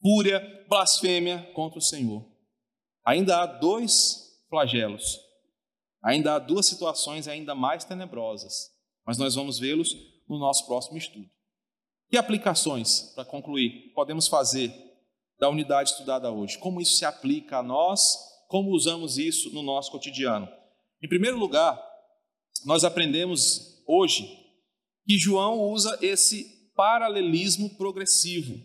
fúria, 0.00 0.66
blasfêmia 0.68 1.50
contra 1.54 1.78
o 1.78 1.82
Senhor. 1.82 2.26
Ainda 3.04 3.42
há 3.42 3.46
dois 3.46 4.42
flagelos, 4.48 5.18
ainda 6.02 6.34
há 6.34 6.38
duas 6.38 6.66
situações 6.66 7.26
ainda 7.26 7.54
mais 7.54 7.84
tenebrosas, 7.84 8.70
mas 9.06 9.18
nós 9.18 9.34
vamos 9.34 9.58
vê-los 9.58 9.94
no 10.28 10.38
nosso 10.38 10.66
próximo 10.66 10.98
estudo. 10.98 11.28
Que 12.10 12.16
aplicações, 12.16 13.12
para 13.14 13.24
concluir, 13.24 13.92
podemos 13.94 14.28
fazer 14.28 14.72
da 15.38 15.48
unidade 15.48 15.90
estudada 15.90 16.30
hoje? 16.30 16.58
Como 16.58 16.80
isso 16.80 16.96
se 16.96 17.04
aplica 17.04 17.58
a 17.58 17.62
nós? 17.62 18.16
Como 18.48 18.70
usamos 18.70 19.16
isso 19.18 19.50
no 19.50 19.62
nosso 19.62 19.90
cotidiano? 19.90 20.46
Em 21.02 21.08
primeiro 21.08 21.38
lugar, 21.38 21.82
nós 22.64 22.84
aprendemos 22.84 23.82
hoje 23.86 24.41
que 25.04 25.18
João 25.18 25.60
usa 25.60 25.98
esse 26.00 26.70
paralelismo 26.74 27.76
progressivo 27.76 28.60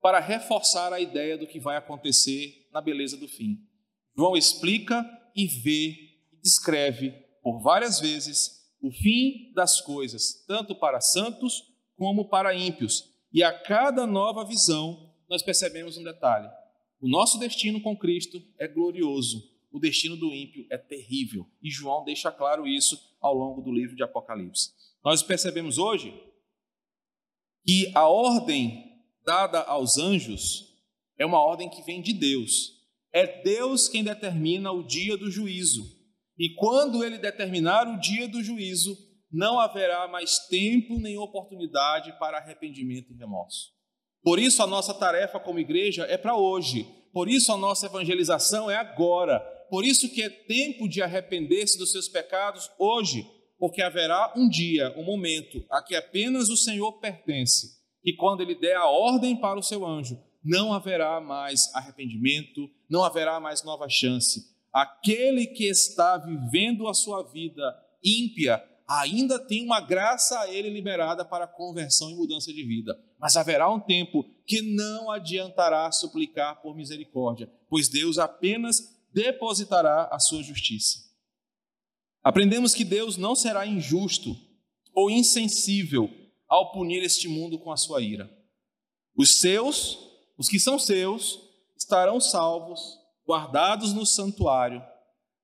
para 0.00 0.20
reforçar 0.20 0.92
a 0.92 1.00
ideia 1.00 1.36
do 1.36 1.46
que 1.46 1.58
vai 1.58 1.76
acontecer 1.76 2.68
na 2.72 2.80
beleza 2.80 3.16
do 3.16 3.28
fim. 3.28 3.58
João 4.16 4.36
explica 4.36 5.04
e 5.34 5.46
vê 5.46 5.90
e 6.32 6.40
descreve 6.42 7.10
por 7.42 7.60
várias 7.60 8.00
vezes 8.00 8.56
o 8.80 8.90
fim 8.90 9.52
das 9.54 9.80
coisas, 9.80 10.44
tanto 10.46 10.74
para 10.74 11.00
santos 11.00 11.62
como 11.96 12.28
para 12.28 12.54
ímpios. 12.54 13.04
E 13.32 13.42
a 13.42 13.52
cada 13.52 14.06
nova 14.06 14.44
visão, 14.44 15.12
nós 15.28 15.42
percebemos 15.42 15.96
um 15.96 16.04
detalhe: 16.04 16.48
o 17.00 17.08
nosso 17.08 17.38
destino 17.38 17.80
com 17.80 17.96
Cristo 17.96 18.42
é 18.58 18.68
glorioso, 18.68 19.42
o 19.72 19.78
destino 19.78 20.16
do 20.16 20.32
ímpio 20.32 20.66
é 20.70 20.78
terrível. 20.78 21.46
E 21.62 21.70
João 21.70 22.04
deixa 22.04 22.30
claro 22.30 22.66
isso 22.66 22.98
ao 23.20 23.34
longo 23.34 23.60
do 23.60 23.72
livro 23.72 23.96
de 23.96 24.02
Apocalipse. 24.02 24.70
Nós 25.06 25.22
percebemos 25.22 25.78
hoje 25.78 26.12
que 27.64 27.92
a 27.94 28.08
ordem 28.08 29.04
dada 29.24 29.60
aos 29.60 29.98
anjos 29.98 30.64
é 31.16 31.24
uma 31.24 31.38
ordem 31.38 31.70
que 31.70 31.80
vem 31.82 32.02
de 32.02 32.12
Deus. 32.12 32.72
É 33.12 33.40
Deus 33.44 33.88
quem 33.88 34.02
determina 34.02 34.72
o 34.72 34.82
dia 34.82 35.16
do 35.16 35.30
juízo. 35.30 35.84
E 36.36 36.52
quando 36.56 37.04
ele 37.04 37.18
determinar 37.18 37.86
o 37.86 38.00
dia 38.00 38.26
do 38.26 38.42
juízo, 38.42 38.98
não 39.30 39.60
haverá 39.60 40.08
mais 40.08 40.40
tempo 40.48 40.98
nem 40.98 41.16
oportunidade 41.16 42.18
para 42.18 42.38
arrependimento 42.38 43.12
e 43.12 43.16
remorso. 43.16 43.70
Por 44.24 44.40
isso 44.40 44.60
a 44.60 44.66
nossa 44.66 44.92
tarefa 44.92 45.38
como 45.38 45.60
igreja 45.60 46.02
é 46.06 46.18
para 46.18 46.34
hoje. 46.34 46.84
Por 47.12 47.28
isso 47.28 47.52
a 47.52 47.56
nossa 47.56 47.86
evangelização 47.86 48.68
é 48.68 48.74
agora. 48.74 49.38
Por 49.70 49.84
isso 49.84 50.12
que 50.12 50.20
é 50.20 50.28
tempo 50.28 50.88
de 50.88 51.00
arrepender-se 51.00 51.78
dos 51.78 51.92
seus 51.92 52.08
pecados 52.08 52.68
hoje 52.76 53.35
porque 53.58 53.82
haverá 53.82 54.32
um 54.36 54.48
dia, 54.48 54.92
um 54.96 55.04
momento, 55.04 55.64
a 55.70 55.82
que 55.82 55.94
apenas 55.94 56.48
o 56.48 56.56
Senhor 56.56 56.92
pertence, 56.94 57.76
e 58.04 58.12
quando 58.12 58.40
ele 58.40 58.54
der 58.54 58.76
a 58.76 58.86
ordem 58.86 59.36
para 59.36 59.58
o 59.58 59.62
seu 59.62 59.84
anjo, 59.84 60.18
não 60.44 60.72
haverá 60.72 61.20
mais 61.20 61.74
arrependimento, 61.74 62.70
não 62.88 63.02
haverá 63.02 63.40
mais 63.40 63.64
nova 63.64 63.88
chance. 63.88 64.54
Aquele 64.72 65.46
que 65.46 65.64
está 65.64 66.16
vivendo 66.16 66.86
a 66.86 66.94
sua 66.94 67.22
vida 67.24 67.62
ímpia 68.04 68.62
ainda 68.86 69.38
tem 69.38 69.64
uma 69.64 69.80
graça 69.80 70.38
a 70.38 70.48
ele 70.48 70.70
liberada 70.70 71.24
para 71.24 71.46
conversão 71.48 72.10
e 72.10 72.14
mudança 72.14 72.52
de 72.52 72.62
vida. 72.62 72.96
Mas 73.18 73.36
haverá 73.36 73.68
um 73.68 73.80
tempo 73.80 74.24
que 74.46 74.62
não 74.62 75.10
adiantará 75.10 75.90
suplicar 75.90 76.60
por 76.62 76.76
misericórdia, 76.76 77.50
pois 77.68 77.88
Deus 77.88 78.18
apenas 78.18 78.94
depositará 79.12 80.08
a 80.12 80.20
sua 80.20 80.42
justiça. 80.42 81.05
Aprendemos 82.26 82.74
que 82.74 82.82
Deus 82.82 83.16
não 83.16 83.36
será 83.36 83.64
injusto 83.64 84.36
ou 84.92 85.08
insensível 85.08 86.10
ao 86.48 86.72
punir 86.72 87.04
este 87.04 87.28
mundo 87.28 87.56
com 87.56 87.70
a 87.70 87.76
sua 87.76 88.02
ira. 88.02 88.28
Os 89.16 89.38
seus, 89.38 89.96
os 90.36 90.48
que 90.48 90.58
são 90.58 90.76
seus, 90.76 91.38
estarão 91.78 92.20
salvos, 92.20 92.80
guardados 93.24 93.92
no 93.92 94.04
santuário, 94.04 94.82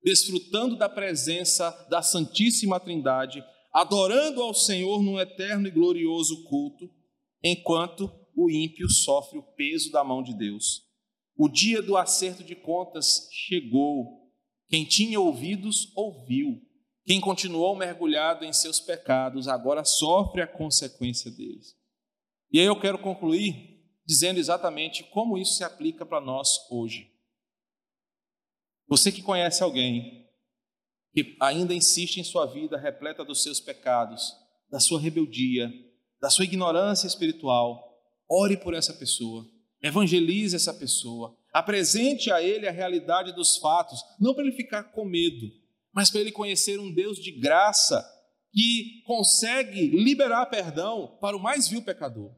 desfrutando 0.03 0.77
da 0.77 0.89
presença 0.89 1.71
da 1.89 2.03
Santíssima 2.03 2.81
Trindade, 2.81 3.45
adorando 3.73 4.43
ao 4.43 4.53
Senhor 4.53 5.05
num 5.05 5.21
eterno 5.21 5.69
e 5.69 5.71
glorioso 5.71 6.43
culto, 6.49 6.91
enquanto 7.45 8.13
o 8.37 8.51
ímpio 8.51 8.91
sofre 8.91 9.39
o 9.39 9.45
peso 9.55 9.93
da 9.93 10.03
mão 10.03 10.21
de 10.21 10.35
Deus. 10.35 10.83
O 11.37 11.49
dia 11.49 11.81
do 11.81 11.97
acerto 11.97 12.43
de 12.43 12.57
contas 12.57 13.29
chegou. 13.31 14.29
Quem 14.69 14.85
tinha 14.85 15.21
ouvidos, 15.21 15.93
ouviu. 15.95 16.61
Quem 17.05 17.21
continuou 17.21 17.77
mergulhado 17.77 18.45
em 18.45 18.53
seus 18.53 18.79
pecados, 18.79 19.49
agora 19.49 19.85
sofre 19.85 20.41
a 20.41 20.47
consequência 20.47 21.31
deles. 21.31 21.77
E 22.51 22.61
aí 22.61 22.67
eu 22.67 22.79
quero 22.79 22.99
concluir 22.99 23.83
dizendo 24.05 24.39
exatamente 24.39 25.05
como 25.05 25.39
isso 25.39 25.55
se 25.55 25.65
aplica 25.65 26.05
para 26.05 26.21
nós 26.21 26.49
hoje. 26.71 27.11
Você 28.89 29.11
que 29.11 29.23
conhece 29.23 29.63
alguém 29.63 30.29
que 31.13 31.37
ainda 31.41 31.75
insiste 31.75 32.19
em 32.19 32.25
sua 32.25 32.47
vida 32.47 32.79
repleta 32.79 33.25
dos 33.25 33.43
seus 33.43 33.61
pecados, 33.61 34.33
da 34.71 34.81
sua 34.81 35.01
rebeldia, 35.01 35.71
da 36.21 36.31
sua 36.31 36.45
ignorância 36.45 37.07
espiritual, 37.07 38.01
ore 38.29 38.57
por 38.57 38.75
essa 38.75 38.95
pessoa, 38.95 39.47
evangelize 39.83 40.55
essa 40.55 40.73
pessoa, 40.73 41.37
apresente 41.53 42.31
a 42.31 42.43
ele 42.43 42.67
a 42.67 42.73
realidade 42.73 43.33
dos 43.33 43.57
fatos, 43.57 44.01
não 44.19 44.35
para 44.35 44.45
ele 44.45 44.57
ficar 44.57 44.85
com 44.85 45.05
medo, 45.05 45.51
mas 45.93 46.11
para 46.11 46.21
ele 46.21 46.33
conhecer 46.33 46.81
um 46.81 46.93
Deus 46.93 47.19
de 47.19 47.33
graça 47.33 48.03
que 48.53 49.03
consegue 49.07 49.89
liberar 49.89 50.47
perdão 50.47 51.19
para 51.21 51.37
o 51.37 51.41
mais 51.41 51.69
vil 51.69 51.83
pecador. 51.83 52.31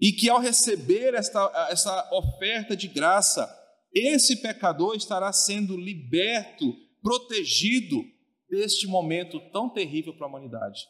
E 0.00 0.12
que 0.12 0.28
ao 0.28 0.40
receber 0.40 1.14
esta, 1.14 1.68
esta 1.70 2.14
oferta 2.14 2.76
de 2.76 2.86
graça, 2.86 3.52
esse 3.92 4.36
pecador 4.36 4.94
estará 4.94 5.32
sendo 5.32 5.76
liberto, 5.76 6.72
protegido 7.02 8.04
deste 8.48 8.86
momento 8.86 9.40
tão 9.50 9.68
terrível 9.68 10.14
para 10.14 10.26
a 10.26 10.28
humanidade. 10.28 10.80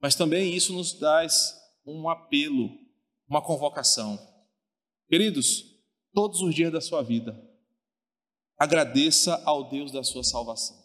Mas 0.00 0.14
também 0.14 0.54
isso 0.54 0.72
nos 0.72 0.98
dá 0.98 1.26
um 1.86 2.08
apelo, 2.08 2.70
uma 3.28 3.42
convocação. 3.42 4.18
Queridos, 5.08 5.64
todos 6.12 6.40
os 6.40 6.54
dias 6.54 6.72
da 6.72 6.80
sua 6.80 7.02
vida, 7.02 7.40
agradeça 8.58 9.40
ao 9.44 9.68
Deus 9.68 9.92
da 9.92 10.02
sua 10.02 10.24
salvação. 10.24 10.79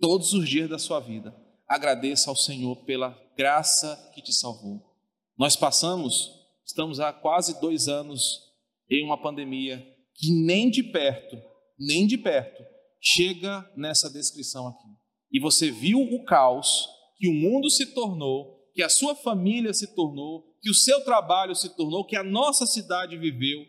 Todos 0.00 0.32
os 0.32 0.48
dias 0.48 0.68
da 0.68 0.78
sua 0.78 0.98
vida, 0.98 1.36
agradeça 1.68 2.30
ao 2.30 2.36
Senhor 2.36 2.74
pela 2.84 3.10
graça 3.36 4.10
que 4.14 4.22
te 4.22 4.32
salvou. 4.32 4.82
Nós 5.38 5.56
passamos, 5.56 6.30
estamos 6.64 6.98
há 7.00 7.12
quase 7.12 7.60
dois 7.60 7.86
anos 7.86 8.50
em 8.90 9.04
uma 9.04 9.20
pandemia 9.20 9.86
que 10.14 10.32
nem 10.32 10.70
de 10.70 10.82
perto, 10.82 11.36
nem 11.78 12.06
de 12.06 12.16
perto, 12.16 12.62
chega 12.98 13.70
nessa 13.76 14.10
descrição 14.10 14.68
aqui. 14.68 14.88
E 15.30 15.38
você 15.38 15.70
viu 15.70 16.00
o 16.00 16.24
caos 16.24 16.88
que 17.18 17.28
o 17.28 17.34
mundo 17.34 17.68
se 17.68 17.92
tornou, 17.92 18.58
que 18.72 18.82
a 18.82 18.88
sua 18.88 19.14
família 19.14 19.74
se 19.74 19.94
tornou, 19.94 20.44
que 20.62 20.70
o 20.70 20.74
seu 20.74 21.04
trabalho 21.04 21.54
se 21.54 21.76
tornou, 21.76 22.06
que 22.06 22.16
a 22.16 22.24
nossa 22.24 22.64
cidade 22.64 23.18
viveu, 23.18 23.60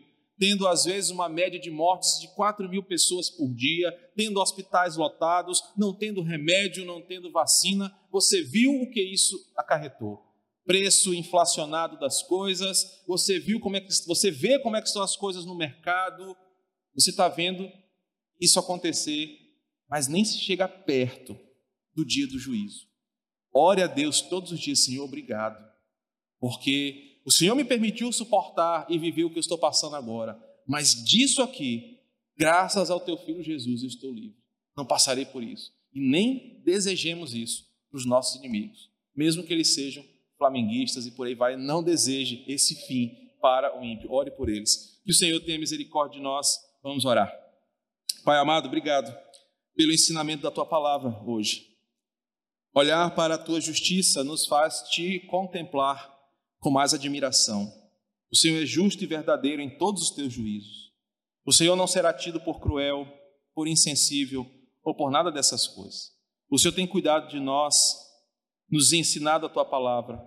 tendo 0.42 0.66
às 0.66 0.86
vezes 0.86 1.08
uma 1.08 1.28
média 1.28 1.56
de 1.56 1.70
mortes 1.70 2.18
de 2.20 2.26
4 2.34 2.68
mil 2.68 2.82
pessoas 2.82 3.30
por 3.30 3.54
dia, 3.54 3.92
tendo 4.16 4.40
hospitais 4.40 4.96
lotados, 4.96 5.62
não 5.76 5.94
tendo 5.94 6.20
remédio, 6.20 6.84
não 6.84 7.00
tendo 7.00 7.30
vacina. 7.30 7.96
Você 8.10 8.42
viu 8.42 8.72
o 8.82 8.90
que 8.90 9.00
isso 9.00 9.38
acarretou 9.56 10.20
preço 10.64 11.14
inflacionado 11.14 11.96
das 11.98 12.22
coisas, 12.24 13.02
você 13.06 13.38
viu 13.38 13.60
como 13.60 13.76
é 13.76 13.80
que 13.80 13.92
você 14.04 14.32
vê 14.32 14.58
como 14.60 14.76
é 14.76 14.80
que 14.80 14.86
estão 14.86 15.02
as 15.02 15.16
coisas 15.16 15.44
no 15.44 15.56
mercado, 15.56 16.36
você 16.94 17.10
está 17.10 17.28
vendo 17.28 17.68
isso 18.40 18.58
acontecer, 18.58 19.28
mas 19.88 20.08
nem 20.08 20.24
se 20.24 20.38
chega 20.38 20.66
perto 20.68 21.38
do 21.94 22.04
dia 22.04 22.26
do 22.26 22.38
juízo. 22.38 22.86
Ore 23.52 23.82
a 23.82 23.88
Deus 23.88 24.20
todos 24.22 24.52
os 24.52 24.60
dias, 24.60 24.84
Senhor, 24.84 25.04
obrigado, 25.04 25.60
porque 26.38 27.11
o 27.24 27.30
Senhor 27.30 27.54
me 27.54 27.64
permitiu 27.64 28.12
suportar 28.12 28.86
e 28.88 28.98
viver 28.98 29.24
o 29.24 29.30
que 29.30 29.38
eu 29.38 29.40
estou 29.40 29.58
passando 29.58 29.96
agora, 29.96 30.38
mas 30.66 30.94
disso 31.04 31.42
aqui, 31.42 31.98
graças 32.36 32.90
ao 32.90 33.00
teu 33.00 33.16
filho 33.16 33.42
Jesus, 33.42 33.82
eu 33.82 33.88
estou 33.88 34.12
livre. 34.12 34.36
Não 34.76 34.86
passarei 34.86 35.24
por 35.24 35.42
isso. 35.42 35.72
E 35.92 36.00
nem 36.00 36.60
desejemos 36.64 37.34
isso 37.34 37.66
para 37.90 37.98
os 37.98 38.06
nossos 38.06 38.36
inimigos, 38.36 38.90
mesmo 39.14 39.42
que 39.42 39.52
eles 39.52 39.74
sejam 39.74 40.04
flamenguistas 40.38 41.06
e 41.06 41.10
por 41.10 41.26
aí 41.26 41.34
vai, 41.34 41.56
não 41.56 41.82
deseje 41.82 42.44
esse 42.48 42.74
fim 42.86 43.30
para 43.40 43.78
o 43.78 43.84
ímpio. 43.84 44.10
Ore 44.10 44.30
por 44.30 44.48
eles. 44.48 45.00
Que 45.04 45.10
o 45.10 45.14
Senhor 45.14 45.38
tenha 45.40 45.58
misericórdia 45.58 46.18
de 46.18 46.22
nós 46.22 46.58
Vamos 46.82 47.04
orar. 47.04 47.32
Pai 48.24 48.38
amado, 48.38 48.66
obrigado 48.66 49.16
pelo 49.76 49.92
ensinamento 49.92 50.42
da 50.42 50.50
tua 50.50 50.66
palavra 50.66 51.16
hoje. 51.24 51.68
Olhar 52.74 53.14
para 53.14 53.36
a 53.36 53.38
tua 53.38 53.60
justiça 53.60 54.24
nos 54.24 54.46
faz 54.46 54.82
te 54.90 55.20
contemplar 55.30 56.11
com 56.62 56.70
mais 56.70 56.94
admiração. 56.94 57.70
O 58.30 58.36
Senhor 58.36 58.62
é 58.62 58.64
justo 58.64 59.02
e 59.02 59.06
verdadeiro 59.06 59.60
em 59.60 59.76
todos 59.76 60.02
os 60.04 60.10
teus 60.12 60.32
juízos. 60.32 60.92
O 61.44 61.52
Senhor 61.52 61.74
não 61.74 61.88
será 61.88 62.14
tido 62.14 62.40
por 62.40 62.60
cruel, 62.60 63.04
por 63.52 63.66
insensível 63.66 64.46
ou 64.84 64.94
por 64.94 65.10
nada 65.10 65.30
dessas 65.30 65.66
coisas. 65.66 66.12
O 66.48 66.56
Senhor 66.56 66.72
tem 66.72 66.86
cuidado 66.86 67.28
de 67.28 67.40
nós, 67.40 67.74
nos 68.70 68.92
ensinado 68.92 69.44
a 69.44 69.48
tua 69.48 69.64
palavra, 69.64 70.22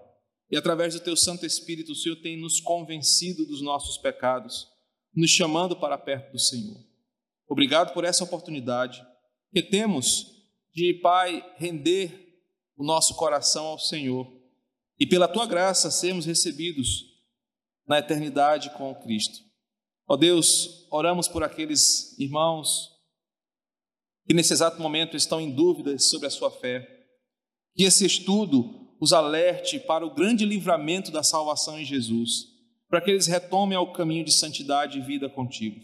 e 0.51 0.57
através 0.57 0.93
do 0.93 0.99
teu 0.99 1.15
Santo 1.15 1.45
Espírito, 1.45 1.93
o 1.93 1.95
Senhor 1.95 2.17
tem 2.17 2.39
nos 2.39 2.59
convencido 2.59 3.45
dos 3.45 3.61
nossos 3.61 3.97
pecados 3.97 4.67
nos 5.15 5.31
chamando 5.31 5.77
para 5.77 5.97
perto 5.97 6.33
do 6.33 6.39
Senhor. 6.39 6.77
Obrigado 7.47 7.93
por 7.93 8.03
essa 8.03 8.25
oportunidade 8.25 9.01
que 9.53 9.61
temos 9.61 10.25
de, 10.73 10.95
Pai, 10.95 11.41
render 11.55 12.43
o 12.75 12.83
nosso 12.83 13.15
coração 13.15 13.67
ao 13.67 13.79
Senhor 13.79 14.44
e, 14.99 15.05
pela 15.05 15.27
tua 15.27 15.45
graça, 15.45 15.91
sermos 15.91 16.25
recebidos 16.25 17.03
na 17.87 17.99
eternidade 17.99 18.69
com 18.71 18.93
Cristo. 18.95 19.39
Ó 20.07 20.15
Deus, 20.15 20.87
oramos 20.91 21.27
por 21.27 21.43
aqueles 21.43 22.17
irmãos 22.19 22.91
que 24.27 24.33
nesse 24.33 24.53
exato 24.53 24.81
momento 24.81 25.15
estão 25.15 25.39
em 25.39 25.51
dúvidas 25.51 26.09
sobre 26.09 26.27
a 26.27 26.31
sua 26.31 26.49
fé. 26.49 26.87
Que 27.75 27.83
esse 27.83 28.05
estudo 28.05 28.95
os 28.99 29.13
alerte 29.13 29.79
para 29.79 30.05
o 30.05 30.13
grande 30.13 30.45
livramento 30.45 31.11
da 31.11 31.21
salvação 31.21 31.79
em 31.79 31.85
Jesus 31.85 32.55
para 32.89 33.01
que 33.01 33.11
eles 33.11 33.27
retomem 33.27 33.77
ao 33.77 33.91
caminho 33.91 34.23
de 34.23 34.31
santidade 34.31 34.99
e 34.99 35.01
vida 35.01 35.29
contigo. 35.29 35.79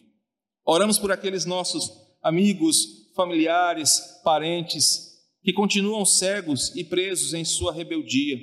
Oramos 0.66 0.99
por 0.99 1.12
aqueles 1.12 1.45
nossos 1.45 1.91
amigos, 2.24 3.12
familiares, 3.16 3.99
parentes 4.24 5.09
que 5.43 5.51
continuam 5.51 6.05
cegos 6.05 6.74
e 6.76 6.84
presos 6.84 7.34
em 7.34 7.43
sua 7.43 7.74
rebeldia. 7.74 8.38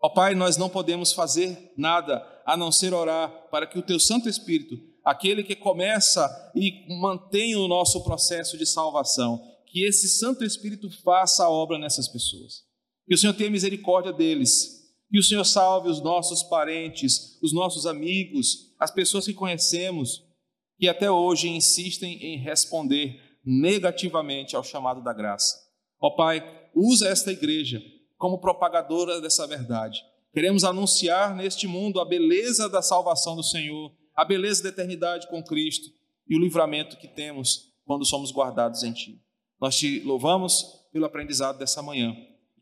Ó 0.00 0.08
Pai, 0.08 0.34
nós 0.34 0.56
não 0.56 0.68
podemos 0.68 1.12
fazer 1.12 1.72
nada 1.76 2.24
a 2.46 2.56
não 2.56 2.70
ser 2.70 2.94
orar 2.94 3.30
para 3.50 3.66
que 3.66 3.78
o 3.78 3.82
teu 3.82 3.98
Santo 3.98 4.28
Espírito, 4.28 4.76
aquele 5.04 5.42
que 5.42 5.56
começa 5.56 6.52
e 6.54 6.86
mantém 7.00 7.56
o 7.56 7.68
nosso 7.68 8.02
processo 8.04 8.56
de 8.56 8.66
salvação, 8.66 9.42
que 9.66 9.84
esse 9.84 10.08
Santo 10.08 10.44
Espírito 10.44 10.88
faça 11.02 11.44
a 11.44 11.50
obra 11.50 11.78
nessas 11.78 12.08
pessoas. 12.08 12.64
Que 13.06 13.14
o 13.14 13.18
Senhor 13.18 13.34
tenha 13.34 13.50
misericórdia 13.50 14.12
deles 14.12 14.78
que 15.10 15.18
o 15.18 15.22
Senhor 15.22 15.44
salve 15.44 15.88
os 15.88 16.02
nossos 16.02 16.42
parentes, 16.42 17.38
os 17.42 17.52
nossos 17.52 17.86
amigos, 17.86 18.74
as 18.78 18.90
pessoas 18.90 19.24
que 19.24 19.32
conhecemos, 19.32 20.24
que 20.78 20.88
até 20.88 21.10
hoje 21.10 21.48
insistem 21.48 22.22
em 22.22 22.38
responder 22.38 23.18
negativamente 23.44 24.54
ao 24.54 24.62
chamado 24.62 25.02
da 25.02 25.12
graça. 25.12 25.56
Ó 26.00 26.10
Pai, 26.10 26.42
usa 26.74 27.08
esta 27.08 27.32
igreja 27.32 27.82
como 28.18 28.40
propagadora 28.40 29.20
dessa 29.20 29.46
verdade. 29.46 30.04
Queremos 30.34 30.64
anunciar 30.64 31.34
neste 31.34 31.66
mundo 31.66 32.00
a 32.00 32.04
beleza 32.04 32.68
da 32.68 32.82
salvação 32.82 33.34
do 33.34 33.42
Senhor, 33.42 33.90
a 34.14 34.24
beleza 34.24 34.62
da 34.62 34.68
eternidade 34.68 35.26
com 35.28 35.42
Cristo 35.42 35.88
e 36.28 36.36
o 36.36 36.40
livramento 36.40 36.98
que 36.98 37.08
temos 37.08 37.72
quando 37.86 38.04
somos 38.04 38.30
guardados 38.30 38.82
em 38.82 38.92
Ti. 38.92 39.18
Nós 39.58 39.76
te 39.78 40.00
louvamos 40.00 40.62
pelo 40.92 41.06
aprendizado 41.06 41.58
dessa 41.58 41.82
manhã, 41.82 42.14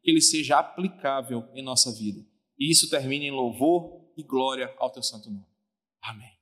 que 0.02 0.10
ele 0.10 0.20
seja 0.20 0.58
aplicável 0.58 1.44
em 1.52 1.62
nossa 1.62 1.92
vida 1.92 2.24
e 2.58 2.70
isso 2.70 2.88
termine 2.88 3.26
em 3.26 3.30
louvor 3.30 4.10
e 4.16 4.22
glória 4.22 4.74
ao 4.78 4.90
teu 4.90 5.02
santo 5.02 5.30
nome. 5.30 5.46
Amém. 6.02 6.35